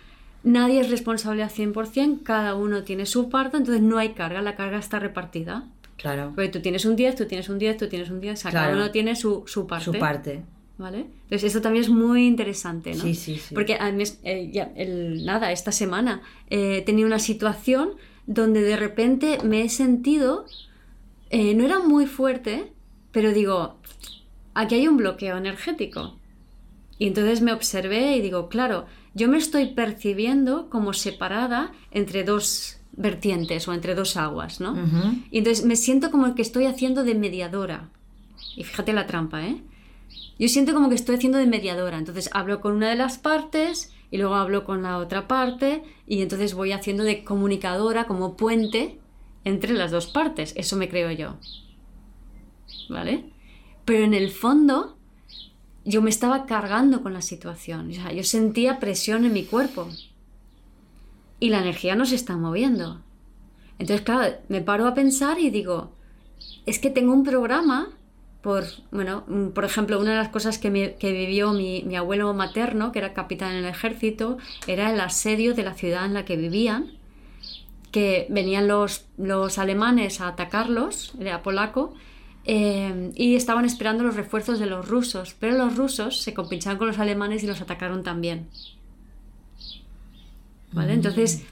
nadie 0.44 0.80
es 0.80 0.90
responsable 0.90 1.42
al 1.42 1.50
100%, 1.50 2.22
cada 2.22 2.54
uno 2.54 2.84
tiene 2.84 3.04
su 3.06 3.28
parte, 3.28 3.56
entonces 3.56 3.82
no 3.82 3.98
hay 3.98 4.10
carga, 4.10 4.40
la 4.42 4.54
carga 4.54 4.78
está 4.78 4.98
repartida. 5.00 5.64
Claro. 5.96 6.32
Porque 6.34 6.48
tú 6.48 6.60
tienes 6.62 6.84
un 6.84 6.94
10, 6.96 7.16
tú 7.16 7.26
tienes 7.26 7.48
un 7.48 7.58
10, 7.58 7.76
tú 7.76 7.88
tienes 7.88 8.10
un 8.10 8.20
10, 8.20 8.38
o 8.38 8.42
sea, 8.42 8.50
Claro. 8.52 8.68
cada 8.70 8.82
uno 8.82 8.90
tiene 8.92 9.16
su, 9.16 9.42
su 9.46 9.66
parte. 9.66 9.84
Su 9.86 9.92
parte. 9.98 10.44
¿Vale? 10.80 11.00
Entonces, 11.24 11.44
esto 11.44 11.60
también 11.60 11.84
es 11.84 11.90
muy 11.90 12.26
interesante, 12.26 12.94
¿no? 12.94 13.02
Sí, 13.02 13.14
sí, 13.14 13.36
sí. 13.36 13.54
Porque 13.54 13.76
eh, 14.24 14.50
ya, 14.50 14.72
el- 14.76 15.26
nada, 15.26 15.52
esta 15.52 15.72
semana 15.72 16.22
eh, 16.48 16.78
he 16.78 16.82
tenido 16.82 17.06
una 17.06 17.18
situación 17.18 17.90
donde 18.26 18.62
de 18.62 18.76
repente 18.78 19.38
me 19.44 19.60
he 19.60 19.68
sentido, 19.68 20.46
eh, 21.28 21.54
no 21.54 21.66
era 21.66 21.80
muy 21.80 22.06
fuerte, 22.06 22.72
pero 23.12 23.32
digo, 23.34 23.76
aquí 24.54 24.76
hay 24.76 24.88
un 24.88 24.96
bloqueo 24.96 25.36
energético. 25.36 26.16
Y 26.98 27.08
entonces 27.08 27.42
me 27.42 27.52
observé 27.52 28.16
y 28.16 28.22
digo, 28.22 28.48
claro, 28.48 28.86
yo 29.12 29.28
me 29.28 29.36
estoy 29.36 29.66
percibiendo 29.74 30.70
como 30.70 30.94
separada 30.94 31.72
entre 31.90 32.24
dos 32.24 32.78
vertientes 32.92 33.68
o 33.68 33.74
entre 33.74 33.94
dos 33.94 34.16
aguas, 34.16 34.60
¿no? 34.62 34.72
Ujú. 34.72 35.18
Y 35.30 35.38
entonces 35.38 35.62
me 35.66 35.76
siento 35.76 36.10
como 36.10 36.34
que 36.34 36.40
estoy 36.40 36.64
haciendo 36.64 37.04
de 37.04 37.14
mediadora. 37.16 37.90
Y 38.56 38.64
fíjate 38.64 38.94
la 38.94 39.06
trampa, 39.06 39.46
¿eh? 39.46 39.56
Yo 40.40 40.48
siento 40.48 40.72
como 40.72 40.88
que 40.88 40.94
estoy 40.94 41.16
haciendo 41.16 41.36
de 41.36 41.46
mediadora. 41.46 41.98
Entonces 41.98 42.30
hablo 42.32 42.62
con 42.62 42.72
una 42.72 42.88
de 42.88 42.96
las 42.96 43.18
partes 43.18 43.92
y 44.10 44.16
luego 44.16 44.36
hablo 44.36 44.64
con 44.64 44.82
la 44.82 44.96
otra 44.96 45.28
parte 45.28 45.82
y 46.06 46.22
entonces 46.22 46.54
voy 46.54 46.72
haciendo 46.72 47.04
de 47.04 47.24
comunicadora 47.24 48.06
como 48.06 48.38
puente 48.38 48.98
entre 49.44 49.74
las 49.74 49.90
dos 49.90 50.06
partes. 50.06 50.54
Eso 50.56 50.76
me 50.76 50.88
creo 50.88 51.10
yo. 51.10 51.36
¿Vale? 52.88 53.30
Pero 53.84 54.02
en 54.02 54.14
el 54.14 54.30
fondo 54.30 54.96
yo 55.84 56.00
me 56.00 56.08
estaba 56.08 56.46
cargando 56.46 57.02
con 57.02 57.12
la 57.12 57.20
situación. 57.20 57.90
O 57.90 57.92
sea, 57.92 58.10
yo 58.10 58.24
sentía 58.24 58.80
presión 58.80 59.26
en 59.26 59.34
mi 59.34 59.44
cuerpo. 59.44 59.88
Y 61.38 61.50
la 61.50 61.58
energía 61.58 61.96
no 61.96 62.06
se 62.06 62.14
está 62.14 62.38
moviendo. 62.38 63.02
Entonces, 63.78 64.06
claro, 64.06 64.36
me 64.48 64.62
paro 64.62 64.86
a 64.86 64.94
pensar 64.94 65.38
y 65.38 65.50
digo, 65.50 65.92
es 66.64 66.78
que 66.78 66.88
tengo 66.88 67.12
un 67.12 67.24
programa 67.24 67.90
por, 68.42 68.64
bueno, 68.90 69.24
mm, 69.28 69.48
por 69.48 69.64
ejemplo, 69.64 70.00
una 70.00 70.12
de 70.12 70.16
las 70.18 70.28
cosas 70.30 70.58
que, 70.58 70.70
me- 70.70 70.94
que 70.96 71.12
vivió 71.12 71.52
mi, 71.52 71.82
mi 71.84 71.96
abuelo 71.96 72.32
materno, 72.34 72.92
que 72.92 72.98
era 73.00 73.12
capitán 73.14 73.52
en 73.52 73.58
el 73.64 73.70
ejército, 73.70 74.38
era 74.66 74.90
el 74.92 75.00
asedio 75.00 75.54
de 75.54 75.62
la 75.64 75.74
ciudad 75.74 76.06
en 76.06 76.14
la 76.14 76.24
que 76.24 76.36
vivían, 76.36 76.92
que 77.92 78.26
venían 78.30 78.68
los, 78.68 79.06
los 79.18 79.58
alemanes 79.58 80.20
a 80.20 80.28
atacarlos, 80.28 81.12
era 81.20 81.42
polaco, 81.42 81.94
eh, 82.44 83.10
y 83.14 83.34
estaban 83.34 83.64
esperando 83.64 84.04
los 84.04 84.16
refuerzos 84.16 84.58
de 84.60 84.66
los 84.66 84.88
rusos, 84.88 85.34
pero 85.38 85.56
los 85.56 85.76
rusos 85.76 86.22
se 86.22 86.32
compincharon 86.34 86.78
con 86.78 86.88
los 86.88 86.98
alemanes 86.98 87.42
y 87.42 87.46
los 87.46 87.60
atacaron 87.60 88.02
también. 88.04 88.48
¿Vale? 90.72 90.92
Entonces, 90.92 91.42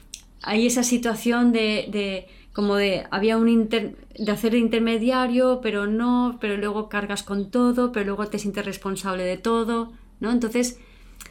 hay 0.41 0.65
esa 0.67 0.83
situación 0.83 1.51
de, 1.51 1.87
de 1.91 2.27
como 2.53 2.75
de 2.75 3.05
había 3.11 3.37
un 3.37 3.49
inter- 3.49 3.95
de 4.19 4.31
hacer 4.31 4.53
intermediario, 4.55 5.59
pero 5.61 5.87
no, 5.87 6.37
pero 6.41 6.57
luego 6.57 6.89
cargas 6.89 7.23
con 7.23 7.51
todo, 7.51 7.91
pero 7.91 8.05
luego 8.07 8.27
te 8.27 8.39
sientes 8.39 8.65
responsable 8.65 9.23
de 9.23 9.37
todo, 9.37 9.93
¿no? 10.19 10.31
Entonces, 10.31 10.79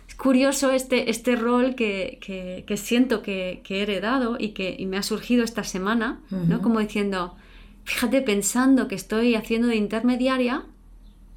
es 0.09 0.15
curioso 0.17 0.71
este, 0.73 1.11
este 1.11 1.37
rol 1.37 1.75
que, 1.75 2.19
que- 2.21 2.65
que 2.67 2.77
siento 2.77 3.23
que, 3.23 3.61
que 3.65 3.79
he 3.79 3.83
heredado 3.83 4.37
y 4.39 4.49
que 4.51 4.75
y 4.79 4.87
me 4.87 4.97
ha 4.99 5.03
surgido 5.03 5.45
esta 5.45 5.65
semana, 5.65 6.21
¿no? 6.31 6.63
Como 6.63 6.81
diciendo, 6.81 7.37
fíjate, 7.85 8.23
pensando 8.23 8.89
que 8.89 8.95
estoy 8.97 9.35
haciendo 9.35 9.69
de 9.69 9.77
intermediaria 9.77 10.65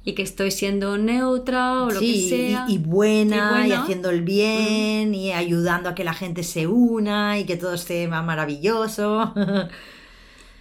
y 0.04 0.14
que 0.14 0.22
estoy 0.22 0.50
siendo 0.50 0.98
neutra 0.98 1.84
o 1.84 1.90
lo 1.90 2.00
Sí, 2.00 2.12
que 2.12 2.28
sea. 2.30 2.64
y, 2.68 2.74
y 2.74 2.78
buena, 2.78 3.36
y, 3.36 3.68
buena. 3.68 3.82
haciendo 3.82 4.10
el 4.10 4.22
bien, 4.22 5.14
y 5.14 5.32
ayudando 5.32 5.88
a 5.90 5.94
que 5.94 6.02
la 6.04 6.14
gente 6.14 6.42
se 6.42 6.66
una, 6.66 7.38
y 7.38 7.44
que 7.44 7.56
todo 7.56 7.74
esté 7.74 8.08
más 8.08 8.24
maravilloso. 8.24 9.32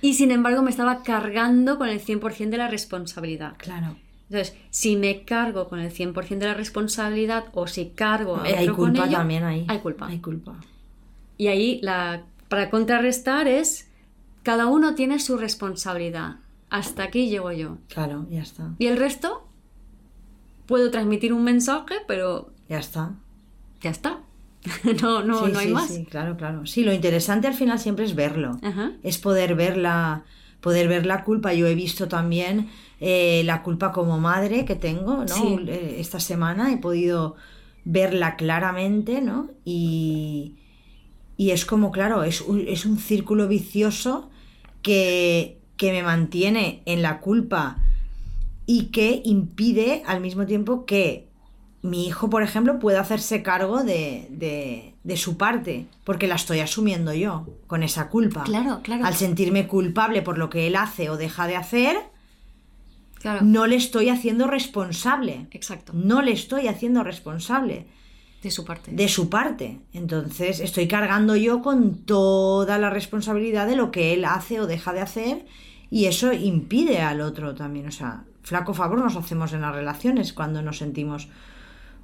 Y 0.01 0.13
sin 0.15 0.31
embargo 0.31 0.61
me 0.63 0.69
estaba 0.71 1.03
cargando 1.03 1.77
con 1.77 1.87
el 1.89 1.99
100% 1.99 2.49
de 2.49 2.57
la 2.57 2.67
responsabilidad. 2.67 3.53
claro. 3.57 3.95
Entonces, 4.29 4.55
si 4.69 4.95
me 4.95 5.25
cargo 5.25 5.67
con 5.67 5.79
el 5.79 5.91
100% 5.91 6.37
de 6.39 6.45
la 6.45 6.53
responsabilidad 6.53 7.45
o 7.51 7.67
si 7.67 7.87
cargo 7.89 8.37
a 8.37 8.43
hay 8.43 8.63
otro 8.63 8.77
con 8.77 8.89
culpa 8.91 9.05
ello, 9.07 9.17
también 9.17 9.43
ahí. 9.43 9.65
hay 9.67 9.79
culpa. 9.79 10.07
Hay 10.07 10.19
culpa. 10.19 10.55
Y 11.37 11.47
ahí 11.47 11.79
la 11.83 12.23
para 12.47 12.69
contrarrestar 12.69 13.49
es 13.49 13.89
cada 14.43 14.67
uno 14.67 14.95
tiene 14.95 15.19
su 15.19 15.37
responsabilidad. 15.37 16.37
Hasta 16.69 17.03
aquí 17.03 17.27
llego 17.27 17.51
yo. 17.51 17.77
Claro, 17.89 18.25
ya 18.29 18.41
está. 18.41 18.69
Y 18.79 18.85
el 18.87 18.95
resto 18.97 19.45
puedo 20.65 20.91
transmitir 20.91 21.33
un 21.33 21.43
mensaje, 21.43 21.95
pero 22.07 22.53
Ya 22.69 22.79
está. 22.79 23.11
ya 23.81 23.89
está. 23.89 24.21
no, 25.01 25.24
no, 25.24 25.45
Sí, 25.45 25.51
no 25.51 25.59
hay 25.59 25.68
sí, 25.68 25.74
más. 25.74 25.88
Sí, 25.89 26.05
claro, 26.05 26.38
claro. 26.38 26.66
Sí, 26.66 26.84
lo 26.84 26.93
interesante 26.93 27.47
al 27.47 27.53
final 27.53 27.80
siempre 27.80 28.05
es 28.05 28.16
verlo. 28.16 28.59
Ajá. 28.62 28.93
Es 29.03 29.18
poder 29.18 29.55
ver 29.55 29.78
la, 29.78 30.24
poder 30.62 30.88
ver 30.88 31.05
la 31.05 31.24
culpa. 31.24 31.53
Yo 31.53 31.68
he 31.68 31.76
visto 31.76 32.07
también 32.07 32.70
eh, 32.99 33.41
la 33.45 33.64
culpa 33.64 33.91
como 33.91 34.20
madre 34.20 34.66
que 34.66 34.76
tengo, 34.76 35.26
¿no? 35.26 35.59
Eh, 35.68 35.95
Esta 35.99 36.20
semana 36.20 36.72
he 36.72 36.78
podido 36.78 37.36
verla 37.84 38.36
claramente, 38.36 39.22
¿no? 39.22 39.49
Y, 39.66 40.57
y 41.38 41.51
es 41.51 41.66
como, 41.66 41.91
claro, 41.91 42.24
es 42.24 42.41
un, 42.41 42.68
es 42.68 42.86
un 42.86 42.99
círculo 42.99 43.47
vicioso 43.47 44.30
que, 44.84 45.59
que 45.78 45.91
me 45.91 46.03
mantiene 46.03 46.84
en 46.86 47.01
la 47.01 47.20
culpa 47.20 47.80
y 48.68 48.86
que 48.88 49.22
impide 49.26 50.03
al 50.05 50.22
mismo 50.22 50.45
tiempo 50.45 50.86
que 50.86 51.30
mi 51.84 52.05
hijo, 52.07 52.29
por 52.29 52.43
ejemplo, 52.43 52.77
pueda 52.79 53.01
hacerse 53.01 53.41
cargo 53.43 53.84
de, 53.84 54.27
de- 54.29 54.93
de 55.03 55.17
su 55.17 55.36
parte, 55.38 55.88
porque 56.03 56.27
la 56.27 56.36
estoy 56.36 56.59
asumiendo 56.59 57.11
yo 57.13 57.47
con 57.65 57.82
esa 57.82 58.09
culpa. 58.09 58.43
Claro, 58.43 58.82
claro. 58.84 59.03
Al 59.05 59.15
sentirme 59.15 59.67
culpable 59.67 60.21
por 60.21 60.38
lo 60.38 60.49
que 60.51 60.67
él 60.67 60.75
hace 60.75 61.09
o 61.09 61.17
deja 61.17 61.47
de 61.47 61.55
hacer, 61.55 61.97
Claro. 63.19 63.41
no 63.43 63.67
le 63.67 63.75
estoy 63.75 64.09
haciendo 64.09 64.47
responsable. 64.47 65.47
Exacto. 65.51 65.93
No 65.95 66.21
le 66.21 66.32
estoy 66.32 66.67
haciendo 66.67 67.03
responsable 67.03 67.86
De 68.43 68.49
su 68.51 68.65
parte. 68.65 68.91
de 68.91 69.07
su 69.07 69.29
parte. 69.29 69.79
Entonces 69.93 70.59
estoy 70.59 70.88
cargando 70.88 71.36
yo 71.36 71.61
con 71.61 71.97
toda 72.05 72.77
la 72.79 72.89
responsabilidad 72.89 73.67
de 73.67 73.75
lo 73.75 73.91
que 73.91 74.13
él 74.13 74.25
hace 74.25 74.59
o 74.59 74.65
deja 74.67 74.91
de 74.93 75.01
hacer 75.01 75.45
y 75.91 76.05
eso 76.05 76.34
impide 76.34 77.01
al 77.01 77.21
otro 77.21 77.53
también. 77.53 77.88
O 77.88 77.91
sea, 77.91 78.23
flaco 78.41 78.73
favor 78.73 78.97
nos 78.99 79.15
hacemos 79.15 79.53
en 79.53 79.61
las 79.61 79.75
relaciones 79.75 80.34
cuando 80.34 80.61
nos 80.63 80.79
sentimos 80.79 81.27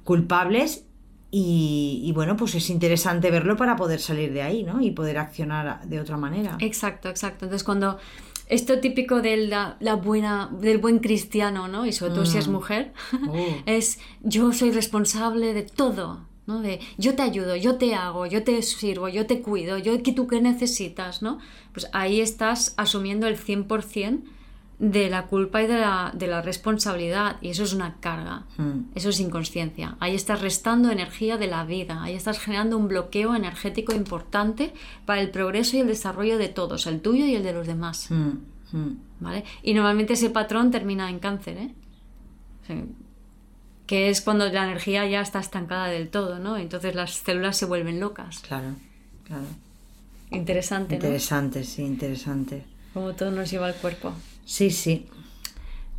culpables 0.08 0.86
y, 1.30 2.00
y 2.02 2.12
bueno, 2.12 2.34
pues 2.34 2.54
es 2.54 2.70
interesante 2.70 3.30
verlo 3.30 3.58
para 3.58 3.76
poder 3.76 4.00
salir 4.00 4.32
de 4.32 4.40
ahí, 4.40 4.62
¿no? 4.62 4.80
Y 4.80 4.90
poder 4.92 5.18
accionar 5.18 5.86
de 5.86 6.00
otra 6.00 6.16
manera. 6.16 6.56
Exacto, 6.60 7.10
exacto. 7.10 7.44
Entonces 7.44 7.62
cuando 7.62 7.98
esto 8.46 8.80
típico 8.80 9.20
de 9.20 9.36
la, 9.36 9.76
la 9.80 9.96
buena, 9.96 10.48
del 10.62 10.78
buen 10.78 11.00
cristiano, 11.00 11.68
¿no? 11.68 11.84
Y 11.84 11.92
sobre 11.92 12.14
todo 12.14 12.24
si 12.24 12.38
es 12.38 12.48
mujer, 12.48 12.94
Mm. 13.12 13.28
Oh. 13.28 13.56
es 13.66 13.98
yo 14.22 14.54
soy 14.54 14.70
responsable 14.70 15.52
de 15.52 15.64
todo, 15.64 16.26
¿no? 16.46 16.62
De 16.62 16.80
yo 16.96 17.14
te 17.14 17.20
ayudo, 17.20 17.54
yo 17.56 17.76
te 17.76 17.94
hago, 17.94 18.24
yo 18.24 18.42
te 18.44 18.62
sirvo, 18.62 19.10
yo 19.10 19.26
te 19.26 19.42
cuido, 19.42 19.76
yo 19.76 20.02
que 20.02 20.12
tú 20.12 20.26
qué 20.26 20.40
necesitas, 20.40 21.20
¿no? 21.20 21.38
Pues 21.74 21.90
ahí 21.92 22.22
estás 22.22 22.72
asumiendo 22.78 23.26
el 23.26 23.36
100% 23.36 24.22
de 24.78 25.10
la 25.10 25.26
culpa 25.26 25.62
y 25.62 25.66
de 25.66 25.78
la, 25.78 26.12
de 26.14 26.28
la 26.28 26.40
responsabilidad 26.40 27.36
y 27.40 27.48
eso 27.48 27.64
es 27.64 27.72
una 27.72 27.96
carga. 27.96 28.44
Mm. 28.58 28.90
Eso 28.94 29.08
es 29.08 29.18
inconsciencia. 29.18 29.96
Ahí 29.98 30.14
estás 30.14 30.40
restando 30.40 30.90
energía 30.90 31.36
de 31.36 31.48
la 31.48 31.64
vida. 31.64 32.02
Ahí 32.02 32.14
estás 32.14 32.38
generando 32.38 32.76
un 32.76 32.86
bloqueo 32.86 33.34
energético 33.34 33.92
importante 33.92 34.72
para 35.04 35.20
el 35.20 35.30
progreso 35.30 35.76
y 35.76 35.80
el 35.80 35.88
desarrollo 35.88 36.38
de 36.38 36.48
todos, 36.48 36.86
el 36.86 37.00
tuyo 37.00 37.26
y 37.26 37.34
el 37.34 37.42
de 37.42 37.52
los 37.52 37.66
demás. 37.66 38.10
Mm, 38.10 38.76
mm. 38.76 38.98
¿Vale? 39.20 39.44
Y 39.64 39.74
normalmente 39.74 40.12
ese 40.12 40.30
patrón 40.30 40.70
termina 40.70 41.10
en 41.10 41.18
cáncer, 41.18 41.58
¿eh? 41.58 41.74
O 42.62 42.66
sea, 42.66 42.76
que 43.86 44.10
es 44.10 44.20
cuando 44.20 44.48
la 44.48 44.64
energía 44.64 45.06
ya 45.06 45.22
está 45.22 45.40
estancada 45.40 45.86
del 45.86 46.08
todo, 46.08 46.38
¿no? 46.38 46.56
Entonces 46.56 46.94
las 46.94 47.14
células 47.14 47.56
se 47.56 47.64
vuelven 47.64 47.98
locas. 47.98 48.40
Claro, 48.40 48.74
claro. 49.24 49.46
Interesante, 50.30 50.98
¿no? 50.98 51.04
Interesante, 51.04 51.64
sí, 51.64 51.82
interesante. 51.82 52.64
Como 52.92 53.14
todo 53.14 53.30
nos 53.30 53.50
lleva 53.50 53.66
al 53.66 53.74
cuerpo. 53.74 54.12
Sí, 54.48 54.70
sí. 54.70 55.06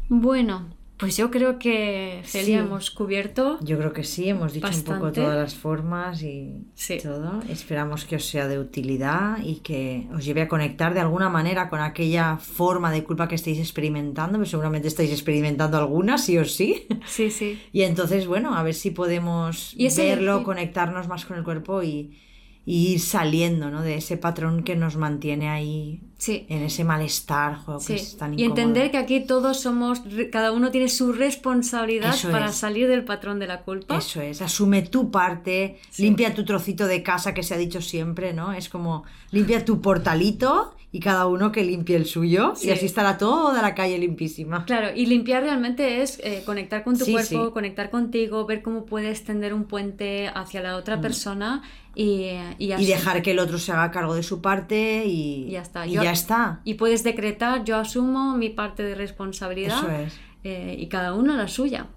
Bueno, 0.08 0.70
pues 0.98 1.16
yo 1.18 1.30
creo 1.30 1.60
que, 1.60 2.22
Celia, 2.26 2.46
Sí. 2.62 2.66
hemos 2.66 2.90
cubierto 2.90 3.60
Yo 3.62 3.78
creo 3.78 3.94
que 3.94 4.04
sí, 4.04 4.28
hemos 4.28 4.54
dicho 4.54 4.68
un 4.76 4.82
poco 4.84 5.12
todas 5.12 5.36
las 5.38 5.54
formas 5.54 6.24
y 6.24 6.66
Sí. 6.74 6.98
todo. 6.98 7.42
Esperamos 7.48 8.06
que 8.06 8.16
os 8.16 8.26
sea 8.26 8.48
de 8.48 8.58
utilidad 8.58 9.38
y 9.44 9.58
que 9.58 10.08
os 10.16 10.26
lleve 10.26 10.42
a 10.42 10.48
conectar 10.48 10.96
de 10.96 11.00
alguna 11.00 11.30
manera 11.30 11.70
con 11.70 11.80
aquella 11.80 12.38
forma 12.38 12.92
de 12.92 13.04
culpa 13.04 13.28
que 13.28 13.36
estáis 13.36 13.60
experimentando, 13.60 14.40
que 14.40 14.48
seguramente 14.48 14.88
estáis 14.88 15.12
experimentando 15.12 15.78
alguna, 15.78 16.18
sí 16.18 16.40
o 16.40 16.44
sí. 16.46 16.88
Sí, 17.06 17.30
sí. 17.30 17.62
Y 17.72 17.84
entonces, 17.84 18.26
bueno, 18.26 18.56
a 18.58 18.64
ver 18.64 18.74
si 18.74 18.90
podemos 18.90 19.76
Y 19.78 19.90
verlo, 19.96 20.44
conectarnos 20.44 21.08
más 21.08 21.24
con 21.26 21.38
el 21.38 21.44
cuerpo 21.44 21.84
y, 21.84 22.18
y 22.66 22.94
ir 22.94 23.00
saliendo 23.00 23.70
¿no? 23.70 23.84
de 23.84 23.94
ese 23.98 24.18
patrón 24.18 24.64
que 24.64 24.76
nos 24.76 24.98
mantiene 24.98 25.50
ahí 25.50 26.02
Sí. 26.20 26.46
en 26.50 26.62
ese 26.64 26.84
malestar, 26.84 27.60
Sí, 27.80 27.88
que 27.88 27.96
es 27.96 28.18
tan 28.18 28.34
y 28.38 28.44
incómodo. 28.44 28.62
entender 28.62 28.92
que 28.92 28.98
aquí 28.98 29.22
todos 29.22 29.62
somos, 29.62 30.02
cada 30.32 30.52
uno 30.52 30.70
tiene 30.70 30.90
su 30.90 31.12
responsabilidad 31.14 32.14
Eso 32.14 32.30
para 32.30 32.48
es. 32.50 32.56
salir 32.56 32.88
del 32.88 33.04
patrón 33.06 33.40
de 33.40 33.48
la 33.48 33.62
culpa. 33.62 33.98
Eso 33.98 34.22
es, 34.22 34.42
asume 34.42 34.82
tu 34.84 35.10
parte, 35.12 35.80
Sí. 35.90 36.04
limpia 36.04 36.36
tu 36.36 36.44
trocito 36.46 36.86
de 36.88 37.02
casa 37.04 37.34
que 37.34 37.42
se 37.42 37.54
ha 37.54 37.58
dicho 37.58 37.82
siempre, 37.82 38.34
¿no? 38.34 38.54
Es 38.54 38.70
como 38.70 39.04
limpia 39.32 39.64
tu 39.66 39.82
portalito 39.82 40.76
y 40.92 41.00
cada 41.00 41.28
uno 41.28 41.52
que 41.52 41.64
limpie 41.64 41.96
el 41.96 42.06
suyo 42.06 42.54
Sí. 42.56 42.68
y 42.68 42.72
así 42.72 42.86
estará 42.88 43.18
toda 43.18 43.62
la 43.62 43.74
calle 43.76 43.98
limpísima. 43.98 44.66
Claro, 44.66 44.88
y 44.96 45.06
limpiar 45.06 45.44
realmente 45.44 46.02
es 46.02 46.20
eh, 46.24 46.42
conectar 46.46 46.84
con 46.84 46.98
tu 46.98 47.06
Sí, 47.06 47.12
cuerpo, 47.14 47.46
sí. 47.48 47.52
conectar 47.54 47.90
contigo, 47.92 48.46
ver 48.46 48.62
cómo 48.62 48.86
puedes 48.86 49.24
tender 49.24 49.54
un 49.54 49.66
puente 49.66 50.28
hacia 50.34 50.62
la 50.62 50.76
otra 50.78 51.00
persona 51.00 51.62
y, 51.96 52.30
y, 52.60 52.86
dejar 52.86 53.22
que 53.22 53.32
el 53.32 53.40
otro 53.40 53.58
se 53.58 53.72
haga 53.72 53.92
cargo 53.92 54.16
de 54.16 54.24
su 54.24 54.42
parte 54.42 55.06
y 55.06 55.48
Y 55.48 55.52
ya 55.52 55.62
está. 55.62 55.86
Y 55.88 55.94
Yo- 55.94 56.04
ya 56.04 56.12
está. 56.12 56.62
Y 56.64 56.76
puedes 56.76 57.04
decretar, 57.04 57.64
yo 57.64 57.78
asumo 57.78 58.38
mi 58.38 58.50
parte 58.50 58.84
de 58.84 58.96
responsabilidad 58.96 59.78
Eso 59.80 59.92
es. 59.92 60.20
eh, 60.44 60.76
y 60.80 60.88
cada 60.88 61.14
uno 61.14 61.36
la 61.36 61.48
suya. 61.48 61.88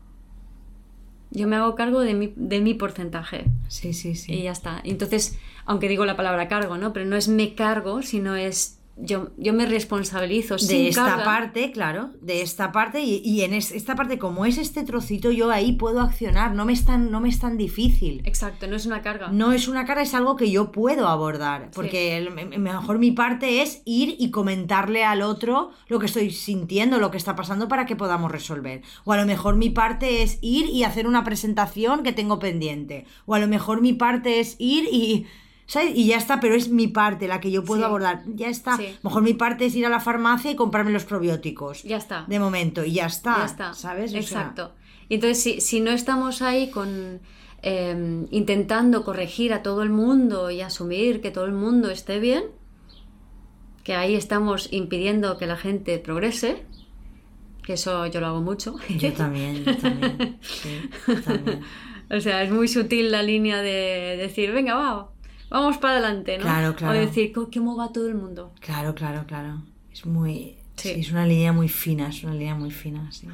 Yo 1.31 1.49
me 1.49 1.57
hago 1.57 1.75
cargo 1.75 2.01
de 2.01 2.13
mi, 2.15 2.33
de 2.37 2.61
mi 2.61 2.75
porcentaje. 2.75 3.45
Sí, 3.69 3.95
sí, 3.95 4.15
sí. 4.17 4.33
Y 4.35 4.43
ya 4.43 4.53
está. 4.53 4.81
Entonces, 4.85 5.39
aunque 5.65 5.89
digo 5.89 6.05
la 6.05 6.17
palabra 6.17 6.47
cargo, 6.49 6.77
¿no? 6.77 6.93
Pero 6.93 7.07
no 7.07 7.17
es 7.17 7.29
me 7.29 7.55
cargo, 7.55 8.03
sino 8.03 8.37
es 8.37 8.82
yo, 9.05 9.31
yo 9.37 9.53
me 9.53 9.67
responsabilizo 9.67 10.57
de 10.57 10.89
esta 10.89 11.05
carga. 11.07 11.25
parte, 11.25 11.73
claro, 11.73 12.11
de 12.21 12.43
esta 12.43 12.71
parte 12.73 13.03
y, 13.03 13.21
y 13.25 13.43
en 13.43 13.53
es- 13.55 13.73
esta 13.73 13.95
parte, 13.97 14.19
como 14.19 14.47
es 14.47 14.59
este 14.59 14.85
trocito, 14.85 15.31
yo 15.31 15.51
ahí 15.51 15.73
puedo 15.73 16.01
accionar, 16.01 16.55
no 16.55 16.65
me 16.65 16.73
es 16.73 16.85
tan, 16.85 17.11
no 17.11 17.21
me 17.21 17.29
es 17.29 17.39
tan 17.39 17.57
difícil. 17.57 18.23
Exacto, 18.25 18.67
no 18.67 18.77
es 18.77 18.87
una 18.87 19.03
carga. 19.03 19.29
No 19.29 19.53
es 19.53 19.69
una 19.69 19.85
cara, 19.85 20.03
es 20.03 20.15
algo 20.15 20.37
que 20.37 20.51
yo 20.51 20.73
puedo 20.73 21.09
abordar. 21.09 21.71
Porque 21.75 22.17
el- 22.17 22.31
mejor 22.59 22.99
mi 22.99 23.11
parte 23.11 23.63
es 23.63 23.83
ir 23.85 24.17
y 24.19 24.31
comentarle 24.31 25.05
al 25.05 25.23
otro 25.23 25.71
lo 25.89 25.99
que 25.99 26.07
estoy 26.07 26.31
sintiendo, 26.31 26.99
lo 26.99 27.11
que 27.11 27.17
está 27.19 27.35
pasando 27.37 27.69
para 27.69 27.87
que 27.87 27.97
podamos 27.97 28.31
resolver. 28.31 28.83
O 29.05 29.13
a 29.13 29.17
lo 29.17 29.27
mejor 29.27 29.57
mi 29.57 29.71
parte 29.71 30.23
es 30.23 30.39
ir 30.43 30.67
y 30.67 30.85
hacer 30.85 31.07
una 31.07 31.25
presentación 31.25 32.03
que 32.03 32.13
tengo 32.13 32.39
pendiente. 32.39 33.05
O 33.27 33.35
a 33.35 33.39
lo 33.39 33.49
mejor 33.49 33.81
mi 33.81 33.93
parte 33.93 34.41
es 34.41 34.57
ir 34.59 34.85
y. 34.93 35.27
¿Sabes? 35.73 35.93
Y 35.97 36.07
ya 36.09 36.19
está, 36.19 36.39
pero 36.39 36.55
es 36.55 36.69
mi 36.69 36.87
parte 36.87 37.27
la 37.29 37.41
que 37.41 37.51
yo 37.51 37.65
puedo 37.65 37.81
Sí. 37.81 37.87
abordar. 37.87 38.23
Ya 38.27 38.49
está. 38.49 38.77
Sí. 38.77 38.95
Mejor 39.03 39.23
mi 39.23 39.33
parte 39.33 39.65
es 39.65 39.75
ir 39.75 39.87
a 39.87 39.89
la 39.89 40.01
farmacia 40.01 40.51
y 40.51 40.55
comprarme 40.55 40.91
los 40.93 41.05
probióticos. 41.07 41.83
Ya 41.83 41.97
está. 41.97 42.27
De 42.29 42.39
momento, 42.39 42.85
y 42.85 42.93
ya 42.93 43.07
está. 43.07 43.39
Ya 43.39 43.45
está. 43.47 43.73
¿Sabes? 43.73 44.11
O 44.11 44.13
sea, 44.13 44.21
Exacto. 44.21 44.73
Y 45.09 45.15
entonces, 45.15 45.43
si, 45.43 45.63
si 45.63 45.81
no 45.81 45.91
estamos 45.91 46.43
ahí 46.43 46.69
con 46.71 47.21
eh, 47.63 48.27
intentando 48.31 49.03
corregir 49.03 49.55
a 49.55 49.63
todo 49.63 49.83
el 49.83 49.89
mundo 49.89 50.51
y 50.51 50.61
asumir 50.61 51.23
que 51.23 51.31
todo 51.31 51.47
el 51.47 51.53
mundo 51.53 51.89
esté 51.91 52.19
bien, 52.21 52.45
que 53.83 53.95
ahí 53.95 54.15
estamos 54.15 54.69
impidiendo 54.73 55.39
que 55.39 55.47
la 55.47 55.57
gente 55.57 55.99
progrese, 55.99 56.67
que 57.65 57.73
eso 57.75 58.05
yo 58.09 58.21
lo 58.21 58.27
hago 58.27 58.43
mucho. 58.43 58.77
yo 58.99 59.11
también, 59.15 59.65
yo 59.65 59.75
también. 59.79 60.39
Sí, 60.43 60.81
también. 61.25 61.61
o 62.11 62.21
sea, 62.21 62.43
es 62.43 62.51
muy 62.51 62.69
sutil 62.69 63.11
la 63.11 63.23
línea 63.23 63.63
de 63.63 64.19
decir, 64.19 64.53
venga, 64.53 64.75
va, 64.75 65.12
vamos 65.53 65.79
para 65.79 65.95
adelante, 65.99 66.39
¿no? 66.39 66.43
Claro, 66.45 66.75
claro. 66.75 66.99
O 66.99 67.01
decir, 67.01 67.33
"¿Cómo- 67.33 67.49
¿cómo 67.53 67.77
va 67.77 67.93
todo 67.93 68.09
el 68.09 68.15
mundo? 68.17 68.53
Claro, 68.61 68.95
claro, 68.95 69.25
claro. 69.27 69.63
Es 69.93 70.05
muy. 70.07 70.57
Sí. 70.77 70.95
sí, 70.95 71.01
es 71.01 71.13
una 71.13 71.27
línea 71.27 71.53
muy 71.53 71.69
fina, 71.69 72.09
es 72.09 72.25
una 72.25 72.33
línea 72.35 72.55
muy 72.55 72.71
fina, 72.71 73.11
sí. 73.13 73.29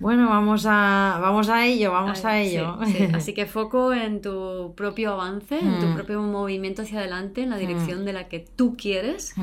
Bueno, 0.00 0.28
vamos 0.28 0.66
a, 0.68 1.18
vamos 1.20 1.48
a 1.48 1.64
ello, 1.66 1.92
vamos 1.92 2.24
a 2.24 2.40
ello. 2.40 2.78
sí, 2.84 2.92
sí. 2.92 3.04
Así 3.14 3.32
que 3.32 3.46
foco 3.46 3.92
en 3.92 4.20
tu 4.20 4.74
propio 4.76 5.12
avance, 5.12 5.58
en 5.58 5.78
tu 5.80 5.86
Mm. 5.86 5.94
propio 5.94 6.20
movimiento 6.20 6.82
hacia 6.82 6.98
adelante, 6.98 7.42
en 7.42 7.50
la 7.50 7.56
dirección 7.58 8.04
de 8.04 8.12
la 8.12 8.28
que 8.28 8.40
tú 8.40 8.76
quieres. 8.76 9.34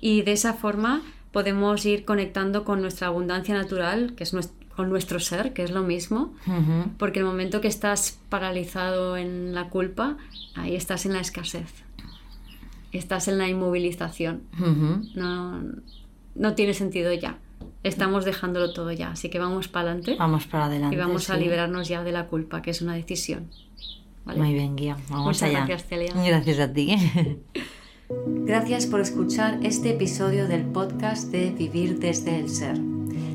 Y 0.00 0.22
de 0.22 0.32
esa 0.32 0.54
forma 0.54 1.02
podemos 1.32 1.84
ir 1.86 2.04
conectando 2.04 2.64
con 2.64 2.80
nuestra 2.80 3.08
abundancia 3.08 3.54
natural, 3.54 4.14
que 4.16 4.24
es 4.24 4.32
nues- 4.34 4.50
con 4.80 4.88
nuestro 4.88 5.20
ser, 5.20 5.52
que 5.52 5.62
es 5.62 5.70
lo 5.72 5.82
mismo. 5.82 6.32
Porque 6.96 7.18
el 7.18 7.26
momento 7.26 7.60
que 7.60 7.68
estás 7.68 8.18
paralizado 8.30 9.18
en 9.18 9.54
la 9.54 9.68
culpa, 9.68 10.16
ahí 10.54 10.74
estás 10.74 11.04
en 11.04 11.12
la 11.12 11.20
escasez. 11.20 11.70
Estás 12.90 13.28
en 13.28 13.36
la 13.36 13.46
inmovilización. 13.46 14.40
No, 15.14 15.62
no 16.34 16.54
tiene 16.54 16.72
sentido 16.72 17.12
ya. 17.12 17.36
Estamos 17.82 18.24
dejándolo 18.24 18.72
todo 18.72 18.90
ya. 18.90 19.10
Así 19.10 19.28
que 19.28 19.38
vamos 19.38 19.68
para 19.68 19.90
adelante 19.90 20.16
Vamos 20.18 20.46
para 20.46 20.64
adelante. 20.64 20.96
y 20.96 20.98
vamos 20.98 21.28
a 21.28 21.36
liberarnos 21.36 21.86
ya 21.88 22.02
de 22.02 22.12
la 22.12 22.26
culpa, 22.28 22.62
que 22.62 22.70
es 22.70 22.80
una 22.80 22.94
decisión. 22.94 23.50
¿Vale? 24.24 24.40
Muy 24.40 24.54
bien, 24.54 24.76
Guía. 24.76 24.96
Vamos 25.10 25.26
Muchas 25.26 25.42
allá. 25.42 25.66
gracias, 25.66 25.84
Celia. 25.90 26.12
Gracias 26.14 26.58
a 26.58 26.72
ti. 26.72 26.96
Gracias 28.44 28.86
por 28.86 29.00
escuchar 29.00 29.58
este 29.62 29.90
episodio 29.90 30.48
del 30.48 30.62
podcast 30.64 31.30
de 31.30 31.50
Vivir 31.50 31.98
desde 32.00 32.40
el 32.40 32.48
Ser. 32.48 32.99